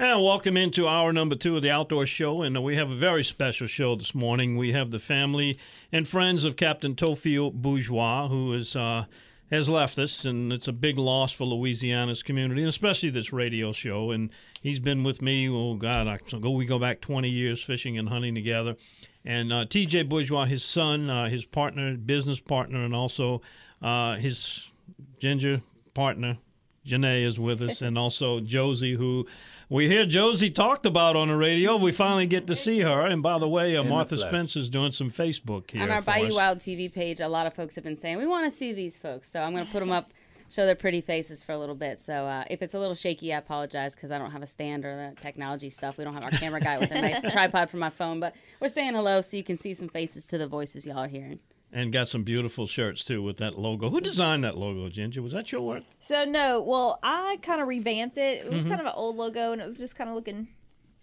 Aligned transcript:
And 0.00 0.22
welcome 0.22 0.56
into 0.56 0.86
hour 0.86 1.12
number 1.12 1.34
two 1.34 1.56
of 1.56 1.62
the 1.62 1.72
Outdoor 1.72 2.06
Show. 2.06 2.42
And 2.42 2.62
we 2.62 2.76
have 2.76 2.88
a 2.88 2.94
very 2.94 3.24
special 3.24 3.66
show 3.66 3.96
this 3.96 4.14
morning. 4.14 4.56
We 4.56 4.70
have 4.70 4.92
the 4.92 5.00
family 5.00 5.58
and 5.90 6.06
friends 6.06 6.44
of 6.44 6.54
Captain 6.54 6.94
Theophile 6.94 7.50
Bourgeois, 7.50 8.28
who 8.28 8.52
is, 8.52 8.76
uh, 8.76 9.06
has 9.50 9.68
left 9.68 9.98
us. 9.98 10.24
And 10.24 10.52
it's 10.52 10.68
a 10.68 10.72
big 10.72 10.98
loss 10.98 11.32
for 11.32 11.46
Louisiana's 11.46 12.22
community, 12.22 12.60
and 12.60 12.68
especially 12.68 13.10
this 13.10 13.32
radio 13.32 13.72
show. 13.72 14.12
And 14.12 14.30
he's 14.62 14.78
been 14.78 15.02
with 15.02 15.20
me, 15.20 15.48
oh, 15.48 15.74
God, 15.74 16.06
I, 16.06 16.20
so 16.28 16.38
we 16.48 16.64
go 16.64 16.78
back 16.78 17.00
20 17.00 17.28
years 17.28 17.60
fishing 17.60 17.98
and 17.98 18.08
hunting 18.08 18.36
together. 18.36 18.76
And 19.24 19.52
uh, 19.52 19.64
TJ 19.64 20.08
Bourgeois, 20.08 20.44
his 20.44 20.62
son, 20.62 21.10
uh, 21.10 21.28
his 21.28 21.44
partner, 21.44 21.96
business 21.96 22.38
partner, 22.38 22.84
and 22.84 22.94
also 22.94 23.42
uh, 23.82 24.14
his 24.14 24.70
ginger 25.18 25.62
partner, 25.92 26.38
Janae, 26.86 27.24
is 27.24 27.40
with 27.40 27.60
us, 27.60 27.82
and 27.82 27.98
also 27.98 28.38
Josie, 28.38 28.94
who 28.94 29.26
we 29.70 29.86
hear 29.86 30.06
Josie 30.06 30.50
talked 30.50 30.86
about 30.86 31.14
on 31.14 31.28
the 31.28 31.36
radio. 31.36 31.76
We 31.76 31.92
finally 31.92 32.26
get 32.26 32.46
to 32.46 32.56
see 32.56 32.80
her. 32.80 33.06
And 33.06 33.22
by 33.22 33.38
the 33.38 33.48
way, 33.48 33.76
uh, 33.76 33.82
Martha 33.84 34.16
Spence 34.16 34.56
is 34.56 34.68
doing 34.68 34.92
some 34.92 35.10
Facebook 35.10 35.70
here. 35.70 35.82
On 35.82 35.90
our 35.90 36.00
for 36.00 36.06
Bayou 36.06 36.28
us. 36.28 36.34
Wild 36.34 36.58
TV 36.58 36.92
page, 36.92 37.20
a 37.20 37.28
lot 37.28 37.46
of 37.46 37.54
folks 37.54 37.74
have 37.74 37.84
been 37.84 37.96
saying, 37.96 38.18
we 38.18 38.26
want 38.26 38.50
to 38.50 38.56
see 38.56 38.72
these 38.72 38.96
folks. 38.96 39.30
So 39.30 39.42
I'm 39.42 39.52
going 39.52 39.66
to 39.66 39.70
put 39.72 39.80
them 39.80 39.90
up, 39.90 40.10
show 40.50 40.64
their 40.64 40.74
pretty 40.74 41.02
faces 41.02 41.44
for 41.44 41.52
a 41.52 41.58
little 41.58 41.74
bit. 41.74 42.00
So 42.00 42.26
uh, 42.26 42.44
if 42.48 42.62
it's 42.62 42.72
a 42.72 42.78
little 42.78 42.94
shaky, 42.94 43.34
I 43.34 43.38
apologize 43.38 43.94
because 43.94 44.10
I 44.10 44.16
don't 44.16 44.30
have 44.30 44.42
a 44.42 44.46
stand 44.46 44.86
or 44.86 44.96
the 44.96 45.20
technology 45.20 45.68
stuff. 45.68 45.98
We 45.98 46.04
don't 46.04 46.14
have 46.14 46.24
our 46.24 46.30
camera 46.30 46.60
guy 46.60 46.78
with 46.78 46.90
a 46.90 47.00
nice 47.02 47.20
tripod 47.32 47.68
for 47.68 47.76
my 47.76 47.90
phone. 47.90 48.20
But 48.20 48.34
we're 48.60 48.68
saying 48.68 48.94
hello 48.94 49.20
so 49.20 49.36
you 49.36 49.44
can 49.44 49.58
see 49.58 49.74
some 49.74 49.88
faces 49.88 50.26
to 50.28 50.38
the 50.38 50.46
voices 50.46 50.86
y'all 50.86 50.98
are 50.98 51.08
hearing. 51.08 51.40
And 51.72 51.92
got 51.92 52.08
some 52.08 52.22
beautiful 52.22 52.66
shirts 52.66 53.04
too 53.04 53.22
with 53.22 53.36
that 53.38 53.58
logo. 53.58 53.90
Who 53.90 54.00
designed 54.00 54.42
that 54.44 54.56
logo, 54.56 54.88
Ginger? 54.88 55.20
Was 55.20 55.32
that 55.32 55.52
your 55.52 55.60
work? 55.60 55.82
So 55.98 56.24
no, 56.24 56.62
well, 56.62 56.98
I 57.02 57.38
kind 57.42 57.60
of 57.60 57.68
revamped 57.68 58.16
it. 58.16 58.38
It 58.38 58.44
Mm-hmm. 58.46 58.54
was 58.56 58.64
kind 58.64 58.80
of 58.80 58.86
an 58.86 58.92
old 58.96 59.16
logo, 59.16 59.52
and 59.52 59.60
it 59.60 59.64
was 59.66 59.76
just 59.76 59.94
kind 59.94 60.08
of 60.08 60.16
looking 60.16 60.48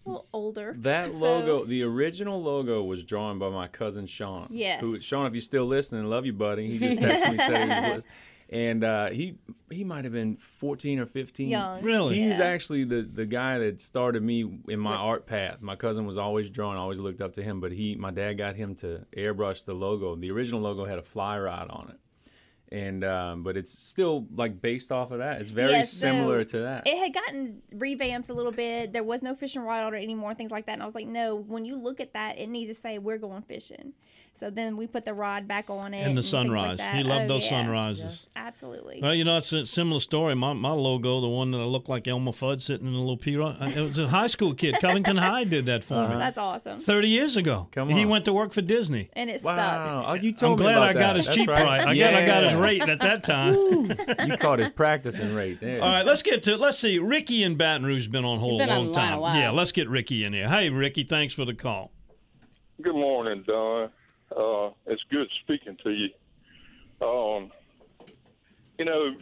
a 0.06 0.10
little 0.10 0.28
older. 0.34 0.76
That 0.80 1.12
So- 1.14 1.20
logo, 1.20 1.66
the 1.66 1.84
original 1.84 2.42
logo, 2.42 2.84
was 2.84 3.04
drawn 3.04 3.38
by 3.38 3.50
my 3.50 3.68
cousin 3.68 4.08
Sean. 4.08 4.48
Yes. 4.50 4.82
Who, 4.82 5.00
Sean, 5.00 5.28
if 5.28 5.34
you're 5.34 5.42
still 5.42 5.66
listening, 5.66 6.06
love 6.06 6.26
you, 6.26 6.34
buddy. 6.34 6.68
He 6.68 6.80
just 6.80 7.00
texted 7.00 7.32
me 7.34 7.38
saying 7.38 7.70
he 7.70 7.76
was 7.76 7.84
listening. 7.94 8.14
And 8.50 8.84
uh, 8.84 9.10
he 9.10 9.40
he 9.72 9.84
might 9.84 10.04
have 10.04 10.14
been 10.14 10.38
14 10.38 11.00
or 11.00 11.06
15. 11.08 11.50
Young. 11.50 11.82
Really? 11.82 12.16
He's 12.16 12.38
Yeah. 12.38 12.46
actually 12.46 12.84
the, 12.84 13.02
the 13.02 13.26
guy 13.26 13.58
that 13.58 13.82
started 13.82 14.22
me 14.22 14.60
in 14.70 14.80
my 14.80 14.94
art 14.96 15.26
path. 15.26 15.62
My 15.62 15.76
cousin 15.76 16.06
was 16.06 16.18
always 16.18 16.52
drawing, 16.52 16.78
always 16.78 17.00
looked 17.00 17.22
up 17.22 17.34
to 17.34 17.44
him, 17.44 17.60
but 17.60 17.72
he 17.72 17.96
my 17.96 18.12
dad 18.12 18.34
got 18.34 18.56
him 18.56 18.76
to 18.76 19.06
airbrush 19.18 19.66
the 19.66 19.74
logo. 19.74 20.16
The 20.16 20.30
original 20.30 20.62
logo 20.62 20.86
had 20.86 21.00
a 21.00 21.04
fly 21.04 21.40
rod 21.40 21.70
on 21.72 21.90
it. 21.90 22.00
And 22.72 23.04
um, 23.04 23.44
but 23.44 23.58
it's 23.58 23.72
still 23.72 24.28
like 24.36 24.62
based 24.62 24.92
off 24.92 25.12
of 25.12 25.20
that. 25.20 25.40
It's 25.42 25.50
very 25.52 25.72
Yeah, 25.72 25.82
so 25.84 25.98
similar 26.08 26.44
to 26.44 26.60
that. 26.62 26.88
It 26.88 26.98
had 26.98 27.14
gotten 27.14 27.62
revamped 27.74 28.30
a 28.30 28.34
little 28.34 28.52
bit. 28.52 28.92
There 28.94 29.04
was 29.04 29.24
no 29.24 29.36
fishing 29.36 29.62
rod 29.64 29.84
on 29.84 29.94
it 29.96 30.04
anymore, 30.04 30.34
things 30.36 30.52
like 30.52 30.66
that. 30.68 30.74
And 30.74 30.82
I 30.84 30.86
was 30.86 30.96
like, 30.96 31.08
no, 31.08 31.36
when 31.36 31.66
you 31.66 31.78
look 31.78 32.00
at 32.00 32.14
that, 32.14 32.38
it 32.38 32.48
needs 32.48 32.70
to 32.70 32.76
say 32.80 32.98
we're 33.00 33.18
going 33.20 33.44
fishing. 33.44 33.94
So 34.36 34.50
then 34.50 34.76
we 34.76 34.86
put 34.86 35.06
the 35.06 35.14
rod 35.14 35.48
back 35.48 35.70
on 35.70 35.94
it. 35.94 36.02
And 36.02 36.18
the 36.18 36.22
things 36.22 36.34
like 36.34 36.46
sunrise. 36.46 36.78
that. 36.80 36.96
he 36.96 37.04
loved 37.04 37.26
Oh, 37.26 37.28
those 37.30 37.44
yeah. 37.46 37.50
sunrises. 37.50 38.32
Absolutely. 38.36 39.00
Well, 39.02 39.16
you 39.16 39.24
know, 39.24 39.38
it's 39.38 39.54
a 39.54 39.66
similar 39.66 40.02
story. 40.02 40.36
My, 40.36 40.52
my 40.52 40.72
logo, 40.72 41.22
the 41.22 41.30
one 41.30 41.52
that 41.52 41.58
looked 41.60 41.88
like 41.88 42.06
Elmer 42.06 42.34
Fudd 42.34 42.62
sitting 42.62 42.86
in 42.86 42.94
a 42.94 43.00
little 43.00 43.16
P 43.16 43.40
uh, 43.40 43.54
It 43.62 43.80
was 43.82 43.98
a 43.98 44.10
high 44.10 44.28
school 44.28 44.54
kid. 44.54 44.76
Covington 44.82 45.16
High 45.16 45.46
did 45.46 45.66
that 45.68 45.86
for 45.86 46.10
me. 46.10 46.16
That's 46.20 46.38
awesome. 46.38 46.80
30 46.80 47.08
years 47.08 47.38
ago. 47.38 47.70
Come 47.72 47.90
He 47.90 48.06
went 48.06 48.26
to 48.26 48.34
work 48.34 48.52
for 48.52 48.62
Disney. 48.62 49.10
And 49.14 49.30
it 49.30 49.42
wow. 49.42 49.56
stuck. 49.56 50.10
Oh, 50.10 50.14
you 50.16 50.30
I'm 50.32 50.36
told 50.36 50.60
me 50.60 50.66
glad 50.66 50.78
about 50.78 50.90
I 50.90 50.94
got 50.94 51.00
that. 51.00 51.16
his 51.16 51.26
That's 51.28 51.38
cheap 51.38 51.48
right. 51.50 51.64
price. 51.64 51.86
I 51.86 51.98
got 51.98 52.14
I 52.14 52.26
got 52.26 52.44
his 52.44 52.56
rate 52.56 52.82
at 52.82 53.00
that 53.00 53.24
time. 53.24 53.54
you 54.28 54.38
caught 54.38 54.60
his 54.60 54.70
practicing 54.70 55.34
rate 55.34 55.62
there. 55.62 55.82
All 55.82 55.90
right, 55.90 56.06
let's 56.06 56.22
get 56.22 56.44
to 56.44 56.54
it. 56.56 56.60
let's 56.60 56.78
see. 56.78 57.00
Ricky 57.00 57.42
in 57.44 57.56
Baton 57.56 57.86
Rouge 57.86 58.04
has 58.04 58.08
been 58.10 58.26
on 58.26 58.40
hold 58.40 58.60
been 58.60 58.70
a 58.70 58.76
long 58.76 58.86
the 58.88 58.92
a 58.92 58.96
time. 58.96 59.20
while. 59.22 59.36
Yeah, 59.40 59.52
let's 59.52 59.72
get 59.72 59.88
Ricky 59.90 60.26
in 60.26 60.34
here. 60.34 60.50
Hey, 60.50 60.70
Ricky, 60.70 61.04
thanks 61.06 61.34
for 61.34 61.46
the 61.46 61.54
call. 61.54 61.94
Good 62.82 62.96
morning, 62.96 63.44
Don. 63.48 63.90
Uh, 64.32 64.70
it's 64.86 65.04
good 65.12 65.28
speaking 65.44 65.78
to 65.84 65.92
you. 65.92 66.10
Um, 67.06 67.52
you 68.78 68.86
know, 68.86 69.16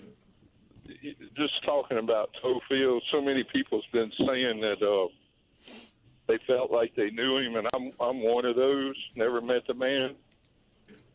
just 1.35 1.63
talking 1.65 1.97
about 1.97 2.29
toe 2.41 2.59
field, 2.69 3.03
so 3.11 3.21
many 3.21 3.43
people's 3.43 3.85
been 3.91 4.11
saying 4.17 4.61
that 4.61 4.81
uh, 4.81 5.07
they 6.27 6.39
felt 6.47 6.71
like 6.71 6.95
they 6.95 7.09
knew 7.09 7.37
him, 7.37 7.55
and 7.55 7.67
I'm 7.73 7.91
I'm 7.99 8.23
one 8.23 8.45
of 8.45 8.55
those. 8.55 8.95
Never 9.15 9.41
met 9.41 9.63
the 9.67 9.73
man, 9.73 10.15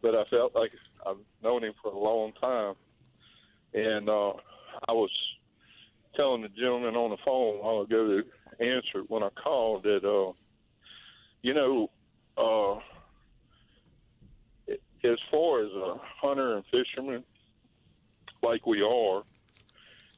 but 0.02 0.14
I 0.14 0.24
felt 0.24 0.54
like 0.54 0.72
I've 1.06 1.16
known 1.42 1.64
him 1.64 1.74
for 1.82 1.92
a 1.92 1.98
long 1.98 2.32
time. 2.40 2.74
And 3.74 4.08
uh, 4.08 4.32
I 4.88 4.92
was 4.92 5.10
telling 6.16 6.42
the 6.42 6.48
gentleman 6.48 6.96
on 6.96 7.10
the 7.10 7.16
phone 7.24 7.58
while 7.58 7.82
ago 7.82 8.06
to 8.06 8.64
answer 8.64 9.02
when 9.08 9.22
I 9.22 9.28
called 9.42 9.84
that, 9.84 10.04
uh, 10.04 10.32
you 11.42 11.54
know, 11.54 11.90
uh, 12.36 12.80
as 15.04 15.18
far 15.30 15.64
as 15.64 15.72
a 15.72 15.94
hunter 16.20 16.56
and 16.56 16.64
fisherman, 16.70 17.24
like 18.42 18.66
we 18.66 18.82
are, 18.82 19.22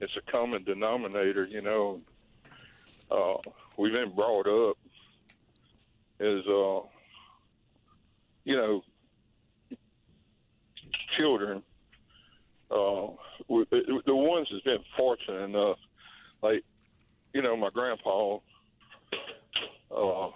it's 0.00 0.16
a 0.16 0.30
common 0.30 0.64
denominator. 0.64 1.44
You 1.44 1.62
know, 1.62 2.00
uh, 3.10 3.36
we've 3.76 3.92
been 3.92 4.14
brought 4.14 4.46
up 4.46 4.76
as, 6.20 6.46
uh, 6.46 6.80
you 8.44 8.56
know, 8.56 8.82
children. 11.18 11.62
Uh, 12.70 13.08
the 13.48 14.14
ones 14.14 14.48
that's 14.50 14.62
been 14.64 14.78
fortunate 14.96 15.42
enough, 15.42 15.78
like, 16.42 16.62
you 17.34 17.42
know, 17.42 17.56
my 17.56 17.68
grandpa 17.70 18.38
uh, 19.94 20.28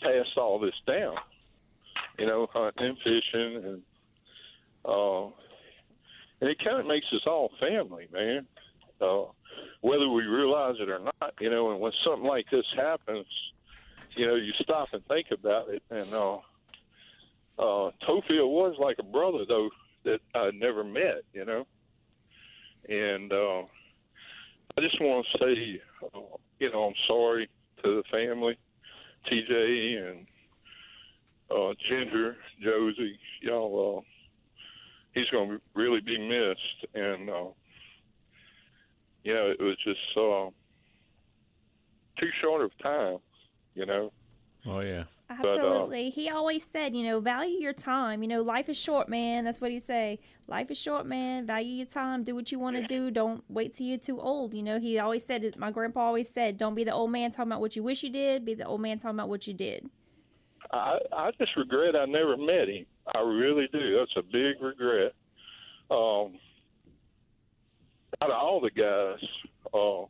passed 0.00 0.36
all 0.36 0.58
this 0.58 0.74
down 0.86 1.16
you 2.22 2.28
know, 2.28 2.46
hunting 2.52 2.86
and 2.86 2.98
fishing, 2.98 3.64
and 3.64 3.82
uh, 4.84 5.24
and 6.40 6.50
it 6.50 6.56
kind 6.62 6.78
of 6.78 6.86
makes 6.86 7.06
us 7.12 7.22
all 7.26 7.50
family, 7.58 8.06
man. 8.12 8.46
Uh, 9.00 9.24
whether 9.80 10.08
we 10.08 10.22
realize 10.22 10.76
it 10.78 10.88
or 10.88 11.00
not, 11.00 11.34
you 11.40 11.50
know, 11.50 11.72
and 11.72 11.80
when 11.80 11.90
something 12.04 12.24
like 12.24 12.46
this 12.52 12.64
happens, 12.76 13.26
you 14.14 14.24
know, 14.24 14.36
you 14.36 14.52
stop 14.60 14.90
and 14.92 15.04
think 15.06 15.32
about 15.32 15.68
it. 15.68 15.82
And 15.90 16.14
uh, 16.14 16.36
uh, 17.58 17.90
Theophile 18.06 18.48
was 18.48 18.76
like 18.78 18.98
a 19.00 19.02
brother, 19.02 19.44
though, 19.48 19.70
that 20.04 20.20
I'd 20.32 20.54
never 20.54 20.84
met, 20.84 21.22
you 21.32 21.44
know. 21.44 21.66
And 22.88 23.32
uh, 23.32 23.62
I 24.76 24.80
just 24.80 25.00
want 25.00 25.26
to 25.32 25.38
say, 25.38 25.82
uh, 26.14 26.20
you 26.60 26.70
know, 26.70 26.84
I'm 26.84 26.94
sorry 27.08 27.50
to 27.82 27.96
the 27.96 28.04
family, 28.12 28.56
TJ 29.28 30.08
and 30.08 30.26
uh, 31.54 31.74
Ginger, 31.88 32.36
Josie, 32.62 33.18
y'all, 33.40 33.98
uh, 33.98 34.00
he's 35.14 35.28
going 35.30 35.50
to 35.50 35.60
really 35.74 36.00
be 36.00 36.18
missed. 36.18 36.94
And, 36.94 37.28
uh, 37.28 37.48
you 39.22 39.34
know, 39.34 39.50
it 39.50 39.62
was 39.62 39.76
just 39.84 40.00
uh, 40.16 40.50
too 42.18 42.30
short 42.40 42.62
of 42.62 42.70
time, 42.78 43.18
you 43.74 43.86
know. 43.86 44.12
Oh 44.64 44.80
yeah. 44.80 45.04
uh, 45.28 45.34
Absolutely. 45.40 46.10
he 46.10 46.30
always 46.30 46.64
said, 46.64 46.94
you 46.94 47.04
know, 47.04 47.20
value 47.20 47.58
your 47.58 47.72
time. 47.72 48.22
You 48.22 48.28
know, 48.28 48.42
life 48.42 48.68
is 48.68 48.76
short, 48.76 49.08
man. 49.08 49.44
That's 49.44 49.60
what 49.60 49.70
he 49.70 49.80
say. 49.80 50.20
Life 50.46 50.70
is 50.70 50.78
short, 50.78 51.06
man. 51.06 51.46
Value 51.46 51.74
your 51.76 51.86
time. 51.86 52.22
Do 52.22 52.34
what 52.34 52.52
you 52.52 52.58
want 52.58 52.76
to 52.76 52.82
do. 52.82 53.10
Don't 53.10 53.42
wait 53.48 53.74
till 53.74 53.86
you're 53.86 53.98
too 53.98 54.20
old. 54.20 54.54
You 54.54 54.62
know, 54.62 54.78
he 54.78 54.98
always 54.98 55.24
said 55.24 55.44
it. 55.44 55.58
My 55.58 55.70
grandpa 55.70 56.00
always 56.00 56.28
said, 56.28 56.58
don't 56.58 56.74
be 56.74 56.84
the 56.84 56.92
old 56.92 57.10
man 57.10 57.30
talking 57.30 57.50
about 57.50 57.60
what 57.60 57.74
you 57.74 57.82
wish 57.82 58.02
you 58.02 58.10
did. 58.10 58.44
Be 58.44 58.54
the 58.54 58.64
old 58.64 58.80
man 58.80 58.98
talking 58.98 59.16
about 59.16 59.28
what 59.28 59.46
you 59.46 59.54
did. 59.54 59.88
I, 60.72 60.98
I 61.12 61.30
just 61.38 61.56
regret 61.56 61.96
I 61.96 62.06
never 62.06 62.36
met 62.36 62.68
him. 62.68 62.86
I 63.14 63.20
really 63.20 63.68
do. 63.72 63.98
That's 63.98 64.16
a 64.16 64.22
big 64.22 64.62
regret. 64.62 65.12
Um, 65.90 66.38
out 68.22 68.30
of 68.30 68.36
all 68.40 68.60
the 68.60 68.70
guys, 68.70 69.28
uh, 69.74 70.06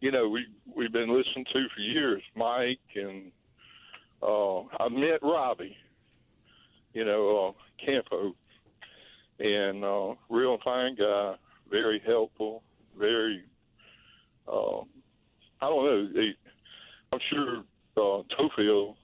you 0.00 0.12
know, 0.12 0.28
we 0.28 0.46
we've 0.76 0.92
been 0.92 1.16
listening 1.16 1.46
to 1.52 1.66
for 1.74 1.80
years, 1.80 2.22
Mike 2.36 2.78
and 2.94 3.32
uh, 4.22 4.60
I 4.80 4.88
met 4.90 5.22
Robbie, 5.22 5.76
you 6.92 7.04
know, 7.04 7.54
uh, 7.56 7.84
Campo, 7.84 8.34
and 9.38 9.84
uh, 9.84 10.14
real 10.28 10.58
fine 10.64 10.96
guy, 10.96 11.34
very 11.70 12.00
helpful, 12.06 12.62
very. 12.98 13.42
Uh, 14.46 14.80
I 15.60 15.68
don't 15.68 15.84
know. 15.84 16.08
They, 16.12 16.34
I'm 17.12 17.20
sure 17.30 17.58
uh, 17.96 18.22
Theophile 18.36 18.96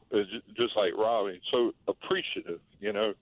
just 0.56 0.76
like 0.76 0.92
Robbie, 0.96 1.40
so 1.50 1.72
appreciative, 1.88 2.60
you 2.80 2.92
know, 2.92 3.14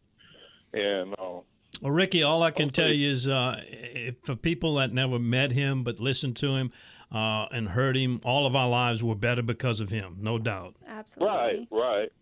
and 0.73 1.13
uh, 1.15 1.41
Well, 1.83 1.93
Ricky, 1.93 2.23
all 2.23 2.43
I 2.43 2.51
can 2.51 2.67
Okay. 2.69 2.83
tell 2.83 2.93
you 2.93 3.11
is 3.11 3.29
uh, 3.29 3.63
if, 3.69 4.17
for 4.23 4.35
people 4.37 4.75
that 4.77 4.93
never 4.93 5.19
met 5.19 5.53
him 5.53 5.85
but 5.85 6.01
listened 6.01 6.37
to 6.37 6.55
him 6.57 6.73
uh, 7.13 7.47
and 7.53 7.69
heard 7.69 7.97
him, 7.97 8.21
all 8.25 8.47
of 8.47 8.55
our 8.57 8.69
lives 8.69 9.03
were 9.03 9.15
better 9.15 9.43
because 9.43 9.81
of 9.81 9.91
him, 9.91 10.17
no 10.21 10.39
doubt. 10.39 10.77
Absolutely. 10.87 11.35
Right, 11.37 11.69
right. 11.71 12.13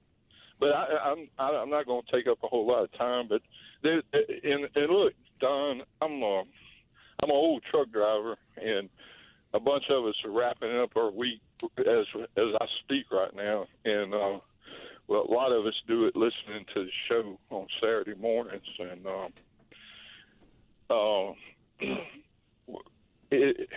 But 0.59 0.71
I, 0.71 0.87
I'm 1.11 1.29
I, 1.39 1.51
I'm 1.51 1.69
not 1.71 1.85
going 1.87 2.03
to 2.07 2.13
take 2.13 2.27
up 2.27 2.39
a 2.43 2.47
whole 2.47 2.67
lot 2.67 2.83
of 2.85 2.93
time. 2.93 3.29
But 3.29 3.43
there, 3.83 4.01
and 4.43 4.67
and 4.75 4.91
look, 4.91 5.13
Don, 5.39 5.83
I'm 6.01 6.23
a 6.23 6.41
I'm 7.23 7.31
an 7.31 7.31
old 7.31 7.63
truck 7.71 7.91
driver, 7.93 8.37
and 8.57 8.89
a 9.53 9.61
bunch 9.61 9.85
of 9.91 10.07
us 10.07 10.15
are 10.25 10.31
wrapping 10.31 10.75
up 10.79 10.97
our 10.97 11.11
week 11.11 11.41
as 11.79 12.07
as 12.39 12.47
I 12.61 12.67
speak 12.85 13.05
right 13.13 13.35
now, 13.37 13.67
and 13.85 14.15
uh, 14.15 14.39
well, 15.08 15.23
a 15.29 15.32
lot 15.32 15.53
of 15.53 15.67
us 15.67 15.75
do 15.87 16.06
it 16.06 16.17
listening 16.17 16.64
to 16.75 16.85
the 16.85 16.91
show 17.08 17.38
on 17.50 17.67
Saturday 17.81 18.14
mornings, 18.20 18.62
and 18.79 19.06
um, 19.06 19.32
uh, 20.91 21.32
it, 23.31 23.69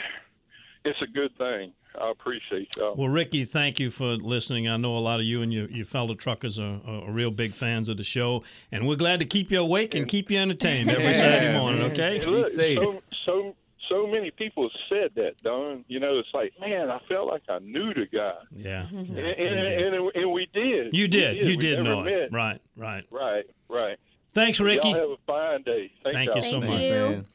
it's 0.85 1.01
a 1.01 1.07
good 1.07 1.35
thing. 1.37 1.73
I 1.99 2.11
appreciate 2.11 2.75
y'all. 2.77 2.95
Well, 2.95 3.09
Ricky, 3.09 3.45
thank 3.45 3.79
you 3.79 3.89
for 3.89 4.15
listening. 4.15 4.67
I 4.67 4.77
know 4.77 4.95
a 4.95 4.99
lot 4.99 5.19
of 5.19 5.25
you 5.25 5.41
and 5.41 5.51
your, 5.51 5.67
your 5.69 5.85
fellow 5.85 6.13
truckers 6.13 6.59
are, 6.59 6.79
are 6.85 7.11
real 7.11 7.31
big 7.31 7.51
fans 7.51 7.89
of 7.89 7.97
the 7.97 8.03
show, 8.03 8.43
and 8.71 8.87
we're 8.87 8.95
glad 8.95 9.19
to 9.21 9.25
keep 9.25 9.51
you 9.51 9.59
awake 9.59 9.95
and 9.95 10.07
keep 10.07 10.29
you 10.29 10.37
entertained 10.37 10.89
every 10.91 11.03
Yeah, 11.05 11.13
Saturday 11.13 11.57
morning, 11.57 11.81
man. 11.81 11.91
okay? 11.91 12.19
Hey, 12.19 12.25
look, 12.25 12.47
safe. 12.47 12.77
so 12.77 13.01
so 13.25 13.55
so 13.89 14.07
many 14.07 14.31
people 14.31 14.69
said 14.87 15.11
that, 15.15 15.33
Don. 15.43 15.83
You 15.87 15.99
know, 15.99 16.19
it's 16.19 16.29
like, 16.33 16.53
man, 16.59 16.89
I 16.89 16.99
felt 17.09 17.27
like 17.27 17.43
I 17.49 17.59
knew 17.59 17.93
the 17.93 18.05
guy, 18.05 18.33
Yeah. 18.55 18.85
and, 18.91 19.07
yeah, 19.09 19.23
and, 19.23 19.95
and, 19.95 20.11
and 20.15 20.31
we 20.31 20.47
did. 20.53 20.93
You 20.93 21.03
We 21.03 21.07
did. 21.07 21.37
You 21.37 21.45
We 21.45 21.57
did 21.57 21.83
know 21.83 22.03
met. 22.03 22.13
it. 22.13 22.31
Right, 22.31 22.61
right. 22.77 23.03
Right, 23.11 23.45
right. 23.67 23.97
Thanks, 24.33 24.59
Ricky. 24.59 24.89
Y'all 24.89 24.97
have 24.99 25.09
a 25.09 25.17
fine 25.25 25.63
day. 25.63 25.91
Thank, 26.03 26.15
Thank 26.15 26.27
you 26.35 26.41
y'all. 26.41 26.51
so 26.51 26.61
Thank 26.61 26.73
much. 26.73 26.81
you. 26.83 26.89
Man. 26.91 27.25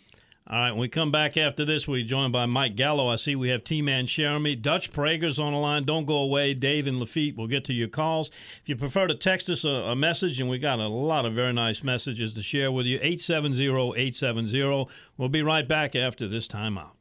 All 0.46 0.58
right, 0.58 0.72
when 0.72 0.80
we 0.80 0.88
come 0.88 1.10
back 1.10 1.38
after 1.38 1.64
this, 1.64 1.88
we're 1.88 2.04
joined 2.04 2.34
by 2.34 2.44
Mike 2.44 2.76
Gallo. 2.76 3.08
I 3.08 3.16
see 3.16 3.34
we 3.34 3.48
have 3.48 3.64
T-Man 3.64 4.04
Jeremy. 4.04 4.54
Dutch 4.54 4.92
Prager's 4.92 5.38
on 5.38 5.54
the 5.54 5.58
line. 5.58 5.84
Don't 5.84 6.04
go 6.04 6.18
away. 6.18 6.52
Dave 6.52 6.86
and 6.86 6.98
Lafitte 6.98 7.34
will 7.34 7.46
get 7.46 7.64
to 7.64 7.72
your 7.72 7.88
calls. 7.88 8.28
If 8.60 8.68
you 8.68 8.76
prefer 8.76 9.06
to 9.06 9.14
text 9.14 9.48
us 9.48 9.64
a, 9.64 9.70
a 9.70 9.96
message, 9.96 10.38
and 10.40 10.50
we 10.50 10.58
got 10.58 10.80
a 10.80 10.86
lot 10.86 11.24
of 11.24 11.32
very 11.32 11.54
nice 11.54 11.82
messages 11.82 12.34
to 12.34 12.42
share 12.42 12.70
with 12.70 12.84
you, 12.84 12.98
870-870. 12.98 14.86
We'll 15.16 15.30
be 15.30 15.42
right 15.42 15.66
back 15.66 15.96
after 15.96 16.28
this 16.28 16.46
time 16.46 16.76
out. 16.76 16.92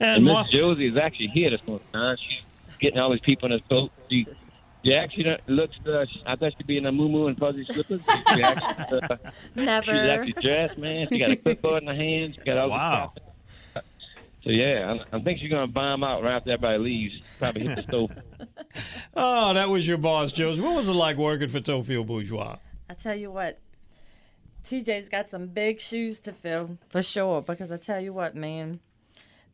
And, 0.00 0.26
And 0.26 0.36
Miss 0.36 0.48
Josie 0.48 0.88
is 0.88 0.96
actually 0.96 1.28
here 1.28 1.50
this 1.50 1.64
morning. 1.68 1.86
Huh? 1.94 2.16
She's 2.16 2.42
getting 2.80 2.98
all 2.98 3.12
these 3.12 3.20
people 3.20 3.52
in 3.52 3.58
the 3.58 3.62
boat. 3.68 3.92
She, 4.10 4.26
she 4.84 4.94
actually 4.94 5.36
looks. 5.46 5.76
Uh, 5.86 6.04
I 6.26 6.36
thought 6.36 6.52
she'd 6.56 6.66
be 6.66 6.76
in 6.78 6.86
a 6.86 6.92
moo 6.92 7.26
and 7.26 7.36
fuzzy 7.38 7.64
slippers. 7.64 8.00
She 8.34 8.42
actually, 8.42 9.00
uh, 9.02 9.16
Never. 9.54 9.84
she's 9.86 10.10
actually 10.10 10.42
dressed, 10.42 10.78
man. 10.78 11.08
She 11.10 11.18
got 11.18 11.30
a 11.30 11.36
clipboard 11.36 11.82
in 11.82 11.88
her 11.88 11.94
hand. 11.94 12.34
She 12.38 12.44
got 12.44 12.58
all 12.58 12.70
Wow. 12.70 13.12
the 13.74 13.82
So 14.44 14.50
yeah, 14.50 14.96
I, 15.12 15.16
I 15.16 15.20
think 15.22 15.38
she's 15.40 15.50
gonna 15.50 15.66
bomb 15.66 16.04
out 16.04 16.22
right 16.22 16.36
after 16.36 16.50
everybody 16.52 16.78
leaves. 16.78 17.14
Probably 17.38 17.66
hit 17.66 17.76
the 17.76 17.82
stove. 17.88 18.10
oh, 19.16 19.54
that 19.54 19.68
was 19.70 19.86
your 19.88 19.98
boss, 19.98 20.32
Josie. 20.32 20.60
What 20.60 20.74
was 20.76 20.88
it 20.88 20.92
like 20.92 21.16
working 21.16 21.48
for 21.48 21.60
Theophile 21.60 22.04
Bourgeois? 22.06 22.56
I 22.90 22.94
tell 22.94 23.14
you 23.14 23.30
what, 23.30 23.58
TJ's 24.64 25.08
got 25.08 25.30
some 25.30 25.46
big 25.46 25.80
shoes 25.80 26.20
to 26.20 26.32
fill 26.32 26.76
for 26.90 27.02
sure. 27.02 27.40
Because 27.42 27.72
I 27.72 27.76
tell 27.78 28.00
you 28.00 28.12
what, 28.12 28.34
man, 28.36 28.80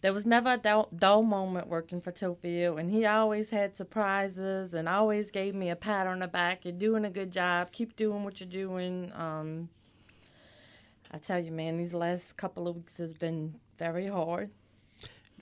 there 0.03 0.13
was 0.13 0.25
never 0.25 0.53
a 0.53 0.87
dull, 0.97 1.23
moment 1.23 1.69
working 1.69 2.01
for 2.01 2.11
Theophile, 2.11 2.79
and 2.79 2.91
he 2.91 3.05
always 3.05 3.51
had 3.51 3.77
surprises 3.77 4.73
and 4.73 4.89
always 4.89 5.31
gave 5.31 5.55
me 5.55 5.69
a 5.69 5.77
pat 5.77 6.07
on 6.07 6.21
the 6.21 6.29
back. 6.29 6.65
You're 6.65 6.73
doing 6.73 7.05
a 7.05 7.11
good 7.11 7.31
job. 7.31 7.71
Keep 7.73 7.97
doing 7.97 8.25
what 8.25 8.41
you're 8.41 8.49
doing. 8.49 9.13
Um, 9.15 9.69
I 11.11 11.19
tell 11.19 11.39
you, 11.39 11.53
man, 11.53 11.77
these 11.77 11.93
last 11.93 12.37
couple 12.37 12.67
of 12.69 12.77
weeks 12.77 12.99
has 12.99 13.15
been 13.15 13.57
very 13.79 14.07
hard. 14.07 14.51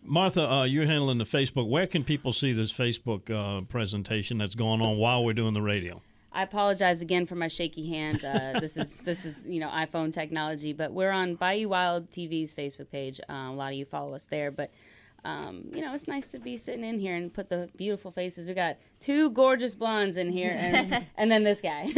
Martha, 0.03 0.51
uh, 0.51 0.65
you're 0.65 0.87
handling 0.87 1.19
the 1.19 1.25
Facebook. 1.25 1.69
Where 1.69 1.87
can 1.87 2.03
people 2.03 2.33
see 2.33 2.53
this 2.53 2.73
Facebook 2.73 3.31
uh, 3.31 3.63
presentation 3.67 4.39
that's 4.39 4.55
going 4.55 4.81
on 4.81 4.97
while 4.97 5.25
we're 5.25 5.35
doing 5.35 5.55
the 5.55 5.63
radio? 5.63 6.03
I 6.33 6.43
apologize 6.43 7.01
again 7.01 7.27
for 7.27 7.35
my 7.35 7.49
shaky 7.49 7.89
hand. 7.89 8.25
Uh, 8.25 8.61
this 8.61 8.77
is 8.77 8.99
this 8.99 9.25
is 9.25 9.47
you 9.47 9.61
know 9.61 9.69
iPhone 9.69 10.13
technology, 10.13 10.73
but 10.73 10.93
we're 10.93 11.11
on 11.11 11.35
Bayou 11.35 11.69
Wild 11.69 12.11
TV's 12.11 12.53
Facebook 12.53 12.91
page. 12.91 13.21
Um, 13.29 13.37
a 13.37 13.55
lot 13.55 13.73
of 13.73 13.79
you 13.79 13.85
follow 13.85 14.15
us 14.15 14.25
there, 14.25 14.51
but 14.51 14.71
um, 15.25 15.65
you 15.73 15.81
know 15.81 15.95
it's 15.95 16.09
nice 16.09 16.31
to 16.33 16.39
be 16.39 16.57
sitting 16.57 16.85
in 16.85 16.99
here 16.99 17.15
and 17.15 17.33
put 17.33 17.49
the 17.49 17.69
beautiful 17.77 18.11
faces. 18.11 18.47
We 18.47 18.55
got 18.55 18.77
two 19.01 19.31
gorgeous 19.31 19.75
blondes 19.75 20.17
in 20.17 20.31
here, 20.33 20.55
and 20.59 21.07
and 21.17 21.31
then 21.31 21.45
this 21.45 21.61
guy, 21.61 21.93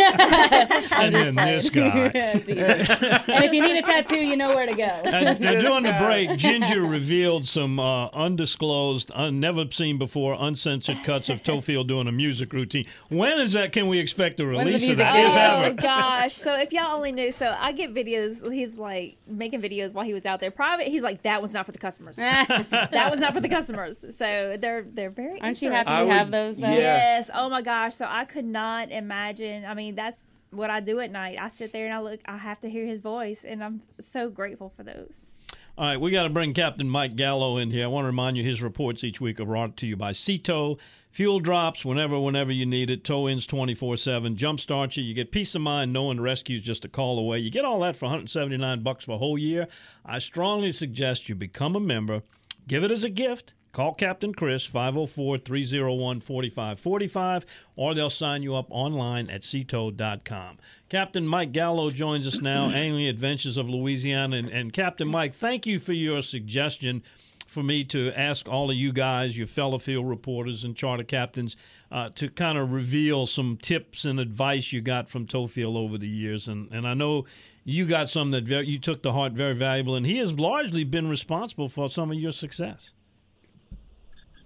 And 0.93 1.15
then 1.15 1.35
this 1.35 1.71
guy. 1.71 1.83
and 2.15 3.45
if 3.45 3.53
you 3.53 3.63
need 3.63 3.77
a 3.79 3.83
tattoo, 3.83 4.21
you 4.21 4.37
know 4.37 4.55
where 4.55 4.67
to 4.67 4.75
go. 4.75 4.83
And, 4.85 5.43
and 5.45 5.61
during 5.61 5.85
the 5.85 5.97
break, 6.01 6.37
Ginger 6.39 6.83
revealed 6.83 7.47
some 7.47 7.79
uh, 7.81 8.09
undisclosed, 8.09 9.11
un- 9.15 9.41
never 9.41 9.65
seen 9.71 9.99
before, 9.99 10.37
uncensored 10.39 10.99
cuts 11.05 11.29
of 11.29 11.43
Tofield 11.43 11.89
doing 11.89 12.07
a 12.07 12.13
music 12.13 12.53
routine. 12.53 12.87
When 13.09 13.39
is 13.41 13.53
that? 13.55 13.73
Can 13.73 13.89
we 13.89 13.99
expect 13.99 14.39
a 14.41 14.43
the 14.43 14.47
release 14.49 14.77
of 14.77 14.81
music 14.83 14.97
that? 14.99 15.61
Oh 15.61 15.63
ever. 15.65 15.75
gosh! 15.75 16.35
So 16.35 16.59
if 16.59 16.73
y'all 16.73 16.95
only 16.95 17.13
knew, 17.13 17.33
so 17.33 17.57
I 17.59 17.73
get 17.73 17.95
videos. 17.95 18.51
He's 18.53 18.77
like 18.79 19.17
making 19.27 19.63
videos 19.63 19.95
while 19.95 20.05
he 20.05 20.13
was 20.15 20.27
out 20.27 20.41
there 20.41 20.51
private. 20.51 20.87
He's 20.89 21.03
like, 21.03 21.23
"That 21.23 21.41
was 21.43 21.55
not 21.55 21.67
for 21.67 21.73
the 21.73 21.79
customers. 21.79 22.17
that 22.17 23.09
was 23.11 23.21
not 23.21 23.33
for 23.33 23.41
the 23.41 23.49
customers." 23.49 24.05
So 24.17 24.57
they're 24.61 24.83
they're 24.83 25.11
very. 25.11 25.41
Aren't 25.41 25.63
you 25.63 25.71
happy 25.71 25.89
to 25.89 25.93
I 25.95 26.03
would- 26.03 26.11
have 26.11 26.31
those 26.31 26.57
though? 26.59 26.69
yeah. 26.71 26.90
Yes. 26.95 27.31
Oh 27.35 27.49
my 27.49 27.63
gosh. 27.63 27.97
So 27.97 28.07
I 28.09 28.25
could 28.25 28.45
not 28.45 28.91
imagine. 28.91 29.65
I 29.65 29.75
mean, 29.75 29.95
that's 29.95 30.27
what 30.51 30.71
I 30.71 30.81
do 30.81 31.01
at 31.01 31.11
night. 31.11 31.39
I 31.41 31.49
sit 31.49 31.73
there 31.73 31.87
and 31.87 31.95
I 31.95 32.01
look. 32.01 32.21
I 32.27 32.37
have 32.37 32.61
to 32.61 32.71
hear 32.71 32.87
his 32.87 33.01
voice, 33.01 33.45
and 33.45 33.63
I'm 33.63 33.83
so 34.01 34.31
grateful 34.31 34.73
for 34.77 34.83
those. 34.83 35.31
All 35.79 35.87
right, 35.87 36.01
we 36.01 36.11
got 36.11 36.25
to 36.25 36.31
bring 36.31 36.53
Captain 36.53 36.89
Mike 36.89 37.17
Gallo 37.17 37.57
in 37.57 37.71
here. 37.71 37.85
I 37.85 37.89
want 37.89 38.05
to 38.05 38.09
remind 38.09 38.37
you 38.37 38.45
his 38.45 38.61
reports 38.61 39.03
each 39.03 39.21
week 39.21 39.41
are 39.41 39.47
brought 39.47 39.77
to 39.79 39.87
you 39.87 39.97
by 39.97 40.13
Sea 40.13 40.39
Tow. 40.39 40.77
Fuel 41.11 41.41
drops 41.41 41.85
whenever, 41.85 42.21
whenever 42.21 42.53
you 42.53 42.67
need 42.67 42.91
it. 42.91 43.03
Tow 43.03 43.29
ins 43.29 43.47
24 43.47 43.97
7. 43.97 44.37
Jumpstart 44.37 44.97
you. 44.97 45.03
You 45.03 45.15
get 45.15 45.33
peace 45.33 45.55
of 45.55 45.63
mind 45.63 45.93
knowing 45.93 46.19
the 46.19 46.45
is 46.49 46.61
just 46.61 46.85
a 46.85 46.89
call 46.89 47.19
away. 47.19 47.39
You 47.39 47.51
get 47.51 47.65
all 47.65 47.81
that 47.81 47.97
for 47.97 48.07
179 48.07 48.83
bucks 48.83 49.07
for 49.07 49.13
a 49.13 49.19
whole 49.19 49.39
year. 49.39 49.69
I 50.05 50.19
strongly 50.19 50.71
suggest 50.71 51.29
you 51.29 51.35
become 51.35 51.75
a 51.75 51.81
member. 51.81 52.23
Give 52.69 52.85
it 52.85 52.93
as 52.93 53.03
a 53.03 53.09
gift. 53.09 53.55
Call 53.73 53.95
Captain 53.95 54.35
Chris 54.35 54.65
504 54.67 55.39
301 55.39 56.21
4545 56.21 57.47
or 57.77 57.95
they'll 57.95 58.11
sign 58.11 58.43
you 58.43 58.57
up 58.57 58.67
online 58.71 59.31
at 59.31 59.43
seatow.com. 59.43 60.59
Captain 60.89 61.27
Mike 61.27 61.53
Gallo 61.53 61.91
joins 61.91 62.27
us 62.27 62.41
now, 62.41 62.71
Angling 62.75 63.07
Adventures 63.07 63.57
of 63.57 63.69
Louisiana. 63.69 64.37
And, 64.37 64.49
and 64.49 64.73
Captain 64.73 65.07
Mike, 65.07 65.35
thank 65.35 65.67
you 65.67 65.79
for 65.79 65.93
your 65.93 66.21
suggestion 66.21 67.03
for 67.47 67.63
me 67.63 67.83
to 67.83 68.13
ask 68.13 68.49
all 68.49 68.71
of 68.71 68.77
you 68.77 68.93
guys, 68.93 69.37
your 69.37 69.47
fellow 69.47 69.79
field 69.79 70.09
reporters 70.09 70.63
and 70.63 70.77
charter 70.77 71.03
captains, 71.03 71.57
uh, 71.91 72.09
to 72.11 72.29
kind 72.29 72.57
of 72.57 72.73
reveal 72.73 73.27
some 73.27 73.57
tips 73.57 74.05
and 74.05 74.21
advice 74.21 74.73
you 74.73 74.81
got 74.81 75.09
from 75.09 75.27
Theophile 75.27 75.77
over 75.77 75.99
the 75.99 76.09
years. 76.09 76.47
And, 76.47 76.71
and 76.73 76.87
I 76.87 76.95
know 76.95 77.25
you 77.65 77.87
got 77.87 78.09
some 78.09 78.31
that 78.31 78.45
very, 78.45 78.69
you 78.69 78.79
took 78.79 79.03
to 79.03 79.13
heart 79.13 79.33
very 79.33 79.55
valuable, 79.55 79.97
and 79.97 80.07
he 80.07 80.19
has 80.19 80.33
largely 80.33 80.85
been 80.85 81.09
responsible 81.09 81.69
for 81.69 81.89
some 81.89 82.13
of 82.13 82.19
your 82.19 82.33
success. 82.33 82.91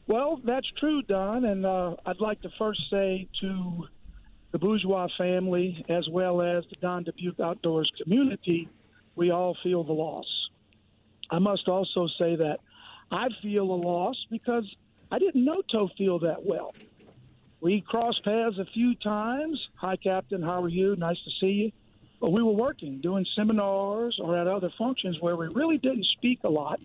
Well, 0.06 0.40
that's 0.44 0.70
true, 0.78 1.02
Don, 1.02 1.44
and 1.44 1.64
uh, 1.64 1.96
I'd 2.04 2.20
like 2.20 2.42
to 2.42 2.50
first 2.58 2.90
say 2.90 3.26
to 3.40 3.88
the 4.52 4.58
Bourgeois 4.58 5.08
family 5.16 5.84
as 5.88 6.06
well 6.08 6.42
as 6.42 6.64
the 6.68 6.76
Don 6.80 7.04
Dubuque 7.04 7.40
Outdoors 7.40 7.90
community, 8.02 8.68
we 9.16 9.30
all 9.30 9.56
feel 9.62 9.82
the 9.82 9.92
loss. 9.92 10.26
I 11.30 11.38
must 11.38 11.68
also 11.68 12.06
say 12.18 12.36
that 12.36 12.60
I 13.10 13.28
feel 13.42 13.64
a 13.64 13.74
loss 13.74 14.16
because 14.30 14.64
I 15.10 15.18
didn't 15.18 15.44
know 15.44 15.62
Theophile 15.70 16.20
that 16.20 16.44
well. 16.44 16.74
We 17.60 17.80
crossed 17.80 18.22
paths 18.24 18.58
a 18.58 18.66
few 18.66 18.94
times. 18.96 19.58
Hi, 19.76 19.96
Captain. 19.96 20.42
How 20.42 20.62
are 20.62 20.68
you? 20.68 20.96
Nice 20.96 21.22
to 21.24 21.30
see 21.40 21.52
you. 21.52 21.72
But 22.20 22.30
we 22.30 22.42
were 22.42 22.52
working, 22.52 23.00
doing 23.00 23.24
seminars 23.34 24.18
or 24.20 24.36
at 24.36 24.46
other 24.46 24.70
functions 24.76 25.18
where 25.20 25.36
we 25.36 25.48
really 25.48 25.78
didn't 25.78 26.06
speak 26.06 26.40
a 26.44 26.50
lot. 26.50 26.78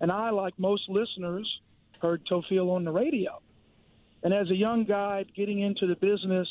And 0.00 0.12
I, 0.12 0.30
like 0.30 0.56
most 0.58 0.88
listeners, 0.88 1.60
heard 2.02 2.22
Theophile 2.28 2.70
on 2.70 2.84
the 2.84 2.90
radio. 2.90 3.40
And 4.22 4.34
as 4.34 4.50
a 4.50 4.54
young 4.54 4.84
guy 4.84 5.24
getting 5.34 5.60
into 5.60 5.86
the 5.86 5.96
business, 5.96 6.48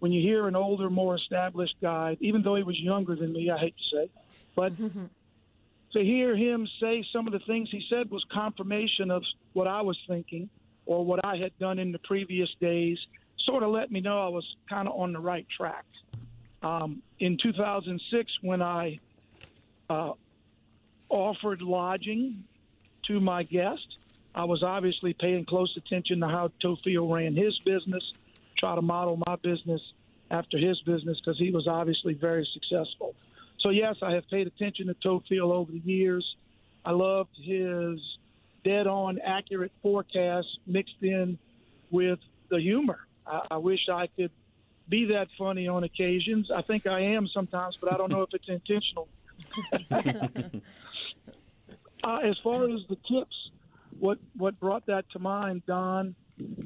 when 0.00 0.10
you 0.10 0.22
hear 0.22 0.48
an 0.48 0.56
older, 0.56 0.90
more 0.90 1.14
established 1.16 1.76
guy, 1.80 2.16
even 2.20 2.42
though 2.42 2.56
he 2.56 2.62
was 2.62 2.78
younger 2.80 3.14
than 3.14 3.32
me, 3.32 3.50
I 3.50 3.58
hate 3.58 3.74
to 3.76 3.96
say, 3.96 4.10
but 4.56 4.72
to 5.92 6.00
hear 6.00 6.34
him 6.34 6.66
say 6.80 7.04
some 7.12 7.26
of 7.26 7.32
the 7.32 7.40
things 7.40 7.68
he 7.70 7.82
said 7.88 8.10
was 8.10 8.24
confirmation 8.32 9.10
of 9.10 9.22
what 9.52 9.66
I 9.66 9.82
was 9.82 9.98
thinking 10.08 10.48
or 10.86 11.04
what 11.04 11.24
I 11.24 11.36
had 11.36 11.56
done 11.58 11.78
in 11.78 11.92
the 11.92 11.98
previous 12.00 12.48
days, 12.60 12.98
sort 13.44 13.62
of 13.62 13.70
let 13.70 13.92
me 13.92 14.00
know 14.00 14.20
I 14.20 14.28
was 14.28 14.44
kind 14.68 14.88
of 14.88 14.98
on 14.98 15.12
the 15.12 15.20
right 15.20 15.46
track. 15.56 15.84
Um, 16.62 17.02
in 17.18 17.38
2006, 17.42 18.30
when 18.42 18.60
I 18.60 18.98
uh, 19.88 20.12
offered 21.08 21.62
lodging 21.62 22.44
to 23.06 23.20
my 23.20 23.42
guest, 23.42 23.86
I 24.34 24.44
was 24.44 24.62
obviously 24.62 25.12
paying 25.12 25.44
close 25.44 25.76
attention 25.76 26.20
to 26.20 26.28
how 26.28 26.52
Theophile 26.62 27.12
ran 27.12 27.34
his 27.34 27.58
business, 27.60 28.12
try 28.58 28.74
to 28.74 28.82
model 28.82 29.20
my 29.26 29.36
business 29.36 29.80
after 30.30 30.58
his 30.58 30.80
business 30.82 31.18
because 31.18 31.38
he 31.38 31.50
was 31.50 31.66
obviously 31.66 32.14
very 32.14 32.48
successful. 32.52 33.14
So, 33.58 33.70
yes, 33.70 33.96
I 34.02 34.12
have 34.12 34.28
paid 34.30 34.46
attention 34.46 34.86
to 34.86 34.94
Theophile 34.94 35.52
over 35.52 35.72
the 35.72 35.80
years. 35.80 36.36
I 36.84 36.92
loved 36.92 37.36
his 37.36 38.00
dead 38.64 38.86
on, 38.86 39.18
accurate 39.18 39.72
forecast 39.82 40.46
mixed 40.66 41.02
in 41.02 41.38
with 41.90 42.20
the 42.48 42.60
humor. 42.60 43.00
I, 43.26 43.46
I 43.52 43.56
wish 43.56 43.88
I 43.88 44.06
could 44.06 44.30
be 44.88 45.06
that 45.06 45.28
funny 45.36 45.68
on 45.68 45.84
occasions. 45.84 46.50
I 46.50 46.62
think 46.62 46.86
I 46.86 47.00
am 47.00 47.28
sometimes, 47.28 47.76
but 47.80 47.92
I 47.92 47.96
don't 47.96 48.10
know 48.10 48.22
if 48.22 48.30
it's 48.32 48.48
intentional. 48.48 49.08
uh, 52.04 52.16
as 52.18 52.38
far 52.38 52.68
as 52.68 52.80
the 52.88 52.96
tips, 53.08 53.50
what 54.00 54.18
what 54.36 54.58
brought 54.58 54.86
that 54.86 55.04
to 55.12 55.18
mind, 55.18 55.62
Don, 55.66 56.14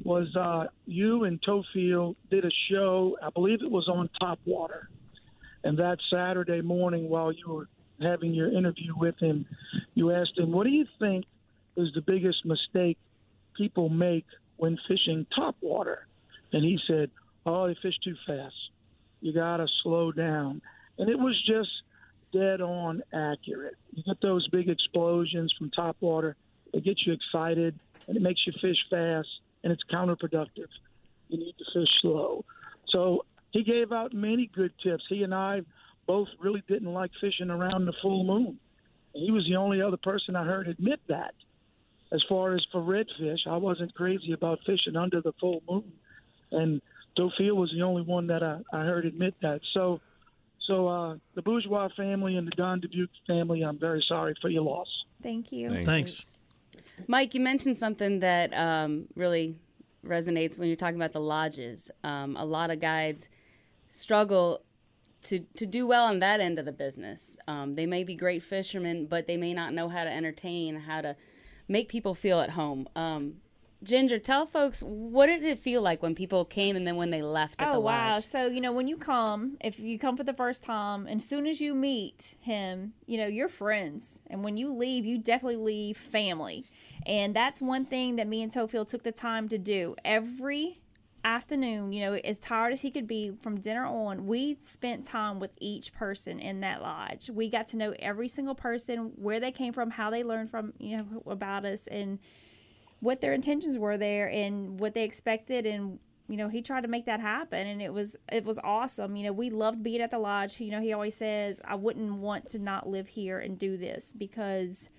was 0.03 0.33
uh, 0.35 0.65
you 0.85 1.25
and 1.25 1.39
Theophile 1.45 2.15
did 2.31 2.45
a 2.45 2.51
show. 2.71 3.17
I 3.21 3.29
believe 3.29 3.59
it 3.61 3.69
was 3.69 3.87
on 3.87 4.09
Top 4.19 4.39
Water, 4.45 4.89
and 5.63 5.77
that 5.77 5.97
Saturday 6.11 6.61
morning, 6.61 7.09
while 7.09 7.31
you 7.31 7.47
were 7.47 7.67
having 8.01 8.33
your 8.33 8.51
interview 8.51 8.93
with 8.97 9.15
him, 9.19 9.45
you 9.93 10.11
asked 10.11 10.37
him, 10.37 10.51
"What 10.51 10.63
do 10.63 10.71
you 10.71 10.85
think 10.97 11.25
is 11.75 11.89
the 11.93 12.01
biggest 12.01 12.45
mistake 12.45 12.97
people 13.55 13.89
make 13.89 14.25
when 14.57 14.77
fishing 14.87 15.27
top 15.35 15.55
water?" 15.61 16.07
And 16.53 16.63
he 16.63 16.79
said, 16.87 17.11
"Oh, 17.45 17.67
they 17.67 17.75
fish 17.81 17.97
too 18.03 18.15
fast. 18.25 18.55
You 19.21 19.33
got 19.33 19.57
to 19.57 19.67
slow 19.83 20.11
down." 20.11 20.61
And 20.97 21.09
it 21.09 21.19
was 21.19 21.35
just 21.45 21.69
dead 22.31 22.61
on 22.61 23.01
accurate. 23.13 23.75
You 23.93 24.03
get 24.03 24.21
those 24.21 24.47
big 24.49 24.69
explosions 24.69 25.53
from 25.57 25.69
top 25.71 25.97
water 25.99 26.37
it 26.75 26.83
gets 26.83 27.07
you 27.07 27.13
excited 27.13 27.79
and 28.07 28.17
it 28.17 28.21
makes 28.21 28.41
you 28.45 28.53
fish 28.61 28.77
fast, 28.89 29.27
and 29.63 29.73
it's 29.73 29.81
counterproductive. 29.91 30.67
You 31.29 31.39
need 31.39 31.55
to 31.57 31.65
fish 31.73 31.89
slow. 32.01 32.45
So 32.89 33.25
he 33.51 33.63
gave 33.63 33.91
out 33.91 34.13
many 34.13 34.51
good 34.53 34.73
tips. 34.83 35.03
He 35.09 35.23
and 35.23 35.33
I 35.33 35.61
both 36.05 36.27
really 36.39 36.63
didn't 36.67 36.93
like 36.93 37.09
fishing 37.19 37.49
around 37.49 37.85
the 37.85 37.93
full 38.01 38.23
moon. 38.23 38.59
He 39.13 39.31
was 39.31 39.45
the 39.47 39.55
only 39.55 39.81
other 39.81 39.97
person 39.97 40.35
I 40.35 40.43
heard 40.43 40.67
admit 40.67 40.99
that. 41.07 41.33
As 42.11 42.21
far 42.29 42.53
as 42.53 42.63
for 42.71 42.81
redfish, 42.81 43.47
I 43.47 43.57
wasn't 43.57 43.95
crazy 43.95 44.33
about 44.33 44.59
fishing 44.65 44.95
under 44.95 45.21
the 45.21 45.33
full 45.39 45.63
moon, 45.67 45.91
and 46.51 46.81
Theophile 47.17 47.55
was 47.55 47.71
the 47.71 47.81
only 47.81 48.03
one 48.03 48.27
that 48.27 48.43
I, 48.43 48.59
I 48.71 48.83
heard 48.83 49.05
admit 49.05 49.33
that. 49.41 49.61
So, 49.73 49.99
so 50.67 50.87
uh, 50.87 51.15
the 51.33 51.41
Bourgeois 51.41 51.89
family 51.97 52.35
and 52.35 52.45
the 52.45 52.51
Don 52.51 52.81
Dubuque 52.81 53.09
family, 53.25 53.63
I'm 53.63 53.79
very 53.79 54.05
sorry 54.07 54.35
for 54.41 54.49
your 54.49 54.63
loss. 54.63 54.87
Thank 55.23 55.51
you. 55.51 55.69
Thanks. 55.71 55.85
Thanks. 55.85 56.25
Mike, 57.07 57.33
you 57.33 57.41
mentioned 57.41 57.77
something 57.77 58.19
that 58.19 58.53
um, 58.53 59.07
really 59.15 59.57
resonates 60.05 60.57
when 60.57 60.67
you're 60.67 60.77
talking 60.77 60.95
about 60.95 61.11
the 61.11 61.19
lodges. 61.19 61.91
Um, 62.03 62.37
a 62.37 62.45
lot 62.45 62.69
of 62.69 62.79
guides 62.79 63.29
struggle 63.89 64.61
to 65.23 65.39
to 65.55 65.65
do 65.65 65.87
well 65.87 66.05
on 66.05 66.19
that 66.19 66.39
end 66.39 66.59
of 66.59 66.65
the 66.65 66.71
business. 66.71 67.37
Um, 67.47 67.73
they 67.73 67.85
may 67.85 68.03
be 68.03 68.15
great 68.15 68.43
fishermen, 68.43 69.07
but 69.07 69.27
they 69.27 69.37
may 69.37 69.53
not 69.53 69.73
know 69.73 69.89
how 69.89 70.03
to 70.03 70.11
entertain, 70.11 70.81
how 70.81 71.01
to 71.01 71.15
make 71.67 71.89
people 71.89 72.13
feel 72.13 72.39
at 72.39 72.51
home. 72.51 72.87
Um, 72.95 73.35
Ginger, 73.85 74.19
tell 74.19 74.45
folks 74.45 74.81
what 74.81 75.27
did 75.27 75.43
it 75.43 75.59
feel 75.59 75.81
like 75.81 76.01
when 76.01 76.15
people 76.15 76.43
came 76.43 76.75
and 76.75 76.85
then 76.85 76.95
when 76.95 77.11
they 77.11 77.21
left 77.21 77.61
at 77.61 77.67
oh, 77.73 77.79
wow. 77.79 78.19
So, 78.19 78.47
you 78.47 78.59
know, 78.59 78.73
when 78.73 78.87
you 78.87 78.97
come, 78.97 79.57
if 79.61 79.79
you 79.79 79.97
come 79.99 80.17
for 80.17 80.23
the 80.23 80.33
first 80.33 80.63
time, 80.63 81.07
and 81.07 81.21
soon 81.21 81.45
as 81.45 81.61
you 81.61 81.73
meet 81.73 82.35
him, 82.41 82.93
you 83.05 83.17
know, 83.17 83.27
you're 83.27 83.47
friends. 83.47 84.19
And 84.27 84.43
when 84.43 84.57
you 84.57 84.73
leave, 84.73 85.05
you 85.05 85.17
definitely 85.17 85.57
leave 85.57 85.97
family. 85.97 86.65
And 87.05 87.35
that's 87.35 87.61
one 87.61 87.85
thing 87.85 88.15
that 88.15 88.27
me 88.27 88.41
and 88.41 88.51
Theophile 88.51 88.87
took 88.87 89.03
the 89.03 89.11
time 89.11 89.47
to 89.49 89.57
do. 89.57 89.95
Every 90.03 90.79
afternoon, 91.23 91.91
you 91.91 92.01
know, 92.01 92.13
as 92.13 92.39
tired 92.39 92.73
as 92.73 92.81
he 92.81 92.91
could 92.91 93.07
be 93.07 93.31
from 93.41 93.59
dinner 93.59 93.85
on, 93.85 94.27
we 94.27 94.57
spent 94.59 95.05
time 95.05 95.39
with 95.39 95.51
each 95.59 95.93
person 95.93 96.39
in 96.39 96.59
that 96.61 96.81
lodge. 96.81 97.29
We 97.29 97.49
got 97.49 97.67
to 97.67 97.77
know 97.77 97.93
every 97.99 98.27
single 98.27 98.55
person, 98.55 99.11
where 99.15 99.39
they 99.39 99.51
came 99.51 99.73
from, 99.73 99.91
how 99.91 100.09
they 100.09 100.23
learned 100.23 100.51
from, 100.51 100.73
you 100.79 100.97
know, 100.97 101.23
about 101.25 101.65
us 101.65 101.87
and 101.87 102.19
what 102.99 103.21
their 103.21 103.33
intentions 103.33 103.77
were 103.77 103.97
there 103.97 104.27
and 104.29 104.79
what 104.79 104.93
they 104.93 105.03
expected. 105.03 105.65
And 105.65 105.99
you 106.27 106.37
know 106.37 106.49
he 106.49 106.61
tried 106.61 106.81
to 106.81 106.87
make 106.87 107.05
that 107.05 107.19
happen 107.19 107.67
and 107.67 107.81
it 107.81 107.93
was 107.93 108.17
it 108.31 108.43
was 108.45 108.59
awesome. 108.63 109.15
You 109.15 109.25
know 109.25 109.31
we 109.33 109.49
loved 109.49 109.83
being 109.83 110.01
at 110.01 110.11
the 110.11 110.19
lodge. 110.19 110.59
You 110.59 110.71
know 110.71 110.81
he 110.81 110.91
always 110.93 111.15
says 111.15 111.59
i 111.65 111.75
wouldn't 111.75 112.19
want 112.19 112.49
to 112.49 112.59
not 112.59 112.87
live 112.89 113.07
here 113.09 113.37
and 113.39 113.59
do 113.59 113.77
this 113.77 114.11
because 114.11 114.89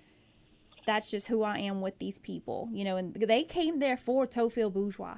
that's 0.85 1.11
just 1.11 1.27
who 1.27 1.43
i 1.43 1.57
am 1.57 1.81
with 1.81 1.99
these 1.99 2.17
people. 2.19 2.69
You 2.71 2.85
know 2.85 2.95
and 2.97 3.13
they 3.13 3.43
came 3.43 3.79
there 3.79 3.97
for 3.97 4.25
Theophile 4.25 4.71
bourgeois. 4.71 5.17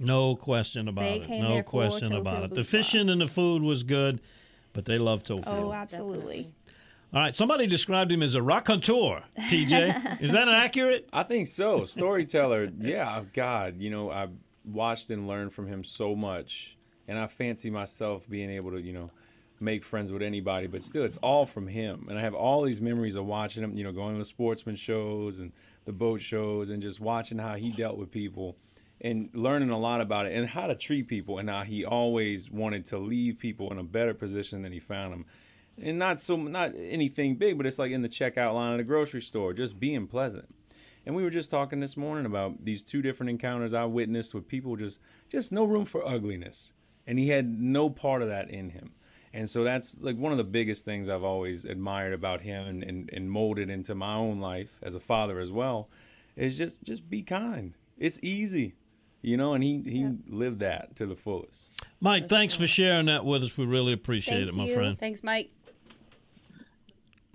No 0.00 0.34
question 0.36 0.86
about 0.88 1.02
They 1.02 1.16
it. 1.20 1.26
came 1.26 1.42
No 1.44 1.50
there 1.50 1.62
for 1.62 1.70
question 1.70 2.12
about 2.12 2.38
Theophile 2.38 2.44
it. 2.52 2.54
The 2.54 2.64
fishing 2.64 3.08
and 3.08 3.20
the 3.20 3.26
food 3.26 3.62
was 3.62 3.82
good, 3.84 4.20
but 4.72 4.84
they 4.86 4.98
love 4.98 5.22
Theophile. 5.22 5.68
oh 5.68 5.72
absolutely 5.72 6.52
All 7.10 7.22
right, 7.22 7.34
somebody 7.34 7.66
described 7.66 8.12
him 8.12 8.22
as 8.22 8.34
a 8.34 8.42
raconteur. 8.42 9.22
TJ, 9.38 10.20
is 10.20 10.32
that 10.32 10.46
accurate? 10.46 11.08
I 11.10 11.22
think 11.22 11.46
so. 11.46 11.86
Storyteller. 11.86 12.70
yeah, 12.78 13.20
oh, 13.20 13.26
God, 13.32 13.80
you 13.80 13.88
know, 13.88 14.10
I've 14.10 14.32
watched 14.66 15.08
and 15.08 15.26
learned 15.26 15.54
from 15.54 15.66
him 15.66 15.84
so 15.84 16.14
much, 16.14 16.76
and 17.06 17.18
I 17.18 17.26
fancy 17.26 17.70
myself 17.70 18.28
being 18.28 18.50
able 18.50 18.72
to, 18.72 18.80
you 18.82 18.92
know, 18.92 19.10
make 19.58 19.84
friends 19.84 20.12
with 20.12 20.20
anybody. 20.20 20.66
But 20.66 20.82
still, 20.82 21.02
it's 21.02 21.16
all 21.18 21.46
from 21.46 21.66
him, 21.66 22.08
and 22.10 22.18
I 22.18 22.20
have 22.20 22.34
all 22.34 22.60
these 22.60 22.82
memories 22.82 23.16
of 23.16 23.24
watching 23.24 23.64
him. 23.64 23.72
You 23.74 23.84
know, 23.84 23.92
going 23.92 24.12
to 24.12 24.18
the 24.18 24.26
sportsman 24.26 24.76
shows 24.76 25.38
and 25.38 25.52
the 25.86 25.94
boat 25.94 26.20
shows, 26.20 26.68
and 26.68 26.82
just 26.82 27.00
watching 27.00 27.38
how 27.38 27.54
he 27.54 27.72
dealt 27.72 27.96
with 27.96 28.10
people. 28.10 28.56
And 29.00 29.30
learning 29.32 29.70
a 29.70 29.78
lot 29.78 30.00
about 30.00 30.26
it 30.26 30.34
and 30.34 30.48
how 30.48 30.66
to 30.66 30.74
treat 30.74 31.06
people, 31.06 31.38
and 31.38 31.48
how 31.48 31.62
he 31.62 31.86
always 31.86 32.50
wanted 32.50 32.84
to 32.86 32.98
leave 32.98 33.38
people 33.38 33.70
in 33.70 33.78
a 33.78 33.84
better 33.84 34.12
position 34.12 34.60
than 34.60 34.72
he 34.72 34.80
found 34.80 35.12
them 35.12 35.24
and 35.82 35.98
not 35.98 36.20
so 36.20 36.36
not 36.36 36.72
anything 36.76 37.36
big, 37.36 37.56
but 37.56 37.66
it's 37.66 37.78
like 37.78 37.90
in 37.90 38.02
the 38.02 38.08
checkout 38.08 38.54
line 38.54 38.74
at 38.74 38.80
a 38.80 38.84
grocery 38.84 39.22
store, 39.22 39.52
just 39.52 39.78
being 39.78 40.06
pleasant. 40.06 40.54
And 41.06 41.14
we 41.16 41.22
were 41.22 41.30
just 41.30 41.50
talking 41.50 41.80
this 41.80 41.96
morning 41.96 42.26
about 42.26 42.64
these 42.64 42.84
two 42.84 43.00
different 43.00 43.30
encounters 43.30 43.72
I 43.72 43.84
witnessed 43.86 44.34
with 44.34 44.46
people 44.46 44.76
just 44.76 44.98
just 45.28 45.52
no 45.52 45.64
room 45.64 45.84
for 45.84 46.06
ugliness, 46.06 46.72
and 47.06 47.18
he 47.18 47.28
had 47.28 47.58
no 47.58 47.88
part 47.88 48.22
of 48.22 48.28
that 48.28 48.50
in 48.50 48.70
him. 48.70 48.92
And 49.32 49.48
so 49.48 49.62
that's 49.62 50.02
like 50.02 50.16
one 50.16 50.32
of 50.32 50.38
the 50.38 50.44
biggest 50.44 50.84
things 50.84 51.08
I've 51.08 51.24
always 51.24 51.64
admired 51.64 52.14
about 52.14 52.40
him 52.40 52.66
and, 52.66 52.82
and, 52.82 53.10
and 53.12 53.30
molded 53.30 53.70
into 53.70 53.94
my 53.94 54.14
own 54.14 54.40
life 54.40 54.78
as 54.82 54.94
a 54.94 55.00
father 55.00 55.38
as 55.38 55.52
well, 55.52 55.88
is 56.36 56.58
just 56.58 56.82
just 56.82 57.08
be 57.08 57.22
kind. 57.22 57.74
It's 57.98 58.18
easy. 58.22 58.74
You 59.20 59.36
know, 59.36 59.52
and 59.52 59.64
he, 59.64 59.82
he 59.82 60.08
lived 60.28 60.60
that 60.60 60.94
to 60.96 61.06
the 61.06 61.16
fullest. 61.16 61.72
Mike, 62.00 62.28
thanks 62.28 62.54
for 62.54 62.68
sharing 62.68 63.06
that 63.06 63.24
with 63.24 63.42
us. 63.42 63.56
We 63.56 63.66
really 63.66 63.92
appreciate 63.92 64.44
Thank 64.44 64.50
it, 64.50 64.54
my 64.54 64.64
you. 64.66 64.74
friend. 64.74 64.98
Thanks, 64.98 65.24
Mike. 65.24 65.50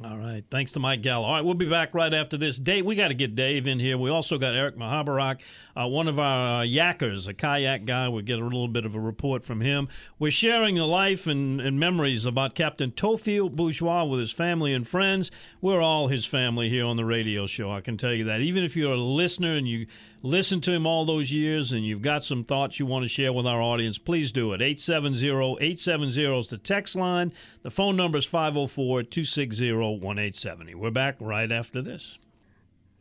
All 0.04 0.18
right. 0.18 0.44
Thanks 0.52 0.74
to 0.74 0.82
Mike 0.82 1.02
Gallo. 1.02 1.26
All 1.26 1.34
right, 1.34 1.46
we'll 1.46 1.54
be 1.54 1.70
back 1.70 1.94
right 1.94 2.14
after 2.14 2.36
this. 2.36 2.58
Dave, 2.58 2.86
we 2.86 2.96
got 2.96 3.08
to 3.08 3.14
get 3.14 3.36
Dave 3.36 3.68
in 3.68 3.80
here. 3.80 3.98
We 3.98 4.10
also 4.10 4.38
got 4.38 4.54
Eric 4.54 4.76
Mahabarak, 4.78 5.40
uh, 5.78 5.88
one 5.88 6.10
of 6.10 6.20
our 6.20 6.64
uh, 6.64 6.66
yackers, 6.66 7.26
a 7.28 7.34
kayak 7.34 7.86
guy. 7.86 8.10
We'll 8.10 8.24
get 8.24 8.40
a 8.40 8.44
little 8.44 8.68
bit 8.68 8.86
of 8.86 8.96
a 8.96 9.00
report 9.00 9.46
from 9.46 9.62
him. 9.62 9.88
We're 10.20 10.32
sharing 10.32 10.76
the 10.76 10.86
life 10.86 11.26
and, 11.26 11.62
and 11.62 11.80
memories 11.80 12.26
about 12.26 12.54
Captain 12.54 12.92
Theophile 12.92 13.56
Bourgeois 13.56 14.04
with 14.04 14.20
his 14.20 14.34
family 14.34 14.74
and 14.74 14.86
friends. 14.86 15.32
We're 15.62 15.82
all 15.82 16.10
his 16.10 16.26
family 16.26 16.68
here 16.68 16.86
on 16.86 16.98
the 16.98 17.06
radio 17.06 17.48
show. 17.48 17.72
I 17.72 17.80
can 17.80 17.96
tell 17.96 18.14
you 18.14 18.26
that. 18.26 18.42
Even 18.42 18.64
if 18.64 18.76
you're 18.76 18.94
a 18.94 18.98
listener 18.98 19.56
and 19.56 19.68
you 19.70 19.88
listen 20.24 20.60
to 20.62 20.72
him 20.72 20.88
all 20.88 21.06
those 21.06 21.32
years 21.32 21.72
and 21.72 21.86
you've 21.86 22.02
got 22.02 22.24
some 22.24 22.44
thoughts 22.44 22.80
you 22.80 22.88
want 22.88 23.04
to 23.04 23.10
share 23.10 23.32
with 23.32 23.46
our 23.46 23.62
audience, 23.62 24.00
please 24.00 24.32
do 24.32 24.54
it. 24.54 24.62
870-870 24.62 26.40
is 26.40 26.48
the 26.48 26.58
text 26.58 26.96
line. 26.96 27.32
The 27.62 27.70
phone 27.70 27.96
number 27.96 28.18
is 28.18 28.26
504-260-1870. 28.26 30.76
We're 30.76 30.90
back 30.90 31.18
right 31.20 31.52
after 31.52 31.84
this. 31.84 32.18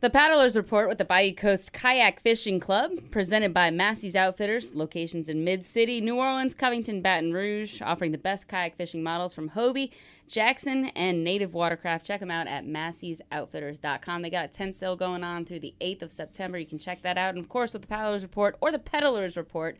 The 0.03 0.09
Paddlers 0.09 0.57
Report 0.57 0.89
with 0.89 0.97
the 0.97 1.05
Bayou 1.05 1.33
Coast 1.33 1.71
Kayak 1.71 2.19
Fishing 2.19 2.59
Club, 2.59 2.91
presented 3.09 3.53
by 3.53 3.71
Massey's 3.71 4.17
Outfitters, 4.17 4.75
locations 4.75 5.29
in 5.29 5.45
Mid 5.45 5.63
City, 5.65 6.01
New 6.01 6.17
Orleans, 6.17 6.53
Covington, 6.53 7.01
Baton 7.01 7.31
Rouge, 7.31 7.81
offering 7.81 8.11
the 8.11 8.17
best 8.17 8.49
kayak 8.49 8.75
fishing 8.75 9.01
models 9.01 9.33
from 9.33 9.51
Hobie, 9.51 9.91
Jackson, 10.27 10.87
and 10.87 11.23
Native 11.23 11.53
Watercraft. 11.53 12.05
Check 12.05 12.19
them 12.19 12.29
out 12.29 12.47
at 12.47 12.65
Massey'sOutfitters.com. 12.65 14.21
They 14.21 14.29
got 14.29 14.43
a 14.43 14.49
tent 14.49 14.75
sale 14.75 14.97
going 14.97 15.23
on 15.23 15.45
through 15.45 15.61
the 15.61 15.73
8th 15.79 16.01
of 16.01 16.11
September. 16.11 16.57
You 16.57 16.65
can 16.65 16.79
check 16.79 17.01
that 17.03 17.17
out. 17.17 17.35
And 17.35 17.39
of 17.41 17.47
course, 17.47 17.71
with 17.71 17.83
the 17.83 17.87
Paddlers 17.87 18.23
Report 18.23 18.57
or 18.59 18.73
the 18.73 18.79
Peddlers 18.79 19.37
Report, 19.37 19.77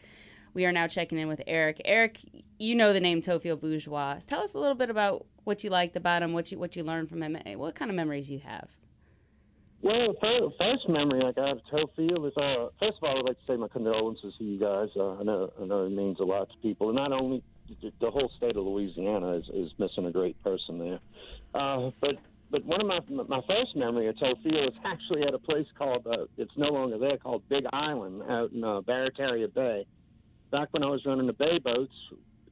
we 0.53 0.65
are 0.65 0.71
now 0.71 0.87
checking 0.87 1.17
in 1.17 1.27
with 1.27 1.41
Eric. 1.45 1.81
Eric, 1.83 2.19
you 2.57 2.75
know 2.75 2.93
the 2.93 3.01
name 3.01 3.21
Theophile 3.21 3.59
Bourgeois. 3.59 4.19
Tell 4.25 4.39
us 4.39 4.53
a 4.53 4.59
little 4.59 4.75
bit 4.75 4.89
about 4.89 5.25
what 5.43 5.65
you 5.65 5.69
liked 5.69 5.97
about 5.97 6.23
him, 6.23 6.31
what 6.31 6.49
you 6.49 6.57
what 6.57 6.77
you 6.77 6.83
learned 6.85 7.09
from 7.09 7.21
him, 7.21 7.37
what 7.59 7.75
kind 7.75 7.91
of 7.91 7.95
memories 7.97 8.31
you 8.31 8.39
have. 8.39 8.69
Well, 9.83 10.15
the 10.21 10.49
first 10.57 10.87
memory 10.87 11.21
I 11.25 11.33
got 11.33 11.49
of 11.49 11.59
Theophile 11.69 12.25
is, 12.25 12.37
uh, 12.37 12.69
first 12.79 12.99
of 12.99 13.03
all, 13.03 13.19
I'd 13.19 13.25
like 13.25 13.37
to 13.37 13.45
say 13.45 13.57
my 13.57 13.67
condolences 13.67 14.33
to 14.37 14.43
you 14.43 14.57
guys. 14.57 14.87
Uh, 14.95 15.19
I 15.19 15.23
know, 15.23 15.51
I 15.61 15.65
know 15.65 15.85
it 15.85 15.89
means 15.89 16.21
a 16.21 16.23
lot 16.23 16.49
to 16.49 16.57
people, 16.61 16.87
and 16.87 16.95
not 16.95 17.11
only 17.11 17.43
the, 17.81 18.09
whole 18.09 18.31
state 18.37 18.55
of 18.55 18.63
Louisiana 18.63 19.33
is, 19.33 19.43
is 19.53 19.71
missing 19.77 20.05
a 20.05 20.11
great 20.11 20.41
person 20.41 20.79
there, 20.79 20.99
uh, 21.53 21.91
but 21.99 22.15
but 22.49 22.63
one 22.65 22.79
of 22.79 22.87
my 22.87 22.99
my 23.27 23.41
first 23.45 23.75
memory 23.75 24.07
of 24.07 24.15
Tofio 24.15 24.67
is 24.67 24.73
actually 24.85 25.23
at 25.23 25.33
a 25.33 25.39
place 25.39 25.67
called 25.77 26.07
uh, 26.07 26.27
it's 26.37 26.55
no 26.55 26.67
longer 26.69 26.97
there 26.97 27.17
called 27.17 27.41
Big 27.49 27.65
Island 27.73 28.21
out 28.29 28.51
in 28.51 28.63
uh, 28.63 28.81
Barataria 28.81 29.53
Bay. 29.53 29.85
Back 30.51 30.69
when 30.71 30.83
I 30.83 30.87
was 30.87 31.01
running 31.05 31.27
the 31.27 31.33
bay 31.33 31.57
boats, 31.57 31.95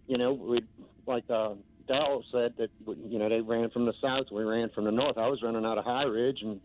you 0.07 0.17
know, 0.17 0.33
we 0.33 0.65
like 1.05 1.23
uh, 1.29 1.53
Darrell 1.87 2.25
said 2.31 2.55
that 2.57 2.69
you 2.87 3.19
know 3.19 3.29
they 3.29 3.41
ran 3.41 3.69
from 3.69 3.85
the 3.85 3.93
south, 4.01 4.25
we 4.31 4.43
ran 4.43 4.69
from 4.75 4.85
the 4.85 4.91
north. 4.91 5.17
I 5.17 5.27
was 5.27 5.41
running 5.41 5.65
out 5.65 5.77
of 5.77 5.85
High 5.85 6.03
Ridge, 6.03 6.39
and 6.41 6.59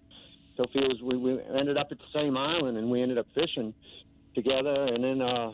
Tofio 0.56 0.88
was 0.88 1.02
we, 1.02 1.16
we 1.16 1.40
ended 1.58 1.76
up 1.76 1.88
at 1.90 1.98
the 1.98 2.18
same 2.18 2.36
island, 2.36 2.78
and 2.78 2.90
we 2.90 3.02
ended 3.02 3.18
up 3.18 3.26
fishing 3.34 3.74
together. 4.34 4.84
And 4.84 5.02
then 5.02 5.20
uh, 5.20 5.52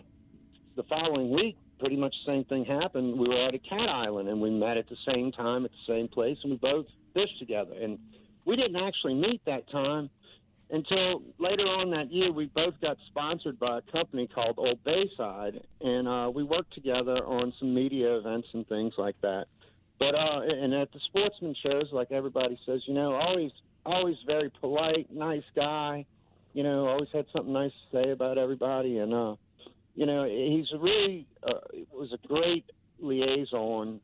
the 0.77 0.83
following 0.85 1.31
week, 1.31 1.57
pretty 1.79 1.97
much 1.97 2.15
the 2.25 2.33
same 2.33 2.45
thing 2.45 2.65
happened. 2.65 3.19
We 3.19 3.29
were 3.29 3.47
at 3.49 3.55
a 3.55 3.59
Cat 3.59 3.89
Island, 3.89 4.29
and 4.29 4.41
we 4.41 4.51
met 4.51 4.77
at 4.77 4.89
the 4.89 4.97
same 5.13 5.33
time 5.33 5.65
at 5.65 5.71
the 5.71 5.93
same 5.93 6.09
place, 6.09 6.39
and 6.43 6.53
we 6.53 6.59
both 6.59 6.87
fished 7.15 7.39
together. 7.39 7.75
And 7.81 7.99
we 8.45 8.57
didn't 8.57 8.77
actually 8.77 9.15
meet 9.15 9.41
that 9.47 9.69
time 9.71 10.09
until 10.71 11.23
later 11.39 11.65
on 11.65 11.91
that 11.91 12.11
year. 12.13 12.33
We 12.33 12.47
both 12.47 12.75
got 12.81 12.97
sponsored 13.09 13.59
by 13.59 13.79
a 13.79 13.93
company 13.93 14.27
called 14.27 14.55
Old 14.59 14.83
Bayside, 14.85 15.61
and 15.81 16.09
uh, 16.09 16.31
we 16.35 16.43
worked 16.43 16.73
together 16.75 17.25
on 17.25 17.53
some 17.59 17.75
media 17.75 18.17
events 18.17 18.49
and 18.53 18.67
things 18.69 18.95
like 18.97 19.17
that. 19.23 19.47
But 19.99 20.15
uh, 20.15 20.41
and 20.41 20.75
at 20.75 20.93
the 20.93 21.01
sportsman 21.07 21.55
shows, 21.63 21.85
like 21.93 22.11
everybody 22.11 22.59
says, 22.67 22.81
you 22.87 22.95
know, 22.95 23.13
always 23.13 23.53
always 23.85 24.17
very 24.27 24.51
polite, 24.61 25.09
nice 25.13 25.43
guy. 25.55 26.05
You 26.55 26.63
know, 26.63 26.87
always 26.87 27.09
had 27.13 27.27
something 27.35 27.53
nice 27.53 27.71
to 27.71 28.05
say 28.05 28.11
about 28.11 28.39
everybody, 28.39 28.99
and 28.99 29.15
uh, 29.15 29.37
you 29.95 30.07
know, 30.07 30.25
he's 30.25 30.67
really 30.79 31.27
uh, 31.43 31.61
was 31.93 32.13
a 32.13 32.27
great 32.27 32.65
liaison 33.01 34.01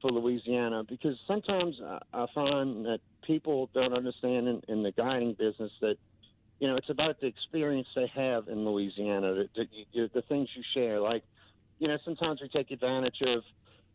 for 0.00 0.10
Louisiana 0.10 0.82
because 0.88 1.16
sometimes 1.26 1.76
I, 2.12 2.26
find 2.34 2.84
that 2.86 2.98
people 3.24 3.70
don't 3.72 3.96
understand 3.96 4.48
in, 4.48 4.62
in 4.68 4.82
the 4.82 4.90
guiding 4.92 5.34
business 5.38 5.70
that 5.80 5.94
you 6.58 6.66
know 6.66 6.76
it's 6.76 6.90
about 6.90 7.20
the 7.20 7.28
experience 7.28 7.86
they 7.94 8.10
have 8.14 8.48
in 8.48 8.64
Louisiana, 8.64 9.46
the, 9.54 9.66
the, 9.94 10.10
the 10.12 10.22
things 10.22 10.48
you 10.56 10.62
share. 10.74 11.00
Like, 11.00 11.22
you 11.78 11.86
know, 11.86 11.98
sometimes 12.04 12.40
we 12.40 12.48
take 12.48 12.72
advantage 12.72 13.22
of 13.22 13.42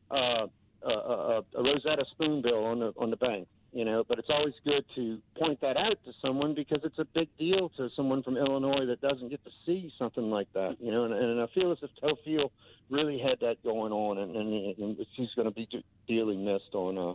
uh, 0.09 0.47
a, 0.83 0.91
a, 0.91 1.41
a 1.57 1.63
roseate 1.63 1.99
spoonbill 2.11 2.63
on 2.63 2.79
the 2.79 2.93
on 2.97 3.09
the 3.09 3.17
bank 3.17 3.47
you 3.77 3.85
know. 3.85 4.03
But 4.07 4.17
it's 4.17 4.29
always 4.29 4.55
good 4.65 4.83
to 4.95 5.19
point 5.37 5.61
that 5.61 5.77
out 5.77 5.97
to 6.05 6.11
someone 6.21 6.55
because 6.55 6.79
it's 6.83 6.97
a 6.97 7.05
big 7.05 7.29
deal 7.37 7.69
to 7.77 7.89
someone 7.95 8.23
from 8.23 8.35
Illinois 8.35 8.87
that 8.87 8.99
doesn't 9.01 9.29
get 9.29 9.43
to 9.45 9.51
see 9.65 9.93
something 9.99 10.31
like 10.31 10.51
that, 10.53 10.77
you 10.81 10.91
know. 10.91 11.05
And, 11.05 11.13
and 11.13 11.39
I 11.39 11.45
feel 11.53 11.71
as 11.71 11.77
if 11.83 11.91
Tofio 12.01 12.49
really 12.89 13.19
had 13.19 13.39
that 13.41 13.63
going 13.63 13.91
on, 13.91 14.17
and, 14.17 14.35
and, 14.35 14.77
and 14.77 15.05
he's 15.15 15.29
going 15.35 15.47
to 15.47 15.53
be 15.53 15.69
dearly 16.07 16.35
missed 16.35 16.73
on 16.73 16.97
uh, 16.97 17.13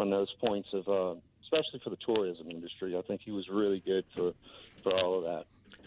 on 0.00 0.10
those 0.10 0.32
points 0.40 0.68
of, 0.72 0.88
uh, 0.88 1.18
especially 1.42 1.80
for 1.82 1.90
the 1.90 1.98
tourism 2.06 2.50
industry. 2.50 2.96
I 2.96 3.02
think 3.02 3.22
he 3.24 3.32
was 3.32 3.48
really 3.48 3.82
good 3.84 4.04
for 4.14 4.32
for 4.84 4.94
all 4.96 5.18
of 5.18 5.24
that. 5.24 5.44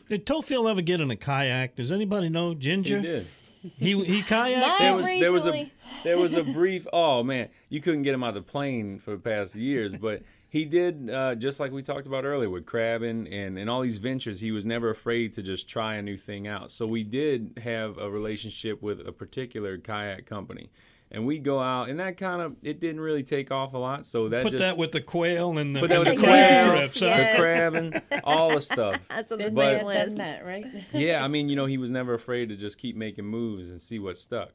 Did 0.09 0.25
Tofio 0.25 0.69
ever 0.69 0.81
get 0.81 0.99
in 0.99 1.09
a 1.11 1.15
kayak? 1.15 1.75
Does 1.75 1.91
anybody 1.91 2.27
know 2.27 2.53
Ginger? 2.53 2.97
He 2.97 3.01
did. 3.01 3.27
He 3.61 4.03
he 4.05 4.21
kayaked. 4.23 4.59
Not 4.59 4.79
there 4.79 4.93
was 4.93 5.07
there 5.07 5.31
was 5.31 5.45
a 5.45 5.71
there 6.03 6.17
was 6.17 6.33
a 6.33 6.43
brief. 6.43 6.87
Oh 6.93 7.23
man, 7.23 7.49
you 7.69 7.81
couldn't 7.81 8.03
get 8.03 8.13
him 8.13 8.23
out 8.23 8.29
of 8.29 8.45
the 8.45 8.51
plane 8.51 8.99
for 8.99 9.11
the 9.11 9.17
past 9.17 9.55
years, 9.55 9.95
but 9.95 10.23
he 10.49 10.65
did 10.65 11.09
uh, 11.09 11.35
just 11.35 11.59
like 11.59 11.71
we 11.71 11.81
talked 11.81 12.07
about 12.07 12.25
earlier 12.25 12.49
with 12.49 12.65
crabbing 12.65 13.27
and 13.27 13.57
and 13.57 13.69
all 13.69 13.81
these 13.81 13.97
ventures. 13.97 14.39
He 14.39 14.51
was 14.51 14.65
never 14.65 14.89
afraid 14.89 15.33
to 15.33 15.43
just 15.43 15.67
try 15.67 15.95
a 15.95 16.01
new 16.01 16.17
thing 16.17 16.47
out. 16.47 16.71
So 16.71 16.87
we 16.87 17.03
did 17.03 17.59
have 17.63 17.97
a 17.97 18.09
relationship 18.09 18.81
with 18.81 19.05
a 19.05 19.11
particular 19.11 19.77
kayak 19.77 20.25
company. 20.25 20.69
And 21.11 21.25
we 21.25 21.39
go 21.39 21.59
out, 21.59 21.89
and 21.89 21.99
that 21.99 22.17
kind 22.17 22.39
of 22.39 22.55
it 22.61 22.79
didn't 22.79 23.01
really 23.01 23.23
take 23.23 23.49
off 23.51 23.73
a 23.73 23.77
lot. 23.79 24.05
So 24.05 24.29
that 24.29 24.43
Put 24.43 24.51
just 24.51 24.61
that 24.61 24.77
with 24.77 24.91
the 24.91 25.01
quail 25.01 25.57
and 25.57 25.75
the, 25.75 25.79
Put 25.79 25.89
that 25.89 25.99
with 25.99 26.07
and 26.09 26.17
the 26.17 26.21
the 26.21 26.27
crab 26.27 26.37
Yes, 26.39 26.77
trips. 26.91 27.01
yes. 27.01 27.35
the 27.35 27.41
crabbing, 27.41 28.21
all 28.23 28.53
the 28.53 28.61
stuff. 28.61 29.05
That's 29.09 29.31
on 29.31 29.39
the 29.39 29.45
But- 29.45 29.55
there, 29.55 29.79
same 29.79 29.87
done 29.87 30.05
list. 30.05 30.17
that, 30.17 30.45
right? 30.45 30.65
yeah, 30.93 31.23
I 31.23 31.27
mean, 31.33 31.49
you 31.49 31.55
know, 31.55 31.65
he 31.65 31.79
was 31.79 31.89
never 31.89 32.13
afraid 32.13 32.49
to 32.49 32.55
just 32.55 32.77
keep 32.77 32.95
making 32.95 33.25
moves 33.25 33.69
and 33.69 33.81
see 33.81 33.97
what 33.97 34.19
stuck. 34.19 34.51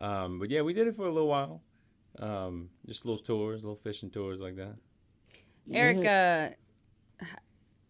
Um, 0.00 0.38
but 0.38 0.48
yeah, 0.48 0.62
we 0.62 0.72
did 0.72 0.86
it 0.86 0.96
for 0.96 1.04
a 1.04 1.10
little 1.12 1.28
while. 1.28 1.60
Um, 2.18 2.70
just 2.86 3.04
little 3.04 3.22
tours, 3.22 3.62
little 3.62 3.76
fishing 3.76 4.08
tours 4.10 4.40
like 4.40 4.56
that. 4.56 4.76
Eric, 5.70 6.06
uh, 6.06 6.54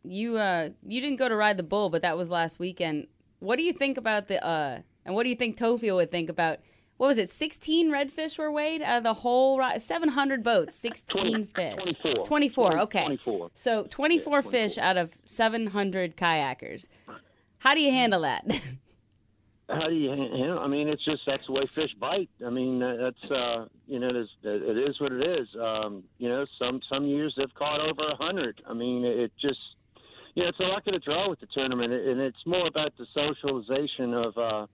you 0.02 0.36
uh, 0.36 0.70
you 0.86 1.00
didn't 1.00 1.16
go 1.18 1.28
to 1.28 1.36
ride 1.36 1.56
the 1.56 1.62
bull, 1.62 1.90
but 1.90 2.02
that 2.02 2.16
was 2.16 2.30
last 2.30 2.58
weekend. 2.58 3.06
What 3.38 3.56
do 3.56 3.62
you 3.62 3.72
think 3.72 3.96
about 3.98 4.28
the 4.28 4.44
uh, 4.44 4.80
and 5.04 5.14
what 5.14 5.22
do 5.24 5.28
you 5.28 5.36
think 5.36 5.56
Tofio 5.56 5.96
would 5.96 6.10
think 6.10 6.28
about? 6.30 6.58
What 7.00 7.06
was 7.06 7.16
it? 7.16 7.30
16 7.30 7.90
redfish 7.90 8.36
were 8.36 8.52
weighed 8.52 8.82
out 8.82 8.98
of 8.98 9.04
the 9.04 9.14
whole 9.14 9.58
ride. 9.58 9.82
700 9.82 10.42
boats, 10.42 10.74
16 10.74 11.46
fish. 11.46 11.74
24. 11.76 12.24
24, 12.26 12.78
okay. 12.80 13.04
24. 13.04 13.50
So 13.54 13.84
24 13.84 14.42
fish 14.42 14.76
out 14.76 14.98
of 14.98 15.16
700 15.24 16.14
kayakers. 16.14 16.88
How 17.56 17.72
do 17.72 17.80
you 17.80 17.90
handle 17.90 18.20
that? 18.20 18.44
How 19.70 19.88
do 19.88 19.94
you 19.94 20.10
handle? 20.10 20.58
I 20.58 20.66
mean, 20.66 20.88
it's 20.88 21.02
just 21.02 21.22
that's 21.26 21.46
the 21.46 21.52
way 21.52 21.64
fish 21.64 21.94
bite. 21.98 22.28
I 22.46 22.50
mean, 22.50 22.82
uh, 22.82 22.96
that's 23.00 23.32
uh, 23.32 23.64
you 23.86 23.98
know, 23.98 24.12
there's, 24.12 24.28
it 24.42 24.76
is 24.76 25.00
what 25.00 25.12
it 25.12 25.26
is. 25.26 25.48
Um, 25.58 26.04
you 26.18 26.28
know, 26.28 26.44
some 26.58 26.82
some 26.92 27.06
years 27.06 27.32
they've 27.38 27.54
caught 27.54 27.80
over 27.80 28.10
a 28.10 28.16
hundred. 28.16 28.60
I 28.68 28.74
mean, 28.74 29.06
it 29.06 29.32
just 29.40 29.60
you 30.34 30.42
know, 30.42 30.50
it's 30.50 30.60
a 30.60 30.64
luck 30.64 30.82
of 30.86 30.92
the 30.92 30.98
draw 30.98 31.30
with 31.30 31.40
the 31.40 31.46
tournament, 31.46 31.94
and 31.94 32.20
it's 32.20 32.44
more 32.44 32.66
about 32.66 32.92
the 32.98 33.06
socialization 33.14 34.12
of 34.12 34.36
uh, 34.36 34.66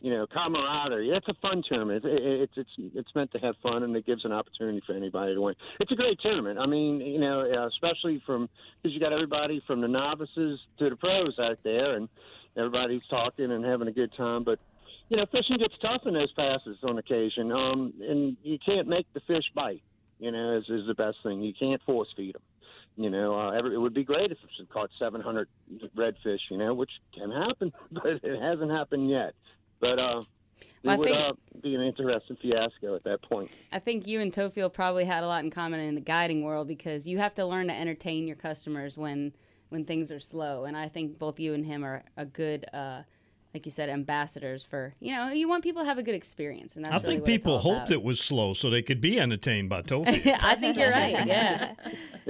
you 0.00 0.10
know 0.10 0.26
camaraderie. 0.26 1.10
It's 1.10 1.28
a 1.28 1.34
fun 1.42 1.62
tournament. 1.68 2.04
It, 2.04 2.22
it, 2.22 2.40
it's 2.42 2.52
it's 2.56 2.92
it's 2.94 3.14
meant 3.14 3.32
to 3.32 3.38
have 3.38 3.54
fun, 3.62 3.82
and 3.82 3.94
it 3.96 4.06
gives 4.06 4.24
an 4.24 4.32
opportunity 4.32 4.82
for 4.86 4.94
anybody 4.94 5.34
to 5.34 5.40
win. 5.40 5.54
It's 5.80 5.92
a 5.92 5.96
great 5.96 6.20
tournament. 6.20 6.58
I 6.58 6.66
mean, 6.66 7.00
you 7.00 7.18
know, 7.18 7.40
uh, 7.40 7.66
especially 7.68 8.22
from 8.24 8.48
because 8.82 8.94
you 8.94 9.00
got 9.00 9.12
everybody 9.12 9.62
from 9.66 9.80
the 9.80 9.88
novices 9.88 10.60
to 10.78 10.90
the 10.90 10.96
pros 10.96 11.38
out 11.38 11.58
there, 11.64 11.94
and 11.96 12.08
everybody's 12.56 13.02
talking 13.10 13.50
and 13.50 13.64
having 13.64 13.88
a 13.88 13.92
good 13.92 14.12
time. 14.16 14.44
But 14.44 14.58
you 15.08 15.16
know, 15.16 15.26
fishing 15.32 15.58
gets 15.58 15.74
tough 15.80 16.02
in 16.06 16.14
those 16.14 16.32
passes 16.32 16.76
on 16.82 16.98
occasion, 16.98 17.50
um, 17.52 17.92
and 18.00 18.36
you 18.42 18.58
can't 18.64 18.88
make 18.88 19.06
the 19.14 19.20
fish 19.26 19.44
bite. 19.54 19.82
You 20.18 20.32
know, 20.32 20.58
is, 20.58 20.64
is 20.68 20.86
the 20.86 20.94
best 20.94 21.18
thing. 21.22 21.42
You 21.42 21.52
can't 21.58 21.80
force 21.82 22.08
feed 22.16 22.34
them. 22.34 22.42
You 22.96 23.10
know, 23.10 23.38
uh, 23.38 23.52
every, 23.52 23.74
it 23.74 23.78
would 23.78 23.94
be 23.94 24.02
great 24.02 24.32
if 24.32 24.38
it 24.38 24.68
caught 24.70 24.90
700 24.98 25.48
redfish. 25.96 26.40
You 26.50 26.58
know, 26.58 26.74
which 26.74 26.90
can 27.14 27.30
happen, 27.30 27.72
but 27.92 28.06
it 28.06 28.42
hasn't 28.42 28.70
happened 28.70 29.08
yet. 29.08 29.34
But 29.80 29.98
uh, 29.98 30.20
it 30.20 30.66
Well, 30.84 30.94
I 30.94 30.96
would 30.98 31.08
think- 31.08 31.18
uh, 31.18 31.32
be 31.62 31.74
an 31.74 31.82
interesting 31.82 32.36
fiasco 32.40 32.94
at 32.94 33.04
that 33.04 33.22
point. 33.22 33.50
I 33.72 33.78
think 33.80 34.06
you 34.06 34.20
and 34.20 34.32
Tofio 34.32 34.72
probably 34.72 35.04
had 35.04 35.22
a 35.24 35.26
lot 35.26 35.42
in 35.44 35.50
common 35.50 35.80
in 35.80 35.94
the 35.94 36.00
guiding 36.00 36.42
world 36.44 36.68
because 36.68 37.06
you 37.08 37.18
have 37.18 37.34
to 37.34 37.44
learn 37.44 37.66
to 37.68 37.74
entertain 37.74 38.26
your 38.26 38.36
customers 38.36 38.96
when 38.96 39.32
when 39.70 39.84
things 39.84 40.10
are 40.10 40.20
slow. 40.20 40.64
And 40.64 40.76
I 40.76 40.88
think 40.88 41.18
both 41.18 41.38
you 41.38 41.52
and 41.52 41.66
him 41.66 41.84
are 41.84 42.02
a 42.16 42.24
good, 42.24 42.64
uh, 42.72 43.02
like 43.52 43.66
you 43.66 43.70
said, 43.72 43.90
ambassadors 43.90 44.62
for 44.64 44.94
you 45.00 45.14
know 45.14 45.28
you 45.30 45.48
want 45.48 45.62
people 45.64 45.82
to 45.82 45.86
have 45.88 45.98
a 45.98 46.02
good 46.02 46.14
experience, 46.14 46.76
and 46.76 46.84
that's 46.84 46.94
I 46.94 46.96
really 46.98 47.14
think 47.16 47.20
what 47.22 47.30
it's 47.34 47.36
people 47.44 47.52
all 47.54 47.58
hoped 47.58 47.76
about. 47.88 47.90
it 47.92 48.02
was 48.02 48.20
slow 48.20 48.54
so 48.54 48.70
they 48.70 48.82
could 48.82 49.00
be 49.00 49.18
entertained 49.20 49.68
by 49.68 49.82
Tofio. 49.90 50.38
I 50.42 50.54
think 50.54 50.76
you're 50.76 50.90
right. 51.02 51.26
Yeah, 51.26 51.74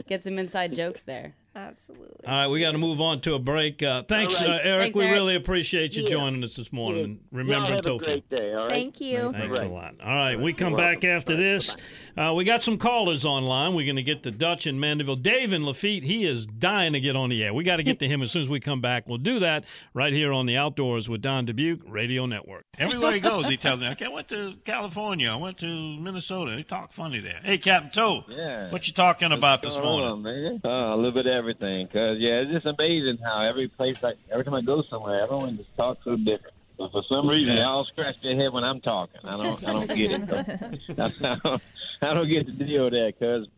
get 0.09 0.23
some 0.23 0.39
inside 0.39 0.75
jokes 0.75 1.03
there. 1.05 1.35
Absolutely. 1.59 2.25
All 2.27 2.33
right, 2.33 2.47
we 2.47 2.61
got 2.61 2.73
to 2.73 2.79
move 2.79 3.01
on 3.01 3.21
to 3.23 3.35
a 3.35 3.39
break. 3.39 3.83
Uh, 3.83 4.03
thanks, 4.05 4.41
All 4.41 4.47
right. 4.49 4.57
uh, 4.57 4.61
Eric. 4.63 4.83
Thanks, 4.83 4.97
we 4.97 5.05
Eric. 5.05 5.15
really 5.15 5.35
appreciate 5.35 5.95
you 5.97 6.05
Yeah. 6.05 6.09
joining 6.11 6.45
us 6.45 6.55
this 6.57 6.73
morning. 6.73 7.05
and 7.05 7.19
Remembering 7.33 7.83
Y'all 7.85 7.93
have 7.93 8.03
a 8.03 8.05
great 8.05 8.29
day. 8.31 8.53
All 8.55 8.63
right. 8.63 8.71
Thank 8.71 9.01
you. 9.01 9.23
Thanks 9.33 9.59
a 9.59 9.63
Right. 9.63 9.71
lot. 9.71 9.95
All 10.03 10.15
right, 10.15 10.39
we 10.41 10.53
come 10.53 10.71
You're 10.73 10.79
back 10.79 11.03
welcome. 11.03 11.11
after 11.11 11.33
All 11.33 11.39
right, 11.39 11.45
this. 11.45 11.77
Uh, 12.17 12.33
we 12.37 12.45
got 12.45 12.63
some 12.63 12.79
callers 12.79 13.25
online. 13.27 13.75
We're 13.75 13.87
going 13.87 13.97
to 13.97 14.03
get 14.03 14.23
to 14.23 14.31
Dutch 14.31 14.67
in 14.67 14.79
Mandeville. 14.79 15.17
Dave 15.17 15.53
in 15.53 15.67
Lafitte, 15.67 16.05
he 16.05 16.25
is 16.25 16.47
dying 16.47 16.93
to 16.93 17.01
get 17.01 17.17
on 17.17 17.29
the 17.29 17.43
air. 17.45 17.53
We 17.53 17.65
got 17.65 17.77
to 17.77 17.83
get 17.83 17.99
to 18.01 18.09
him 18.09 18.23
as 18.23 18.31
soon 18.31 18.43
as 18.43 18.49
we 18.49 18.61
come 18.61 18.81
back. 18.81 19.09
We'll 19.09 19.19
do 19.19 19.41
that 19.41 19.65
right 19.95 20.13
here 20.13 20.33
on 20.33 20.47
the 20.47 20.57
Outdoors 20.57 21.09
with 21.09 21.23
Don 21.23 21.45
Dubuque 21.45 21.81
Radio 21.87 22.27
Network. 22.27 22.67
Everywhere 22.79 23.13
he 23.15 23.21
goes, 23.21 23.49
he 23.49 23.57
tells 23.57 23.81
me, 23.81 23.89
okay, 23.89 24.05
I 24.07 24.09
went 24.09 24.29
to 24.29 24.55
California. 24.65 25.29
I 25.31 25.37
went 25.37 25.59
to 25.59 25.67
Minnesota. 25.67 26.55
They 26.55 26.63
talk 26.63 26.93
funny 26.93 27.19
there. 27.21 27.41
Hey, 27.43 27.59
Captain 27.59 27.91
Toe, 27.91 28.25
Yeah. 28.29 28.71
what 28.71 28.87
you 28.87 28.93
talking 28.93 29.33
about 29.33 29.63
this 29.63 29.75
What's 29.75 29.85
going 29.87 30.01
morning? 30.01 30.09
on, 30.11 30.23
man? 30.23 30.61
Uh, 30.65 30.95
a 30.95 30.97
little 30.97 31.11
bit 31.13 31.27
of 31.27 31.33
everything. 31.33 31.48
Cause 31.55 32.19
yeah, 32.19 32.41
it's 32.41 32.53
just 32.53 32.67
amazing 32.67 33.19
how 33.25 33.43
every 33.43 33.69
place, 33.69 33.97
I, 34.03 34.13
every 34.31 34.45
time 34.45 34.55
I 34.55 34.61
go 34.63 34.83
somewhere, 34.91 35.23
everyone 35.23 35.57
just 35.57 35.75
talks 35.77 36.05
so 36.05 36.17
different. 36.17 36.55
But 36.77 36.93
for 36.93 37.03
some 37.09 37.29
reason, 37.29 37.57
they 37.57 37.63
all 37.63 37.85
scratch 37.85 38.15
their 38.23 38.37
head 38.37 38.53
when 38.53 38.63
I'm 38.65 38.81
talking. 38.81 39.21
I 39.25 39.37
don't, 39.37 39.69
I 39.69 39.73
don't 39.73 39.89
get 39.89 40.13
it. 40.13 40.79
I 40.99 41.37
don't, 41.43 41.63
I 42.03 42.15
don't 42.15 42.29
get 42.29 42.47
the 42.47 42.53
deal 42.65 42.85
with 42.85 42.93
that. 42.93 43.15
Cause 43.19 43.49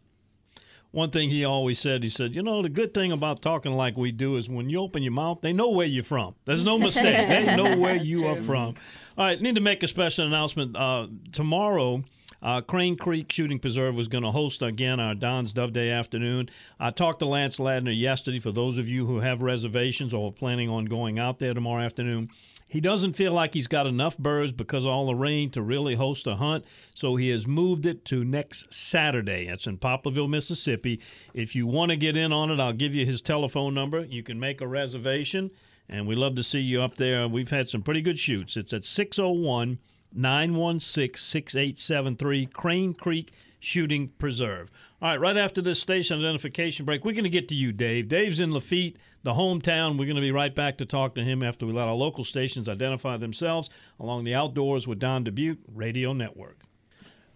One 0.91 1.11
thing 1.11 1.29
he 1.29 1.45
always 1.45 1.79
said, 1.79 2.03
he 2.03 2.09
said, 2.09 2.35
you 2.35 2.43
know, 2.43 2.63
the 2.63 2.71
good 2.71 2.95
thing 2.95 3.13
about 3.13 3.43
talking 3.43 3.73
like 3.73 3.97
we 3.99 4.11
do 4.11 4.37
is 4.37 4.49
when 4.49 4.71
you 4.71 4.81
open 4.81 5.03
your 5.03 5.13
mouth, 5.13 5.41
they 5.43 5.53
know 5.53 5.69
where 5.69 5.87
you're 5.87 6.03
from. 6.03 6.35
There's 6.47 6.65
no 6.65 6.79
mistake. 6.79 7.05
they 7.29 7.57
know 7.63 7.77
where 7.77 7.97
you 7.97 8.27
are 8.27 8.37
from. 8.43 8.77
All 9.19 9.27
right, 9.27 9.39
need 9.41 9.57
to 9.57 9.61
make 9.61 9.83
a 9.83 9.89
special 9.89 10.27
announcement. 10.27 10.75
Uh, 10.75 11.09
tomorrow, 11.33 12.03
uh, 12.43 12.61
Crane 12.61 12.97
Creek 12.97 13.31
Shooting 13.31 13.59
Preserve 13.59 13.95
was 13.95 14.09
going 14.09 14.25
to 14.25 14.31
host 14.31 14.63
again 14.63 14.99
our 14.99 15.15
Don's 15.15 15.53
Dove 15.53 15.73
Day 15.73 15.91
afternoon. 15.91 16.49
I 16.79 16.91
talked 16.91 17.19
to 17.21 17.27
Lance 17.27 17.59
Ladner 17.59 17.99
yesterday 17.99 18.39
for 18.39 18.53
those 18.53 18.79
of 18.79 18.89
you 18.89 19.07
who 19.07 19.21
have 19.21 19.43
reservations 19.43 20.15
or 20.15 20.29
are 20.29 20.33
planning 20.33 20.69
on 20.69 20.87
going 20.87 21.19
out 21.19 21.39
there 21.39 21.55
tomorrow 21.55 21.85
afternoon. 21.85 22.31
He 22.67 22.81
doesn't 22.81 23.15
feel 23.15 23.33
like 23.33 23.55
he's 23.55 23.67
got 23.67 23.89
enough 23.89 24.17
birds 24.17 24.53
because 24.53 24.85
of 24.85 24.93
all 24.93 25.07
the 25.07 25.15
rain 25.15 25.51
to 25.51 25.61
really 25.61 25.97
host 25.97 26.29
a 26.29 26.37
hunt, 26.37 26.65
so 26.95 27.17
he 27.17 27.29
has 27.31 27.45
moved 27.45 27.85
it 27.85 28.05
to 28.07 28.25
next 28.25 28.73
Saturday. 28.73 29.49
It's 29.49 29.67
in 29.67 29.79
Poplarville, 29.79 30.31
Mississippi. 30.31 31.01
If 31.35 31.57
you 31.57 31.67
want 31.67 31.91
to 31.91 31.97
get 31.97 32.17
in 32.17 32.33
on 32.33 32.49
it, 32.49 32.61
I'll 32.61 32.73
give 32.73 32.95
you 32.95 33.05
his 33.05 33.21
telephone 33.21 33.75
number. 33.75 34.05
You 34.05 34.23
can 34.23 34.39
make 34.39 34.61
a 34.61 34.69
reservation, 34.69 35.51
and 35.89 36.07
we 36.07 36.15
love 36.15 36.37
to 36.37 36.45
see 36.45 36.61
you 36.61 36.81
up 36.81 36.95
there. 36.95 37.27
We've 37.27 37.51
had 37.51 37.69
some 37.69 37.83
pretty 37.83 38.03
good 38.03 38.21
shoots. 38.21 38.57
It's 38.57 38.73
at 38.73 38.85
601 38.85 39.79
916 40.13 41.17
6873 41.17 42.47
Crane 42.47 42.95
Creek 42.95 43.33
Shooting 43.59 44.09
Preserve. 44.19 44.71
All 45.03 45.11
right, 45.11 45.21
right 45.21 45.37
after 45.37 45.61
this 45.63 45.81
station 45.81 46.19
identification 46.19 46.85
break, 46.87 47.05
we're 47.05 47.13
going 47.13 47.25
to 47.25 47.31
get 47.31 47.49
to 47.49 47.55
you, 47.55 47.73
Dave. 47.73 48.09
Dave's 48.09 48.41
in 48.41 48.53
Lafitte, 48.53 48.97
the 49.23 49.35
hometown. 49.35 49.99
We're 49.99 50.07
going 50.07 50.17
to 50.17 50.23
be 50.23 50.33
right 50.33 50.55
back 50.55 50.79
to 50.79 50.87
talk 50.87 51.15
to 51.15 51.23
him 51.25 51.43
after 51.43 51.67
we 51.67 51.73
let 51.73 51.89
our 51.89 51.95
local 51.95 52.25
stations 52.25 52.69
identify 52.69 53.17
themselves 53.17 53.69
along 53.99 54.25
the 54.25 54.35
outdoors 54.35 54.87
with 54.87 54.99
Don 54.99 55.25
Dubuque 55.25 55.59
Radio 55.75 56.13
Network. 56.13 56.59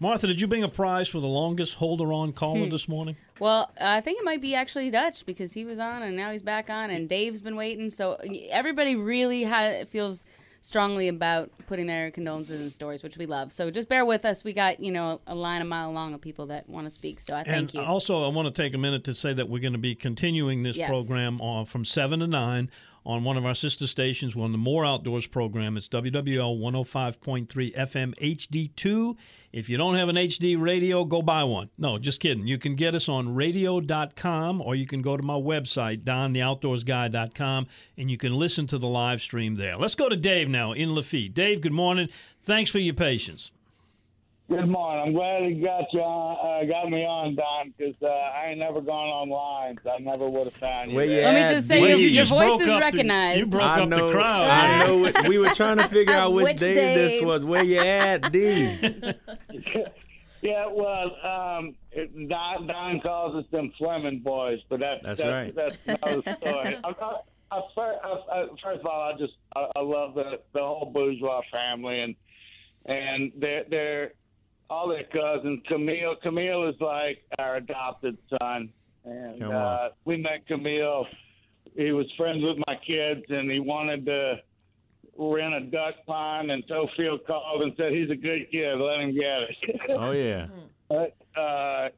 Martha, 0.01 0.27
did 0.27 0.41
you 0.41 0.47
bring 0.47 0.65
a 0.65 0.69
prize 0.69 1.09
for 1.09 1.21
the 1.21 1.29
longest 1.29 1.75
holder 1.75 2.13
on 2.13 2.33
caller 2.33 2.65
Hmm. 2.65 2.71
this 2.71 2.89
morning? 2.89 3.17
Well, 3.39 3.71
I 3.81 4.01
think 4.01 4.19
it 4.19 4.25
might 4.25 4.43
be 4.43 4.55
actually 4.55 4.91
Dutch 4.91 5.25
because 5.25 5.53
he 5.53 5.65
was 5.65 5.79
on 5.79 6.03
and 6.03 6.17
now 6.17 6.33
he's 6.33 6.43
back 6.43 6.69
on, 6.69 6.91
and 6.91 7.09
Dave's 7.09 7.41
been 7.41 7.57
waiting. 7.57 7.91
So 7.91 8.19
everybody 8.51 8.97
really 8.97 9.45
ha- 9.45 9.85
feels 9.89 10.25
strongly 10.65 11.09
about 11.09 11.51
putting 11.67 11.87
their 11.87 12.11
condolences 12.11 12.59
and 12.59 12.73
stories, 12.73 13.03
which 13.03 13.19
we 13.19 13.27
love. 13.27 13.53
So 13.53 13.71
just 13.71 13.87
bear 13.87 14.03
with 14.07 14.25
us. 14.25 14.43
We 14.43 14.55
got 14.55 14.81
you 14.81 14.91
know 14.91 15.21
a 15.27 15.35
line 15.35 15.61
a 15.61 15.65
mile 15.67 15.93
long 15.93 16.15
of 16.15 16.23
people 16.23 16.47
that 16.47 16.69
want 16.69 16.87
to 16.87 16.91
speak. 16.91 17.21
So 17.21 17.35
I 17.37 17.45
thank 17.45 17.75
and 17.75 17.75
you. 17.75 17.81
also, 17.83 18.25
I 18.25 18.29
want 18.29 18.53
to 18.53 18.63
take 18.63 18.75
a 18.75 18.79
minute 18.79 19.05
to 19.05 19.15
say 19.15 19.35
that 19.35 19.49
we're 19.49 19.61
going 19.61 19.75
to 19.75 19.79
be 19.79 19.95
continuing 19.95 20.63
this 20.63 20.77
Yes. 20.77 20.89
program 20.89 21.41
on, 21.43 21.67
from 21.67 21.85
7 21.85 22.21
to 22.21 22.27
9 22.27 22.71
on 23.07 23.25
one 23.25 23.37
of 23.37 23.45
our 23.45 23.55
sister 23.55 23.87
stations. 23.87 24.35
We're 24.35 24.45
on 24.45 24.53
the 24.53 24.59
More 24.59 24.85
Outdoors 24.85 25.27
program. 25.27 25.77
It's 25.77 25.89
WWL 25.89 26.59
105.3 26.59 27.77
FM 27.77 28.15
HD2. 28.19 29.17
If 29.53 29.69
you 29.69 29.77
don't 29.77 29.95
have 29.95 30.09
an 30.09 30.17
HD 30.17 30.61
radio, 30.61 31.05
go 31.05 31.23
buy 31.23 31.45
one. 31.45 31.71
No, 31.79 31.99
just 31.99 32.21
kidding. 32.21 32.47
You 32.47 32.59
can 32.59 32.75
get 32.75 32.95
us 32.95 33.09
on 33.09 33.35
radio.com 33.35 34.61
or 34.61 34.75
you 34.75 34.87
can 34.87 35.03
go 35.03 35.17
to 35.17 35.23
my 35.23 35.35
website, 35.35 36.03
dontheoutdoorsguy.com, 36.03 37.67
and 37.97 38.11
you 38.11 38.17
can 38.17 38.35
listen 38.35 38.67
to 38.69 38.79
the 38.79 38.89
live 38.89 39.21
stream 39.21 39.57
there. 39.57 39.77
Let's 39.77 39.95
go 39.95 40.09
to 40.09 40.17
Dave 40.17 40.49
now 40.49 40.73
in 40.73 40.95
Lafitte. 40.95 41.35
Dave, 41.35 41.61
good 41.61 41.73
morning. 41.73 42.09
Thanks 42.43 42.71
for 42.71 42.79
your 42.79 42.95
patience. 42.95 43.53
Good 44.47 44.69
morning. 44.69 45.07
I'm 45.07 45.13
glad 45.15 45.45
you 45.47 45.65
got 45.65 45.91
you 45.93 46.01
on, 46.01 46.65
uh, 46.65 46.71
got 46.71 46.91
me 46.91 47.03
on, 47.07 47.35
Don, 47.35 47.73
because 47.77 47.95
uh, 48.03 48.09
I 48.09 48.49
ain't 48.49 48.59
never 48.59 48.83
gone 48.83 49.09
online. 49.09 49.79
So 49.83 49.91
I 49.91 49.99
never 49.99 50.29
would 50.29 50.45
have 50.45 50.53
found 50.53 50.91
you. 50.91 50.97
Where 50.97 51.07
you 51.07 51.13
there. 51.17 51.33
Let 51.33 51.49
me 51.49 51.55
just 51.55 51.67
say 51.67 51.81
D? 51.81 51.89
your, 51.89 51.97
you 51.99 52.07
your 52.09 52.25
just 52.25 52.31
voice 52.31 52.47
broke 52.49 52.61
is 52.61 52.69
up 52.69 52.75
the- 52.75 52.81
recognized. 52.85 53.39
you 53.39 53.47
broke 53.47 53.63
I 53.63 53.81
up 53.81 53.89
know, 53.89 54.07
the 54.09 54.13
crowd. 54.13 54.51
I 54.51 54.87
know. 54.87 55.07
It, 55.07 55.29
we 55.29 55.39
were 55.39 55.49
trying 55.49 55.79
to 55.79 55.89
figure 55.89 56.13
out 56.13 56.35
which, 56.35 56.45
Which 56.45 56.57
Dave, 56.59 56.75
this 56.75 57.23
was. 57.23 57.45
Where 57.47 57.65
you 57.65 57.79
at, 57.81 58.31
D? 58.33 58.77
Yeah, 60.43 60.67
well, 60.71 61.17
um, 61.25 61.75
it, 61.91 62.29
Don, 62.29 62.67
Don 62.67 63.01
calls 63.01 63.35
us 63.35 63.51
them 63.51 63.73
Fleming 63.79 64.19
boys, 64.19 64.59
but 64.69 64.81
that, 64.81 65.01
That's 65.03 65.19
that's 65.19 65.31
right. 65.33 65.55
That's 65.55 65.79
another 65.87 66.21
story. 66.39 66.77
I, 66.85 66.89
I, 66.89 67.15
I, 67.51 67.61
first, 67.75 67.99
I, 68.05 68.09
I, 68.31 68.47
first 68.63 68.81
of 68.81 68.87
all, 68.87 69.11
I 69.11 69.17
just 69.17 69.33
I, 69.57 69.69
I 69.75 69.81
love 69.81 70.15
the 70.15 70.41
the 70.53 70.59
whole 70.61 70.91
bourgeois 70.93 71.41
family 71.51 72.01
and 72.01 72.15
and 72.85 73.33
they're 73.39 73.65
they're 73.71 74.13
all 74.71 74.89
their 74.89 75.05
cousins. 75.05 75.61
Camille, 75.69 76.17
Camille 76.23 76.69
is 76.69 76.77
like 76.81 77.23
our 77.39 77.57
adopted 77.57 78.17
son, 78.29 78.71
and 79.05 79.43
uh, 79.43 79.91
we 80.05 80.17
met 80.17 80.47
Camille. 80.47 81.07
He 81.77 81.93
was 81.93 82.07
friends 82.17 82.43
with 82.43 82.59
my 82.67 82.77
kids, 82.87 83.23
and 83.29 83.51
he 83.51 83.61
wanted 83.61 84.07
to 84.07 84.37
rent 85.19 85.55
a 85.55 85.61
duck 85.61 85.95
pond. 86.07 86.51
And 86.51 86.65
Theophile 86.67 87.19
called 87.27 87.63
and 87.63 87.73
said 87.77 87.93
he's 87.93 88.11
a 88.11 88.17
good 88.17 88.51
kid. 88.51 88.79
Let 88.79 89.01
him 89.01 89.15
get 89.15 89.43
it. 89.43 89.81
Oh 89.99 90.13
yeah. 90.13 90.47
But, 90.89 91.17
uh, 91.41 91.89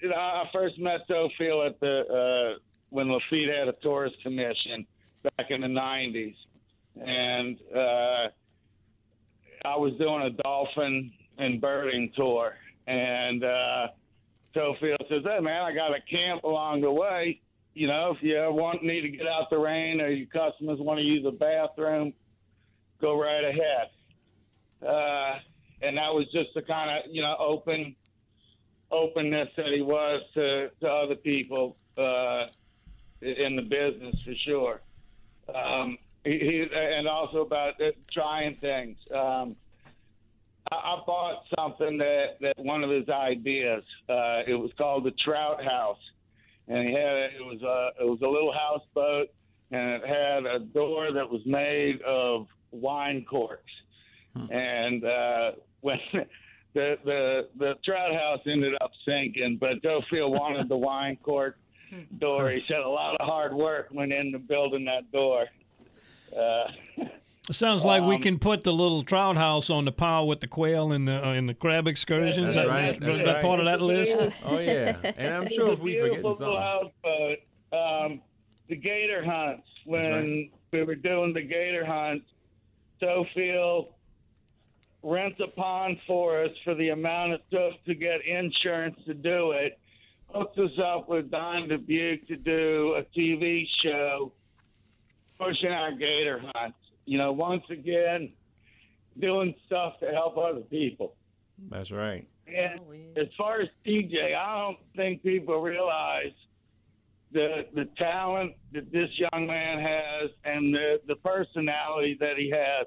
you 0.00 0.08
know, 0.10 0.16
I 0.16 0.44
first 0.52 0.78
met 0.78 1.06
Theophile 1.08 1.66
at 1.66 1.80
the 1.80 2.54
uh, 2.56 2.58
when 2.90 3.10
Lafitte 3.10 3.48
had 3.56 3.68
a 3.68 3.74
tourist 3.82 4.16
commission 4.22 4.86
back 5.22 5.50
in 5.50 5.62
the 5.62 5.68
'90s, 5.68 6.34
and 6.96 7.58
uh, 7.74 8.28
I 9.66 9.76
was 9.76 9.94
doing 9.98 10.22
a 10.22 10.30
dolphin 10.42 11.10
and 11.38 11.60
birding 11.60 12.12
tour, 12.16 12.54
and 12.86 13.44
uh, 13.44 13.88
Theophile 14.54 15.08
says, 15.08 15.22
"Hey 15.24 15.40
man, 15.40 15.62
I 15.62 15.74
got 15.74 15.94
a 15.94 16.00
camp 16.00 16.44
along 16.44 16.82
the 16.82 16.90
way. 16.90 17.40
You 17.74 17.88
know, 17.88 18.14
if 18.16 18.22
you 18.22 18.36
want 18.50 18.84
need 18.84 19.00
to 19.00 19.08
get 19.08 19.26
out 19.26 19.50
the 19.50 19.58
rain 19.58 20.00
or 20.00 20.08
your 20.08 20.26
customers 20.26 20.78
want 20.80 20.98
to 20.98 21.04
use 21.04 21.24
a 21.26 21.32
bathroom, 21.32 22.12
go 23.00 23.20
right 23.20 23.44
ahead." 23.44 23.90
Uh, 24.86 25.38
and 25.82 25.96
that 25.96 26.12
was 26.12 26.26
just 26.32 26.50
the 26.54 26.62
kind 26.62 26.90
of 26.90 27.10
you 27.10 27.22
know 27.22 27.36
open 27.38 27.94
openness 28.90 29.48
that 29.56 29.72
he 29.74 29.82
was 29.82 30.22
to, 30.34 30.70
to 30.80 30.88
other 30.88 31.16
people 31.16 31.76
uh, 31.98 32.46
in 33.20 33.56
the 33.56 33.62
business 33.62 34.14
for 34.24 34.34
sure. 34.44 34.80
Um, 35.54 35.98
he, 36.24 36.38
he, 36.38 36.66
and 36.72 37.06
also 37.06 37.38
about 37.38 37.74
trying 38.12 38.56
things. 38.56 38.96
Um, 39.14 39.56
I, 40.70 40.74
I 40.74 41.02
bought 41.06 41.44
something 41.58 41.98
that, 41.98 42.36
that 42.40 42.58
one 42.58 42.84
of 42.84 42.90
his 42.90 43.08
ideas. 43.08 43.82
Uh, 44.08 44.42
it 44.46 44.58
was 44.58 44.70
called 44.76 45.04
the 45.04 45.12
Trout 45.24 45.62
House, 45.64 45.98
and 46.68 46.88
he 46.88 46.94
had 46.94 47.12
a, 47.12 47.24
it 47.36 47.44
was 47.44 47.62
a 47.62 48.02
it 48.02 48.08
was 48.08 48.20
a 48.22 48.28
little 48.28 48.52
houseboat, 48.52 49.28
and 49.70 50.02
it 50.02 50.06
had 50.06 50.46
a 50.46 50.60
door 50.60 51.12
that 51.12 51.28
was 51.28 51.42
made 51.46 52.00
of 52.02 52.46
wine 52.70 53.24
corks. 53.28 53.62
And 54.50 55.04
uh, 55.04 55.52
when 55.80 55.98
the 56.74 56.96
the 57.04 57.48
the 57.58 57.74
trout 57.84 58.12
house 58.14 58.40
ended 58.46 58.74
up 58.80 58.90
sinking, 59.06 59.58
but 59.60 59.80
Theophile 59.82 60.32
wanted 60.32 60.68
the 60.68 60.76
wine 60.90 61.16
cork 61.22 61.56
door. 62.18 62.50
He 62.50 62.62
said 62.68 62.80
a 62.80 62.88
lot 62.88 63.14
of 63.20 63.26
hard 63.26 63.54
work 63.54 63.88
went 63.92 64.12
into 64.12 64.38
building 64.38 64.84
that 64.86 65.10
door. 65.12 65.46
Uh, 66.36 66.64
Sounds 67.50 67.84
like 67.84 68.02
we 68.02 68.14
Um, 68.16 68.22
can 68.22 68.38
put 68.38 68.64
the 68.64 68.72
little 68.72 69.02
trout 69.02 69.36
house 69.36 69.68
on 69.68 69.84
the 69.84 69.92
pile 69.92 70.26
with 70.26 70.40
the 70.40 70.46
quail 70.46 70.92
and 70.92 71.06
the 71.06 71.26
uh, 71.26 71.32
and 71.32 71.46
the 71.48 71.52
crab 71.54 71.86
excursions. 71.86 72.54
That's 72.54 72.56
That- 72.56 72.68
right, 72.68 72.98
was 72.98 73.18
that's 73.18 73.18
that 73.18 73.32
right. 73.34 73.42
part 73.42 73.58
of 73.60 73.66
that 73.66 73.80
list? 73.82 74.16
Oh 74.44 74.58
yeah. 74.58 74.96
And 75.16 75.34
I'm 75.34 75.48
sure 75.50 75.70
if 75.72 75.78
we 75.80 75.96
forget 75.98 76.22
beautiful 76.22 76.34
something. 76.34 76.56
houseboat. 76.56 77.38
Um, 77.72 78.22
the 78.68 78.76
gator 78.76 79.22
hunts 79.22 79.68
when 79.84 80.50
we 80.72 80.82
were 80.84 80.94
doing 80.94 81.34
the 81.34 81.42
gator 81.42 81.84
hunts, 81.84 82.24
Theophile 83.02 83.88
rents 85.02 85.38
a 85.40 85.48
pond 85.48 85.98
for 86.06 86.42
us 86.42 86.50
for 86.64 86.74
the 86.74 86.88
amount 86.90 87.32
it 87.32 87.42
took 87.50 87.84
to 87.84 87.94
get 87.94 88.24
insurance 88.24 88.96
to 89.04 89.12
do 89.12 89.50
it. 89.50 89.78
Hooks 90.34 90.56
us 90.58 90.78
up 90.82 91.10
with 91.10 91.30
Don 91.30 91.68
Dubuque 91.68 92.26
to 92.28 92.36
do 92.36 92.94
a 92.96 93.02
TV 93.16 93.66
show 93.82 94.32
pushing 95.38 95.70
our 95.70 95.92
gator 95.92 96.40
hunts. 96.54 96.78
You 97.06 97.18
know, 97.18 97.32
once 97.32 97.64
again, 97.70 98.32
doing 99.18 99.54
stuff 99.66 99.98
to 100.00 100.10
help 100.10 100.36
other 100.38 100.60
people. 100.60 101.14
That's 101.70 101.90
right. 101.90 102.26
And 102.46 102.80
as 103.16 103.32
far 103.34 103.60
as 103.60 103.68
TJ, 103.86 104.34
I 104.36 104.58
don't 104.58 104.78
think 104.96 105.22
people 105.22 105.60
realize 105.60 106.32
the 107.32 107.66
the 107.74 107.86
talent 107.96 108.54
that 108.72 108.90
this 108.92 109.10
young 109.18 109.46
man 109.46 109.80
has 109.80 110.30
and 110.44 110.74
the 110.74 111.00
the 111.06 111.16
personality 111.16 112.16
that 112.20 112.36
he 112.36 112.50
has. 112.50 112.86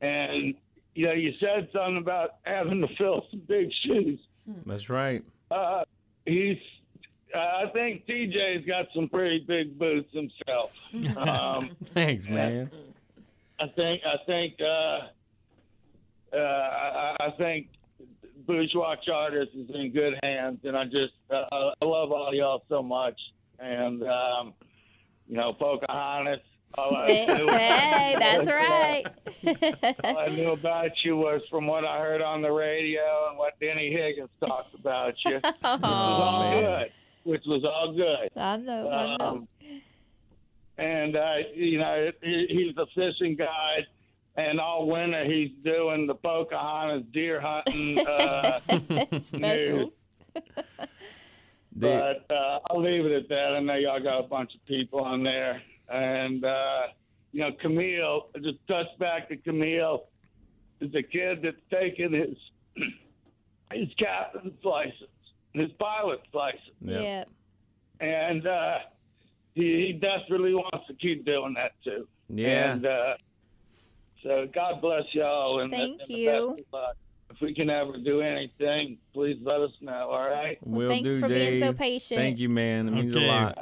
And 0.00 0.54
you 0.94 1.06
know, 1.06 1.12
you 1.12 1.32
said 1.38 1.68
something 1.72 1.98
about 1.98 2.36
having 2.42 2.80
to 2.80 2.88
fill 2.96 3.24
some 3.30 3.40
big 3.46 3.70
shoes. 3.84 4.18
That's 4.66 4.88
right. 4.88 5.22
Uh, 5.50 5.84
he's. 6.26 6.58
I 7.34 7.66
think 7.74 8.06
TJ's 8.06 8.66
got 8.66 8.86
some 8.94 9.06
pretty 9.06 9.44
big 9.46 9.78
boots 9.78 10.12
himself. 10.12 10.72
Um, 11.18 11.76
Thanks, 11.92 12.26
man. 12.26 12.70
I 13.60 13.66
think 13.68 14.02
I 14.04 14.16
think 14.26 14.54
uh, 14.60 16.34
uh, 16.36 16.38
I, 16.38 17.16
I 17.20 17.30
think 17.38 17.68
Bourgeois 18.46 18.96
Charters 19.04 19.48
is 19.54 19.68
in 19.74 19.90
good 19.92 20.14
hands, 20.22 20.60
and 20.64 20.76
I 20.76 20.84
just 20.84 21.14
uh, 21.30 21.44
I 21.52 21.84
love 21.84 22.12
all 22.12 22.32
y'all 22.34 22.62
so 22.68 22.82
much, 22.82 23.18
and 23.58 24.02
um, 24.04 24.54
you 25.26 25.36
know 25.36 25.52
Pocahontas. 25.52 26.40
All 26.76 26.94
I, 26.94 27.06
Hey, 27.06 27.26
knew- 27.26 27.48
hey, 27.48 28.16
that's 28.18 28.46
right. 28.46 29.06
all 30.04 30.18
I 30.18 30.28
knew 30.28 30.50
about 30.52 30.90
you 31.02 31.16
was 31.16 31.40
from 31.50 31.66
what 31.66 31.86
I 31.86 31.98
heard 31.98 32.20
on 32.20 32.42
the 32.42 32.52
radio 32.52 33.28
and 33.30 33.38
what 33.38 33.58
Denny 33.58 33.90
Higgins 33.90 34.28
talked 34.46 34.74
about 34.74 35.14
you. 35.24 35.40
Which 35.40 35.42
was 35.64 35.80
all 35.82 36.60
good. 36.60 36.92
Which 37.24 37.42
was 37.46 37.64
all 37.64 37.92
good. 37.96 38.28
I 38.36 38.56
know, 38.58 38.90
I 38.90 39.16
know. 39.16 39.48
And 40.78 41.16
uh, 41.16 41.34
you 41.54 41.78
know 41.78 42.10
he, 42.22 42.46
he's 42.48 42.76
a 42.76 42.86
fishing 42.94 43.34
guide, 43.36 43.86
and 44.36 44.60
all 44.60 44.86
winter 44.86 45.24
he's 45.24 45.50
doing 45.64 46.06
the 46.06 46.14
Pocahontas 46.14 47.04
deer 47.12 47.40
hunting. 47.40 47.98
Uh, 48.06 48.60
Specials. 49.20 49.90
but 51.76 52.26
uh, 52.30 52.58
I'll 52.70 52.80
leave 52.82 53.04
it 53.06 53.12
at 53.12 53.28
that. 53.28 53.54
I 53.56 53.60
know 53.60 53.74
y'all 53.74 54.02
got 54.02 54.20
a 54.20 54.28
bunch 54.28 54.54
of 54.54 54.64
people 54.66 55.00
on 55.00 55.22
there, 55.22 55.60
and 55.88 56.44
uh, 56.44 56.82
you 57.32 57.40
know, 57.40 57.50
Camille, 57.60 58.28
just 58.42 58.58
touch 58.68 58.86
back 58.98 59.28
to 59.28 59.36
Camille, 59.36 60.04
is 60.80 60.94
a 60.94 61.02
kid 61.02 61.40
that's 61.42 61.56
taken 61.70 62.12
his 62.12 62.36
his 63.72 63.88
captain's 63.98 64.64
license, 64.64 65.10
his 65.52 65.70
pilot's 65.78 66.22
license, 66.32 66.62
Yeah. 66.80 67.24
and 68.00 68.46
uh, 68.46 68.78
he, 69.58 69.86
he 69.86 69.92
desperately 69.92 70.54
wants 70.54 70.86
to 70.86 70.94
keep 70.94 71.24
doing 71.24 71.54
that 71.54 71.72
too. 71.84 72.06
Yeah. 72.28 72.72
And 72.72 72.86
uh, 72.86 73.14
so 74.22 74.48
God 74.54 74.80
bless 74.80 75.04
y'all. 75.12 75.60
And 75.60 75.70
Thank 75.70 76.00
and 76.02 76.10
you. 76.10 76.50
best 76.56 76.60
of 76.60 76.72
luck. 76.72 76.96
If 77.30 77.40
we 77.42 77.54
can 77.54 77.68
ever 77.68 77.98
do 77.98 78.20
anything, 78.22 78.96
please 79.12 79.36
let 79.42 79.60
us 79.60 79.70
know. 79.82 80.08
All 80.10 80.28
right. 80.28 80.58
We'll 80.62 80.88
thanks 80.88 81.08
do, 81.14 81.20
for 81.20 81.28
being 81.28 81.60
so 81.60 81.72
patient. 81.72 82.18
Thank 82.18 82.38
you, 82.38 82.48
man. 82.48 82.88
It 82.88 82.92
means 82.92 83.14
Okay. 83.14 83.24
a 83.24 83.28
lot. 83.28 83.58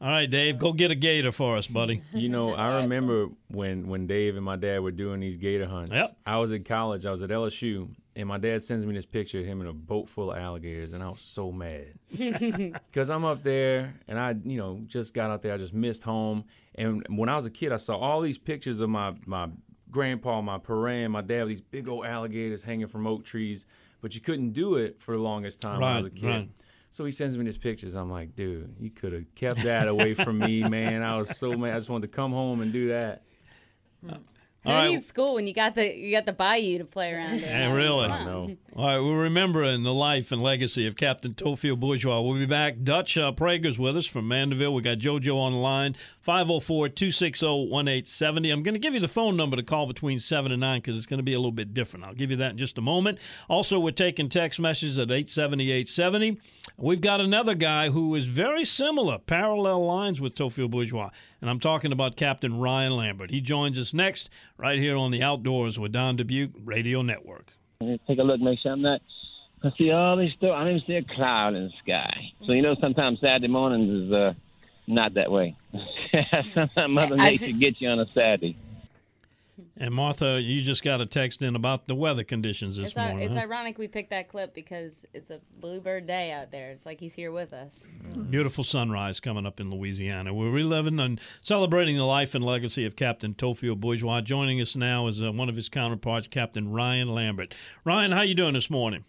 All 0.00 0.08
right, 0.08 0.30
Dave, 0.30 0.58
go 0.58 0.72
get 0.72 0.92
a 0.92 0.94
gator 0.94 1.32
for 1.32 1.56
us, 1.56 1.66
buddy. 1.66 2.02
You 2.12 2.28
know, 2.28 2.52
I 2.54 2.82
remember 2.82 3.28
when 3.48 3.88
when 3.88 4.06
Dave 4.06 4.36
and 4.36 4.44
my 4.44 4.56
dad 4.56 4.80
were 4.80 4.92
doing 4.92 5.20
these 5.20 5.36
gator 5.36 5.66
hunts. 5.66 5.92
Yep. 5.92 6.16
I 6.26 6.36
was 6.38 6.50
in 6.52 6.62
college. 6.64 7.04
I 7.06 7.10
was 7.10 7.22
at 7.22 7.30
LSU, 7.30 7.88
and 8.18 8.26
my 8.26 8.36
dad 8.36 8.64
sends 8.64 8.84
me 8.84 8.92
this 8.92 9.06
picture 9.06 9.38
of 9.38 9.46
him 9.46 9.60
in 9.60 9.68
a 9.68 9.72
boat 9.72 10.08
full 10.08 10.32
of 10.32 10.38
alligators, 10.38 10.92
and 10.92 11.04
I 11.04 11.08
was 11.08 11.20
so 11.20 11.52
mad 11.52 11.94
because 12.10 13.10
I'm 13.10 13.24
up 13.24 13.44
there, 13.44 13.94
and 14.08 14.18
I, 14.18 14.34
you 14.44 14.58
know, 14.58 14.80
just 14.86 15.14
got 15.14 15.30
out 15.30 15.40
there. 15.40 15.54
I 15.54 15.56
just 15.56 15.72
missed 15.72 16.02
home, 16.02 16.44
and 16.74 17.06
when 17.08 17.28
I 17.28 17.36
was 17.36 17.46
a 17.46 17.50
kid, 17.50 17.70
I 17.70 17.76
saw 17.76 17.96
all 17.96 18.20
these 18.20 18.36
pictures 18.36 18.80
of 18.80 18.90
my 18.90 19.14
my 19.24 19.48
grandpa, 19.92 20.40
my 20.40 20.58
parent, 20.58 21.12
my 21.12 21.20
dad, 21.20 21.42
with 21.44 21.50
these 21.50 21.60
big 21.60 21.86
old 21.86 22.06
alligators 22.06 22.64
hanging 22.64 22.88
from 22.88 23.06
oak 23.06 23.24
trees, 23.24 23.64
but 24.00 24.16
you 24.16 24.20
couldn't 24.20 24.50
do 24.50 24.74
it 24.74 25.00
for 25.00 25.12
the 25.14 25.22
longest 25.22 25.60
time 25.60 25.80
when 25.80 25.88
I 25.88 25.96
was 25.98 26.06
a 26.06 26.10
kid. 26.10 26.26
right. 26.26 26.50
So 26.90 27.04
he 27.04 27.12
sends 27.12 27.38
me 27.38 27.44
these 27.44 27.56
pictures. 27.56 27.94
I'm 27.94 28.10
like, 28.10 28.34
dude, 28.34 28.74
you 28.80 28.90
could 28.90 29.12
have 29.12 29.32
kept 29.36 29.62
that 29.62 29.86
away 29.86 30.14
from 30.14 30.38
me, 30.40 30.62
man. 30.68 31.04
I 31.04 31.18
was 31.18 31.38
so 31.38 31.52
mad. 31.52 31.74
I 31.74 31.78
just 31.78 31.88
wanted 31.88 32.10
to 32.10 32.16
come 32.16 32.32
home 32.32 32.62
and 32.62 32.72
do 32.72 32.88
that. 32.88 33.22
Uh, 34.08 34.16
Who 34.64 34.70
All 34.70 34.76
right. 34.76 34.90
needs 34.90 35.06
school 35.06 35.34
when 35.34 35.46
you 35.46 35.54
got 35.54 35.76
the 35.76 35.96
you 35.96 36.10
got 36.10 36.26
the 36.26 36.32
bayou 36.32 36.78
to 36.78 36.84
play 36.84 37.12
around 37.12 37.34
in? 37.34 37.40
Yeah, 37.40 37.72
really. 37.72 38.08
Come 38.08 38.12
on. 38.12 38.26
know. 38.26 38.56
All 38.74 38.86
right, 38.86 38.98
we're 38.98 39.22
remembering 39.22 39.82
the 39.82 39.94
life 39.94 40.30
and 40.30 40.42
legacy 40.42 40.86
of 40.86 40.96
Captain 40.96 41.32
Theophile 41.32 41.78
Bourgeois. 41.78 42.20
We'll 42.20 42.38
be 42.38 42.46
back. 42.46 42.82
Dutch 42.82 43.16
uh, 43.16 43.32
Prager's 43.32 43.78
with 43.78 43.96
us 43.96 44.06
from 44.06 44.28
Mandeville. 44.28 44.74
We 44.74 44.82
got 44.82 44.98
JoJo 44.98 45.36
on 45.36 45.52
the 45.52 45.58
line, 45.58 45.96
504 46.22 46.88
260 46.88 47.46
1870. 47.46 48.50
I'm 48.50 48.62
going 48.62 48.74
to 48.74 48.80
give 48.80 48.94
you 48.94 49.00
the 49.00 49.08
phone 49.08 49.36
number 49.36 49.56
to 49.56 49.62
call 49.62 49.86
between 49.86 50.20
7 50.20 50.52
and 50.52 50.60
9 50.60 50.80
because 50.80 50.96
it's 50.96 51.06
going 51.06 51.18
to 51.18 51.24
be 51.24 51.34
a 51.34 51.38
little 51.38 51.50
bit 51.50 51.72
different. 51.74 52.04
I'll 52.04 52.14
give 52.14 52.30
you 52.30 52.36
that 52.36 52.52
in 52.52 52.58
just 52.58 52.78
a 52.78 52.82
moment. 52.82 53.18
Also, 53.48 53.78
we're 53.80 53.90
taking 53.90 54.28
text 54.28 54.60
messages 54.60 54.98
at 54.98 55.10
870 55.10 55.70
870. 55.70 56.40
We've 56.76 57.00
got 57.00 57.20
another 57.20 57.54
guy 57.54 57.90
who 57.90 58.14
is 58.14 58.26
very 58.26 58.64
similar, 58.64 59.18
parallel 59.18 59.84
lines 59.84 60.20
with 60.20 60.36
Theophile 60.36 60.70
Bourgeois, 60.70 61.10
and 61.40 61.48
I'm 61.50 61.60
talking 61.60 61.92
about 61.92 62.16
Captain 62.16 62.58
Ryan 62.58 62.96
Lambert. 62.96 63.30
He 63.30 63.40
joins 63.40 63.78
us 63.78 63.94
next 63.94 64.28
right 64.56 64.78
here 64.78 64.96
on 64.96 65.10
the 65.10 65.22
Outdoors 65.22 65.78
with 65.78 65.92
Don 65.92 66.16
Dubuque 66.16 66.50
Radio 66.64 67.02
Network. 67.02 67.52
Take 67.80 68.18
a 68.18 68.22
look, 68.22 68.40
make 68.40 68.58
sure 68.58 68.72
I'm 68.72 68.82
not. 68.82 69.00
I 69.62 69.70
see 69.76 69.90
all 69.90 70.16
these 70.16 70.32
stuff. 70.34 70.52
I 70.54 70.60
don't 70.64 70.76
even 70.76 70.86
see 70.86 70.94
a 70.94 71.02
cloud 71.02 71.54
in 71.54 71.64
the 71.64 71.72
sky. 71.82 72.32
So 72.46 72.52
you 72.52 72.62
know, 72.62 72.76
sometimes 72.80 73.20
Saturday 73.20 73.48
mornings 73.48 74.06
is 74.06 74.12
uh, 74.12 74.34
not 74.86 75.14
that 75.14 75.30
way. 75.32 75.56
sometimes 76.54 76.72
Mother 76.92 77.16
I 77.18 77.30
Nature 77.30 77.46
should- 77.46 77.60
gets 77.60 77.80
you 77.80 77.88
on 77.88 77.98
a 78.00 78.06
Saturday. 78.12 78.56
And 79.76 79.92
Martha, 79.94 80.40
you 80.40 80.62
just 80.62 80.82
got 80.82 81.00
a 81.00 81.06
text 81.06 81.42
in 81.42 81.56
about 81.56 81.88
the 81.88 81.94
weather 81.94 82.24
conditions 82.24 82.76
this 82.76 82.88
It's, 82.88 82.96
i- 82.96 83.08
morning. 83.08 83.24
it's 83.26 83.34
huh? 83.34 83.40
ironic 83.40 83.78
we 83.78 83.88
picked 83.88 84.10
that 84.10 84.28
clip 84.28 84.54
because 84.54 85.04
it's 85.12 85.30
a 85.30 85.40
bluebird 85.60 86.06
day 86.06 86.30
out 86.32 86.50
there. 86.50 86.70
It's 86.70 86.86
like 86.86 87.00
he's 87.00 87.14
here 87.14 87.32
with 87.32 87.52
us. 87.52 87.72
Beautiful 88.30 88.62
sunrise 88.64 89.20
coming 89.20 89.46
up 89.46 89.60
in 89.60 89.70
Louisiana. 89.70 90.32
We're 90.34 90.50
reliving 90.50 90.98
and 91.00 91.20
celebrating 91.40 91.96
the 91.96 92.04
life 92.04 92.34
and 92.34 92.44
legacy 92.44 92.84
of 92.84 92.96
Captain 92.96 93.34
Theophile 93.34 93.74
Bourgeois. 93.78 94.20
Joining 94.20 94.60
us 94.60 94.76
now 94.76 95.06
is 95.06 95.22
uh, 95.22 95.32
one 95.32 95.48
of 95.48 95.56
his 95.56 95.68
counterparts, 95.68 96.28
Captain 96.28 96.70
Ryan 96.70 97.08
Lambert. 97.14 97.54
Ryan, 97.84 98.12
how 98.12 98.22
you 98.22 98.34
doing 98.34 98.54
this 98.54 98.70
morning? 98.70 99.04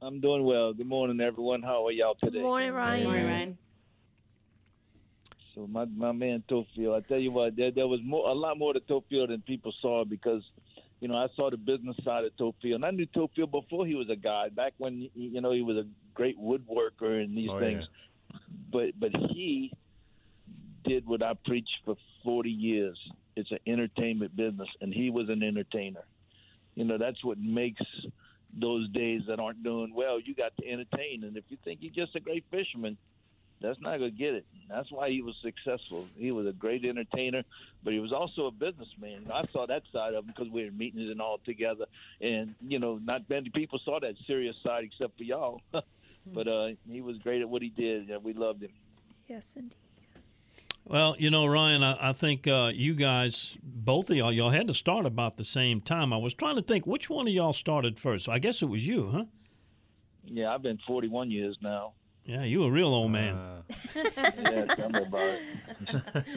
I'm 0.00 0.20
doing 0.20 0.44
well. 0.44 0.72
Good 0.72 0.86
morning, 0.88 1.20
everyone. 1.20 1.62
How 1.62 1.86
are 1.86 1.92
y'all 1.92 2.14
today? 2.14 2.38
Good 2.38 2.42
morning, 2.42 2.72
Ryan. 2.72 3.04
Morning, 3.04 3.24
Ryan. 3.26 3.58
So 5.54 5.66
my 5.66 5.84
my 5.84 6.12
man 6.12 6.42
Theophile, 6.50 6.96
I 6.96 7.00
tell 7.00 7.18
you 7.18 7.30
what, 7.32 7.56
there 7.56 7.70
there 7.70 7.88
was 7.88 8.00
more 8.04 8.28
a 8.28 8.32
lot 8.32 8.58
more 8.58 8.72
to 8.72 8.80
Theophile 8.80 9.28
than 9.28 9.42
people 9.42 9.72
saw 9.82 10.04
because, 10.04 10.42
you 11.00 11.08
know, 11.08 11.16
I 11.16 11.26
saw 11.36 11.50
the 11.50 11.56
business 11.56 11.96
side 12.04 12.24
of 12.24 12.32
Theophile, 12.38 12.74
and 12.76 12.84
I 12.84 12.90
knew 12.90 13.06
Theophile 13.14 13.50
before 13.50 13.86
he 13.86 13.94
was 13.94 14.08
a 14.10 14.16
guy. 14.16 14.48
Back 14.48 14.74
when 14.78 15.10
he- 15.14 15.28
you 15.28 15.40
know 15.40 15.52
he 15.52 15.62
was 15.62 15.76
a 15.76 15.86
great 16.14 16.38
woodworker 16.38 17.22
and 17.22 17.36
these 17.36 17.50
Oh, 17.50 17.60
things, 17.60 17.84
but 18.70 18.98
but 18.98 19.14
he 19.30 19.72
did 20.84 21.06
what 21.06 21.22
I 21.22 21.34
preached 21.44 21.76
for 21.84 21.96
40 22.24 22.50
years. 22.50 22.98
It's 23.36 23.50
an 23.50 23.60
entertainment 23.66 24.34
business, 24.34 24.68
and 24.80 24.92
he 24.92 25.10
was 25.10 25.28
an 25.28 25.42
entertainer. 25.42 26.04
You 26.74 26.84
know, 26.84 26.98
that's 26.98 27.22
what 27.22 27.38
makes 27.38 27.82
those 28.52 28.88
days 28.90 29.22
that 29.26 29.38
aren't 29.38 29.62
doing 29.62 29.94
well. 29.94 30.18
You 30.20 30.34
got 30.34 30.52
to 30.58 30.68
entertain, 30.68 31.24
and 31.24 31.36
if 31.36 31.44
you 31.50 31.56
think 31.64 31.80
you're 31.82 31.92
just 32.04 32.16
a 32.16 32.20
great 32.20 32.44
fisherman, 32.50 32.98
that's 33.62 33.80
not 33.80 33.98
going 33.98 34.10
to 34.10 34.16
get 34.16 34.34
it. 34.34 34.46
That's 34.68 34.90
why 34.90 35.10
he 35.10 35.22
was 35.22 35.34
successful. 35.42 36.06
He 36.16 36.32
was 36.32 36.46
a 36.46 36.52
great 36.52 36.84
entertainer, 36.84 37.42
but 37.82 37.92
he 37.92 38.00
was 38.00 38.12
also 38.12 38.46
a 38.46 38.50
businessman. 38.50 39.30
I 39.32 39.44
saw 39.52 39.66
that 39.66 39.82
side 39.92 40.14
of 40.14 40.24
him 40.24 40.32
because 40.34 40.52
we 40.52 40.64
were 40.64 40.70
meetings 40.70 41.10
and 41.10 41.20
all 41.20 41.38
together, 41.44 41.86
and 42.20 42.54
you 42.66 42.78
know, 42.78 42.98
not 43.02 43.28
many 43.28 43.50
people 43.50 43.80
saw 43.84 44.00
that 44.00 44.14
serious 44.26 44.56
side 44.62 44.84
except 44.84 45.16
for 45.16 45.24
y'all. 45.24 45.60
but 46.26 46.48
uh, 46.48 46.68
he 46.88 47.00
was 47.00 47.18
great 47.18 47.40
at 47.40 47.48
what 47.48 47.62
he 47.62 47.68
did, 47.70 48.10
and 48.10 48.22
we 48.22 48.32
loved 48.32 48.62
him. 48.62 48.70
Yes, 49.28 49.54
indeed. 49.56 49.76
Well, 50.84 51.14
you 51.18 51.30
know, 51.30 51.46
Ryan, 51.46 51.84
I, 51.84 52.10
I 52.10 52.12
think 52.12 52.48
uh, 52.48 52.72
you 52.74 52.94
guys, 52.94 53.56
both 53.62 54.10
of 54.10 54.16
y'all, 54.16 54.32
y'all 54.32 54.50
had 54.50 54.66
to 54.66 54.74
start 54.74 55.06
about 55.06 55.36
the 55.36 55.44
same 55.44 55.80
time. 55.80 56.12
I 56.12 56.16
was 56.16 56.34
trying 56.34 56.56
to 56.56 56.62
think 56.62 56.86
which 56.86 57.08
one 57.08 57.28
of 57.28 57.32
y'all 57.32 57.52
started 57.52 58.00
first. 58.00 58.28
I 58.28 58.40
guess 58.40 58.62
it 58.62 58.66
was 58.66 58.86
you, 58.86 59.10
huh? 59.12 59.24
Yeah, 60.24 60.52
I've 60.52 60.62
been 60.62 60.78
41 60.86 61.30
years 61.30 61.56
now. 61.60 61.92
Yeah, 62.24 62.44
you 62.44 62.62
a 62.62 62.70
real 62.70 62.88
old 62.88 63.10
man. 63.10 63.34
Uh, 63.34 63.62
yeah, 63.96 64.64
tell 64.66 64.90
me 64.90 65.00
about 65.00 65.20
it. 65.20 65.42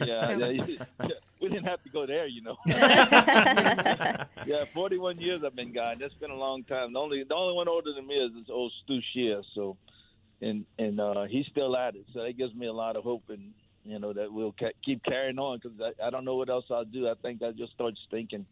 yeah, 0.04 0.36
yeah, 0.36 0.50
yeah, 1.00 1.08
we 1.40 1.48
didn't 1.48 1.64
have 1.64 1.82
to 1.84 1.88
go 1.90 2.06
there, 2.06 2.26
you 2.26 2.42
know. 2.42 2.56
yeah, 2.66 4.64
41 4.74 5.20
years 5.20 5.42
I've 5.44 5.54
been 5.54 5.72
gone. 5.72 5.98
That's 6.00 6.14
been 6.14 6.32
a 6.32 6.36
long 6.36 6.64
time. 6.64 6.92
The 6.92 6.98
only 6.98 7.22
the 7.22 7.34
only 7.34 7.54
one 7.54 7.68
older 7.68 7.92
than 7.92 8.06
me 8.06 8.14
is 8.16 8.32
this 8.34 8.50
old 8.50 8.72
Stu 8.84 8.98
Shear. 9.12 9.42
So, 9.54 9.76
and 10.40 10.64
and 10.78 10.98
uh, 10.98 11.24
he's 11.24 11.46
still 11.46 11.76
at 11.76 11.94
it. 11.94 12.06
So 12.12 12.22
that 12.24 12.36
gives 12.36 12.54
me 12.54 12.66
a 12.66 12.72
lot 12.72 12.96
of 12.96 13.04
hope, 13.04 13.24
and 13.28 13.52
you 13.86 13.98
know 13.98 14.12
that 14.12 14.32
we'll 14.32 14.54
ca- 14.58 14.72
keep 14.84 15.02
carrying 15.04 15.38
on 15.38 15.58
because 15.62 15.78
I, 15.80 16.06
I 16.06 16.10
don't 16.10 16.24
know 16.24 16.36
what 16.36 16.48
else 16.50 16.64
I'll 16.70 16.84
do. 16.84 17.08
I 17.08 17.14
think 17.22 17.42
I 17.42 17.52
just 17.52 17.72
start 17.72 17.94
stinking. 18.08 18.44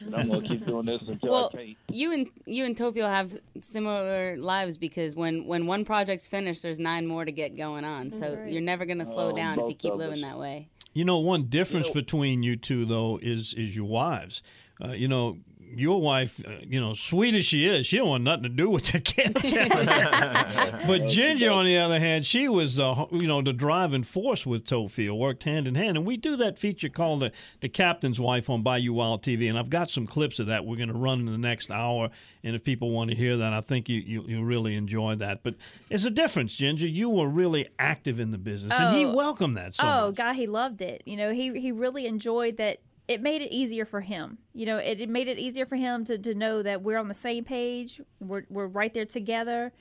and 0.00 0.14
I'm 0.14 0.28
gonna 0.28 0.46
keep 0.46 0.66
doing 0.66 0.86
this 0.86 1.00
until 1.06 1.30
Well, 1.30 1.50
I 1.52 1.56
can't. 1.56 1.76
you 1.90 2.12
and 2.12 2.26
you 2.46 2.64
and 2.64 2.76
Theophile 2.76 3.08
have 3.08 3.36
similar 3.62 4.36
lives 4.36 4.76
because 4.76 5.14
when 5.14 5.46
when 5.46 5.66
one 5.66 5.84
project's 5.84 6.26
finished, 6.26 6.62
there's 6.62 6.78
nine 6.80 7.06
more 7.06 7.24
to 7.24 7.32
get 7.32 7.56
going 7.56 7.84
on. 7.84 8.10
so 8.10 8.34
right. 8.34 8.50
you're 8.52 8.60
never 8.62 8.84
gonna 8.84 9.06
slow 9.06 9.30
Oh, 9.30 9.36
down 9.36 9.58
if 9.58 9.68
you 9.68 9.74
keep 9.74 9.94
living 9.94 10.22
us. 10.24 10.30
that 10.30 10.38
way. 10.38 10.68
You 10.94 11.04
know, 11.06 11.18
one 11.18 11.44
difference 11.48 11.86
know- 11.88 11.94
between 11.94 12.42
you 12.42 12.56
two, 12.56 12.84
though, 12.84 13.18
is 13.22 13.54
is 13.54 13.74
your 13.74 13.86
wives. 13.86 14.42
Uh, 14.84 14.88
you 14.92 15.06
know, 15.08 15.38
your 15.74 16.00
wife, 16.00 16.40
uh, 16.46 16.50
you 16.62 16.80
know, 16.80 16.92
sweet 16.94 17.34
as 17.34 17.44
she 17.44 17.66
is, 17.66 17.86
she 17.86 17.98
don't 17.98 18.08
want 18.08 18.24
nothing 18.24 18.42
to 18.44 18.48
do 18.48 18.68
with 18.70 18.90
the 18.92 19.00
kids. 19.12 19.52
but 20.86 21.08
Ginger, 21.08 21.50
on 21.50 21.64
the 21.64 21.78
other 21.78 21.98
hand, 21.98 22.26
she 22.26 22.48
was, 22.48 22.78
uh, 22.78 23.06
you 23.10 23.26
know, 23.26 23.42
the 23.42 23.52
driving 23.52 24.02
force 24.02 24.44
with 24.46 24.64
Theophile, 24.66 25.16
worked 25.18 25.44
hand 25.44 25.66
in 25.68 25.74
hand. 25.74 25.96
And 25.96 26.06
we 26.06 26.16
do 26.16 26.36
that 26.36 26.58
feature 26.58 26.88
called 26.88 27.20
the, 27.22 27.32
the 27.60 27.68
Captain's 27.68 28.18
Wife 28.20 28.48
on 28.50 28.62
Bayou 28.62 28.92
Wild 28.94 29.22
TV. 29.22 29.48
And 29.48 29.58
I've 29.58 29.70
got 29.70 29.90
some 29.90 30.06
clips 30.06 30.38
of 30.38 30.46
that 30.48 30.64
we're 30.64 30.76
going 30.76 30.88
to 30.88 30.94
run 30.94 31.20
in 31.20 31.26
the 31.26 31.38
next 31.38 31.70
hour. 31.70 32.10
And 32.44 32.56
if 32.56 32.64
people 32.64 32.90
want 32.90 33.10
to 33.10 33.16
hear 33.16 33.36
that, 33.36 33.52
I 33.52 33.60
think 33.60 33.88
you, 33.88 34.00
you, 34.00 34.24
you'll 34.26 34.44
really 34.44 34.74
enjoy 34.74 35.14
that. 35.16 35.42
But 35.42 35.54
it's 35.90 36.04
a 36.04 36.10
difference, 36.10 36.54
Ginger. 36.54 36.86
You 36.88 37.08
were 37.08 37.28
really 37.28 37.68
active 37.78 38.18
in 38.20 38.30
the 38.30 38.38
business, 38.38 38.72
and 38.78 38.96
he 38.96 39.04
Oh. 39.04 39.12
welcomed 39.14 39.56
that 39.56 39.74
so 39.74 39.82
oh 39.84 40.06
much. 40.06 40.14
god 40.16 40.34
he 40.34 40.46
loved 40.46 40.80
it 40.80 41.02
you 41.06 41.16
know 41.16 41.32
he 41.32 41.58
he 41.60 41.70
really 41.72 42.06
enjoyed 42.06 42.56
that 42.56 42.78
it 43.08 43.20
made 43.20 43.42
it 43.42 43.52
easier 43.52 43.84
for 43.84 44.00
him. 44.00 44.38
You 44.54 44.66
know 44.66 44.78
it, 44.78 45.00
it 45.00 45.08
made 45.08 45.28
it 45.28 45.38
easier 45.38 45.66
for 45.66 45.76
him 45.76 46.04
to, 46.06 46.18
to 46.18 46.34
know 46.34 46.62
that 46.62 46.82
we're 46.82 46.98
on 46.98 47.08
the 47.08 47.14
same 47.14 47.44
page. 47.44 48.00
We're, 48.20 48.44
we're 48.48 48.66
right 48.66 48.92
there 48.92 49.06
together 49.06 49.72